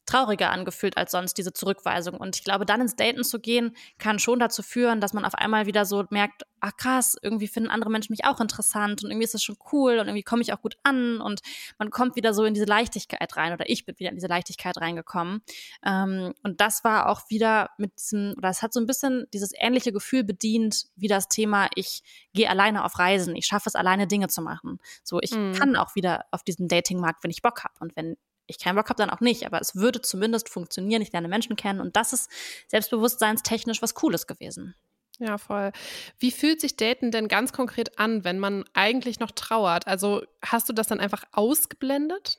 trauriger 0.06 0.50
angefühlt 0.50 0.96
als 0.96 1.12
sonst, 1.12 1.34
diese 1.34 1.52
Zurückweisung. 1.52 2.16
Und 2.16 2.36
ich 2.36 2.44
glaube, 2.44 2.66
dann 2.66 2.80
ins 2.80 2.96
Daten 2.96 3.24
zu 3.24 3.38
gehen, 3.38 3.76
kann 3.98 4.18
schon 4.18 4.38
dazu 4.38 4.62
führen, 4.62 5.00
dass 5.00 5.12
man 5.12 5.24
auf 5.24 5.34
einmal 5.34 5.66
wieder 5.66 5.84
so 5.84 6.04
merkt, 6.10 6.42
ach 6.60 6.76
krass, 6.76 7.16
irgendwie 7.20 7.48
finden 7.48 7.70
andere 7.70 7.90
Menschen 7.90 8.12
mich 8.12 8.24
auch 8.24 8.40
interessant 8.40 9.02
und 9.02 9.10
irgendwie 9.10 9.24
ist 9.24 9.34
das 9.34 9.42
schon 9.42 9.56
cool 9.72 9.98
und 9.98 10.06
irgendwie 10.06 10.22
komme 10.22 10.42
ich 10.42 10.52
auch 10.52 10.60
gut 10.60 10.76
an 10.84 11.20
und 11.20 11.40
man 11.78 11.90
kommt 11.90 12.16
wieder 12.16 12.34
so 12.34 12.44
in 12.44 12.54
diese 12.54 12.66
Leichtigkeit 12.66 13.36
rein 13.36 13.52
oder 13.52 13.68
ich 13.68 13.84
bin 13.84 13.98
wieder 13.98 14.10
in 14.10 14.16
diese 14.16 14.28
Leichtigkeit 14.28 14.76
reingekommen. 14.76 15.42
Ähm, 15.84 16.34
und 16.42 16.60
das 16.60 16.84
war 16.84 17.08
auch 17.08 17.22
wieder 17.30 17.70
mit 17.78 17.98
diesem, 17.98 18.34
oder 18.36 18.48
es 18.48 18.62
hat 18.62 18.72
so 18.72 18.80
ein 18.80 18.86
bisschen 18.86 19.26
dieses 19.32 19.52
ähnliche 19.56 19.92
Gefühl 19.92 20.24
bedient, 20.24 20.86
wie 20.96 21.08
das 21.08 21.28
Thema, 21.28 21.68
ich 21.74 22.02
gehe 22.32 22.48
alleine 22.48 22.84
auf 22.84 22.98
Reisen, 22.98 23.36
ich 23.36 23.46
schaffe 23.46 23.68
es 23.68 23.74
alleine 23.74 24.06
Dinge 24.06 24.28
zu 24.28 24.42
machen. 24.42 24.78
So, 25.02 25.20
ich 25.20 25.32
mhm. 25.32 25.52
kann 25.54 25.76
auch 25.76 25.94
wieder 25.94 26.26
auf 26.30 26.42
diesen 26.42 26.68
Datingmarkt, 26.68 27.24
wenn 27.24 27.30
ich 27.30 27.42
Bock 27.42 27.64
habe 27.64 27.74
und 27.80 27.96
wenn 27.96 28.16
ich 28.52 28.58
keinen 28.58 28.76
Bock 28.76 28.88
habe, 28.88 28.98
dann 28.98 29.10
auch 29.10 29.20
nicht. 29.20 29.46
Aber 29.46 29.60
es 29.60 29.74
würde 29.74 30.00
zumindest 30.00 30.48
funktionieren. 30.48 31.02
Ich 31.02 31.12
lerne 31.12 31.28
Menschen 31.28 31.56
kennen 31.56 31.80
und 31.80 31.96
das 31.96 32.12
ist 32.12 32.30
selbstbewusstseinstechnisch 32.68 33.82
was 33.82 33.94
Cooles 33.94 34.26
gewesen. 34.26 34.74
Ja, 35.18 35.38
voll. 35.38 35.72
Wie 36.18 36.30
fühlt 36.30 36.60
sich 36.60 36.76
Daten 36.76 37.10
denn 37.10 37.28
ganz 37.28 37.52
konkret 37.52 37.98
an, 37.98 38.24
wenn 38.24 38.38
man 38.38 38.64
eigentlich 38.72 39.20
noch 39.20 39.30
trauert? 39.30 39.86
Also 39.86 40.22
hast 40.44 40.68
du 40.68 40.72
das 40.72 40.88
dann 40.88 41.00
einfach 41.00 41.24
ausgeblendet? 41.32 42.38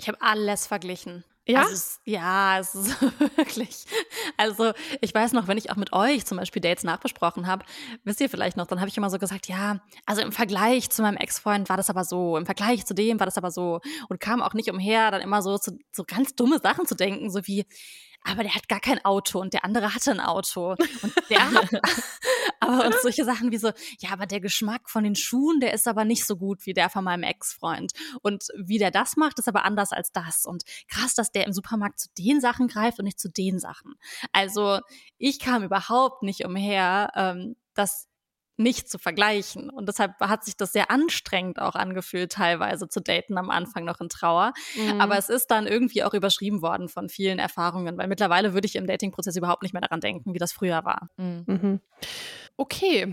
Ich 0.00 0.08
habe 0.08 0.20
alles 0.20 0.66
verglichen. 0.66 1.24
Ja? 1.46 1.60
Also 1.60 1.74
es, 1.74 2.00
ja, 2.04 2.58
es 2.58 2.74
ist 2.74 3.02
wirklich. 3.36 3.84
Also 4.36 4.72
ich 5.00 5.14
weiß 5.14 5.32
noch, 5.32 5.46
wenn 5.46 5.58
ich 5.58 5.70
auch 5.70 5.76
mit 5.76 5.92
euch 5.92 6.24
zum 6.24 6.38
Beispiel 6.38 6.62
Dates 6.62 6.84
nachbesprochen 6.84 7.46
habe, 7.46 7.64
wisst 8.04 8.20
ihr 8.20 8.30
vielleicht 8.30 8.56
noch, 8.56 8.66
dann 8.66 8.80
habe 8.80 8.88
ich 8.88 8.96
immer 8.96 9.10
so 9.10 9.18
gesagt, 9.18 9.46
ja, 9.48 9.80
also 10.06 10.22
im 10.22 10.32
Vergleich 10.32 10.90
zu 10.90 11.02
meinem 11.02 11.16
Ex-Freund 11.16 11.68
war 11.68 11.76
das 11.76 11.90
aber 11.90 12.04
so, 12.04 12.36
im 12.36 12.46
Vergleich 12.46 12.86
zu 12.86 12.94
dem 12.94 13.20
war 13.20 13.26
das 13.26 13.36
aber 13.36 13.50
so 13.50 13.80
und 14.08 14.20
kam 14.20 14.42
auch 14.42 14.54
nicht 14.54 14.70
umher, 14.70 15.10
dann 15.10 15.20
immer 15.20 15.42
so 15.42 15.58
zu 15.58 15.78
so 15.92 16.04
ganz 16.06 16.34
dumme 16.34 16.58
Sachen 16.60 16.86
zu 16.86 16.94
denken, 16.94 17.30
so 17.30 17.40
wie, 17.46 17.66
aber 18.24 18.42
der 18.42 18.54
hat 18.54 18.68
gar 18.68 18.80
kein 18.80 19.04
Auto 19.04 19.40
und 19.40 19.52
der 19.52 19.64
andere 19.64 19.94
hatte 19.94 20.10
ein 20.10 20.20
Auto. 20.20 20.70
Und 20.70 21.14
der 21.28 21.50
hat, 21.52 21.68
aber 22.60 22.86
und 22.86 22.94
solche 23.02 23.24
Sachen 23.24 23.52
wie 23.52 23.58
so, 23.58 23.70
ja, 23.98 24.10
aber 24.12 24.26
der 24.26 24.40
Geschmack 24.40 24.88
von 24.88 25.04
den 25.04 25.14
Schuhen, 25.14 25.60
der 25.60 25.74
ist 25.74 25.86
aber 25.86 26.04
nicht 26.04 26.24
so 26.24 26.36
gut 26.36 26.64
wie 26.66 26.72
der 26.72 26.88
von 26.88 27.04
meinem 27.04 27.22
Ex-Freund. 27.22 27.92
Und 28.22 28.44
wie 28.56 28.78
der 28.78 28.90
das 28.90 29.16
macht, 29.16 29.38
ist 29.38 29.48
aber 29.48 29.64
anders 29.64 29.92
als 29.92 30.10
das. 30.10 30.46
Und 30.46 30.64
krass, 30.88 31.14
dass 31.14 31.32
der 31.32 31.46
im 31.46 31.52
Supermarkt 31.52 32.00
zu 32.00 32.08
den 32.16 32.40
Sachen 32.40 32.66
greift 32.66 32.98
und 32.98 33.04
nicht 33.04 33.20
zu 33.20 33.28
den 33.28 33.58
Sachen. 33.58 33.94
Also 34.32 34.80
ich 35.18 35.38
kam 35.38 35.62
überhaupt 35.62 36.22
nicht 36.22 36.44
umher, 36.44 37.12
ähm, 37.14 37.56
dass 37.74 38.08
nicht 38.56 38.88
zu 38.88 38.98
vergleichen. 38.98 39.70
Und 39.70 39.88
deshalb 39.88 40.18
hat 40.20 40.44
sich 40.44 40.56
das 40.56 40.72
sehr 40.72 40.90
anstrengend 40.90 41.60
auch 41.60 41.74
angefühlt, 41.74 42.32
teilweise 42.32 42.88
zu 42.88 43.00
daten 43.00 43.36
am 43.36 43.50
Anfang 43.50 43.84
noch 43.84 44.00
in 44.00 44.08
Trauer. 44.08 44.52
Mhm. 44.76 45.00
Aber 45.00 45.18
es 45.18 45.28
ist 45.28 45.50
dann 45.50 45.66
irgendwie 45.66 46.04
auch 46.04 46.14
überschrieben 46.14 46.62
worden 46.62 46.88
von 46.88 47.08
vielen 47.08 47.38
Erfahrungen, 47.38 47.98
weil 47.98 48.06
mittlerweile 48.06 48.54
würde 48.54 48.66
ich 48.66 48.76
im 48.76 48.86
Datingprozess 48.86 49.36
überhaupt 49.36 49.62
nicht 49.62 49.72
mehr 49.72 49.82
daran 49.82 50.00
denken, 50.00 50.34
wie 50.34 50.38
das 50.38 50.52
früher 50.52 50.84
war. 50.84 51.08
Mhm. 51.16 51.44
mhm. 51.46 51.80
Okay. 52.56 53.12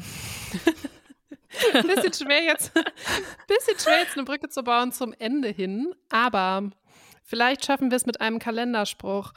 bisschen 1.72 2.14
schwer 2.14 2.44
jetzt, 2.44 2.72
bisschen 3.48 3.80
schwer 3.80 4.00
jetzt 4.00 4.16
eine 4.16 4.26
Brücke 4.26 4.50
zu 4.50 4.64
bauen 4.64 4.92
zum 4.92 5.14
Ende 5.18 5.50
hin, 5.50 5.94
aber 6.10 6.70
vielleicht 7.24 7.66
schaffen 7.66 7.90
wir 7.90 7.96
es 7.96 8.06
mit 8.06 8.22
einem 8.22 8.40
Kalenderspruch. 8.40 9.34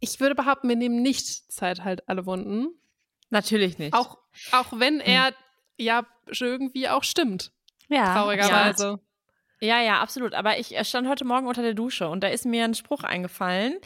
Ich 0.00 0.20
würde 0.20 0.34
behaupten, 0.34 0.68
wir 0.68 0.76
nehmen 0.76 1.02
nicht 1.02 1.50
Zeit 1.52 1.84
halt 1.84 2.08
alle 2.08 2.26
Wunden. 2.26 2.68
Natürlich 3.34 3.78
nicht. 3.78 3.92
Auch, 3.94 4.18
auch 4.52 4.66
wenn 4.78 5.00
er 5.00 5.26
hm. 5.26 5.34
ja 5.76 6.06
irgendwie 6.30 6.88
auch 6.88 7.02
stimmt. 7.02 7.50
Ja. 7.88 8.14
Traurigerweise. 8.14 8.86
Ja. 8.86 8.98
Ja, 9.64 9.80
ja, 9.80 10.00
absolut. 10.00 10.34
Aber 10.34 10.58
ich 10.58 10.76
äh, 10.76 10.84
stand 10.84 11.08
heute 11.08 11.24
Morgen 11.24 11.46
unter 11.46 11.62
der 11.62 11.72
Dusche 11.72 12.08
und 12.08 12.22
da 12.22 12.28
ist 12.28 12.44
mir 12.44 12.64
ein 12.64 12.74
Spruch 12.74 13.02
eingefallen, 13.02 13.78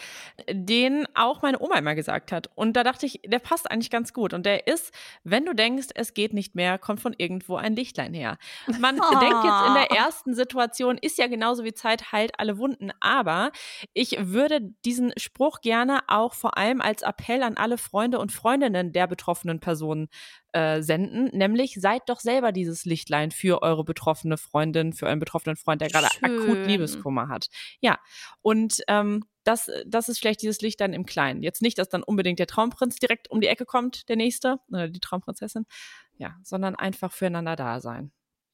den 0.51 1.07
auch 1.15 1.41
meine 1.41 1.61
Oma 1.61 1.77
immer 1.79 1.95
gesagt 1.95 2.33
hat. 2.33 2.51
Und 2.57 2.73
da 2.73 2.83
dachte 2.83 3.07
ich, 3.07 3.21
der 3.25 3.39
passt 3.39 3.71
eigentlich 3.71 3.91
ganz 3.91 4.13
gut. 4.13 4.35
Und 4.35 4.45
der 4.45 4.67
ist, 4.67 4.93
wenn 5.23 5.45
du 5.47 5.55
denkst, 5.55 5.89
es 5.95 6.15
geht 6.15 6.33
nicht 6.33 6.57
mehr, 6.57 6.79
kommt 6.79 7.01
von 7.01 7.15
irgendwo 7.17 7.55
ein 7.57 7.77
Lichtlein 7.77 8.13
her. 8.13 8.39
Man 8.81 8.99
oh. 9.01 9.21
denkt 9.21 9.45
jetzt 9.45 9.67
in 9.69 9.75
der 9.75 9.91
ersten 9.93 10.35
Situation, 10.35 10.99
ist 10.99 11.17
ja 11.17 11.29
genauso 11.29 11.63
wie 11.63 11.73
Zeit 11.73 12.11
heilt 12.11 12.33
alle 12.39 12.59
Wunden. 12.59 12.91
Aber 12.99 13.53
ich 13.95 14.17
würde 14.19 14.61
diesen 14.85 15.13
Spruch 15.17 15.61
gerne 15.61 16.01
auch 16.09 16.35
vor 16.35 16.59
allem 16.59 16.81
als 16.81 17.03
Appell 17.03 17.45
an 17.45 17.57
alle 17.57 17.79
Freunde 17.79 18.19
und 18.19 18.33
Freundinnen 18.33 18.93
der 18.93 19.07
betroffenen 19.07 19.61
Personen 19.61 20.09
äh, 20.53 20.83
senden, 20.83 21.27
nämlich 21.37 21.75
seid 21.81 22.03
doch 22.07 22.21
selber 22.21 22.53
dieses 22.53 22.85
Lichtlein 22.85 23.31
für 23.31 23.63
eure 23.63 23.85
betroffene 23.85 24.39
Freundin, 24.39 24.93
für 24.93 25.07
euren 25.07 25.19
betroffenen 25.19 25.57
Freund, 25.57 25.81
der 25.81 25.89
gerade 25.89 26.09
akut 26.23 26.67
Liebeskummer 26.67 27.29
hat. 27.29 27.49
Ja, 27.81 27.99
und 28.43 28.81
ähm, 28.89 29.25
das, 29.45 29.71
das 29.87 30.09
ist 30.09 30.19
vielleicht 30.19 30.43
dieses 30.43 30.61
Licht 30.61 30.81
dann 30.81 30.93
im 30.93 31.07
Kleinen. 31.07 31.43
Jetzt 31.43 31.63
nicht, 31.63 31.79
dass 31.79 31.89
dann 31.89 32.03
unbedingt 32.03 32.39
der 32.39 32.47
Traumprinz 32.47 32.97
direkt 32.97 33.31
um 33.31 33.41
die 33.41 33.47
Ecke 33.47 33.65
kommt, 33.65 34.09
der 34.09 34.17
nächste, 34.17 34.59
oder 34.69 34.89
die 34.89 35.01
Traumprinzessin, 35.01 35.67
ja, 36.17 36.37
sondern 36.43 36.75
einfach 36.75 37.13
füreinander 37.13 37.57
da 37.57 37.81
sein. 37.81 38.13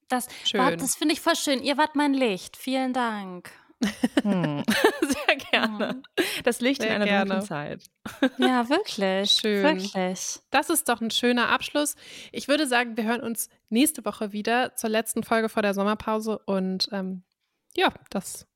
Das, 0.09 0.29
das 0.53 0.97
finde 0.97 1.15
ich 1.15 1.21
voll 1.21 1.37
schön. 1.37 1.63
Ihr 1.63 1.79
wart 1.79 1.97
mein 1.97 2.15
Licht. 2.15 2.57
Vielen 2.57 2.93
Dank. 2.93 3.51
Hm. 4.23 4.63
Sehr 5.01 5.37
gerne. 5.51 5.89
Hm. 5.91 6.03
Das 6.45 6.61
Licht 6.61 6.81
Sehr 6.81 6.91
in 6.91 6.97
einer 6.97 7.05
gerne. 7.05 7.31
dunklen 7.31 7.47
Zeit. 7.47 7.85
Ja, 8.39 8.69
wirklich. 8.69 9.31
Schön. 9.31 9.63
Wirklich. 9.63 10.41
Das 10.51 10.71
ist 10.71 10.89
doch 10.89 11.01
ein 11.01 11.11
schöner 11.11 11.49
Abschluss. 11.49 11.97
Ich 12.33 12.49
würde 12.49 12.67
sagen, 12.67 12.97
wir 12.97 13.05
hören 13.05 13.21
uns 13.21 13.49
nächste 13.69 14.05
Woche 14.05 14.33
wieder 14.33 14.77
zur 14.77 14.91
letzten 14.91 15.23
Folge 15.23 15.49
vor 15.49 15.63
der 15.63 15.75
Sommerpause. 15.75 16.39
Und 16.47 16.89
ähm, 16.93 17.23
ja, 17.77 17.93
das 18.11 18.47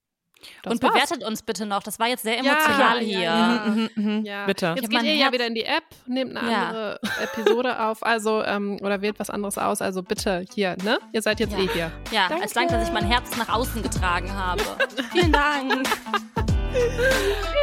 das 0.63 0.73
und 0.73 0.83
war's. 0.83 0.93
bewertet 0.93 1.25
uns 1.25 1.43
bitte 1.43 1.67
noch. 1.67 1.83
Das 1.83 1.99
war 1.99 2.09
jetzt 2.09 2.23
sehr 2.23 2.39
emotional 2.39 3.03
ja, 3.03 3.07
hier. 3.07 3.21
Ja, 3.21 3.65
mhm, 3.67 3.91
mhm, 3.95 4.19
mhm. 4.19 4.25
ja. 4.25 4.47
Bitte. 4.47 4.75
Jetzt 4.77 4.91
geht 4.91 5.03
ihr 5.03 5.15
ja 5.15 5.33
wieder 5.33 5.47
in 5.47 5.55
die 5.55 5.65
App, 5.65 5.85
nehmt 6.07 6.37
eine 6.37 6.49
andere 6.49 7.01
Episode 7.23 7.81
auf, 7.81 8.05
also 8.05 8.43
ähm, 8.45 8.79
oder 8.83 9.03
wählt 9.03 9.19
was 9.19 9.31
anderes 9.31 9.59
aus. 9.59 9.83
Also 9.83 10.03
bitte 10.03 10.45
hier, 10.55 10.77
ne? 10.83 10.99
Ihr 11.13 11.23
seid 11.23 11.41
jetzt 11.41 11.57
eh 11.57 11.69
hier. 11.69 11.91
Ja, 12.11 12.29
Danke. 12.29 12.45
es 12.45 12.55
langt, 12.55 12.71
dass 12.71 12.87
ich 12.87 12.93
mein 12.93 13.07
Herz 13.07 13.37
nach 13.37 13.49
außen 13.49 13.83
getragen 13.83 14.33
habe. 14.33 14.63
Vielen 15.13 15.33
Dank. 15.33 15.89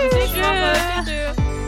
Tschüss. 0.10 0.34
Tschüss. 1.06 1.65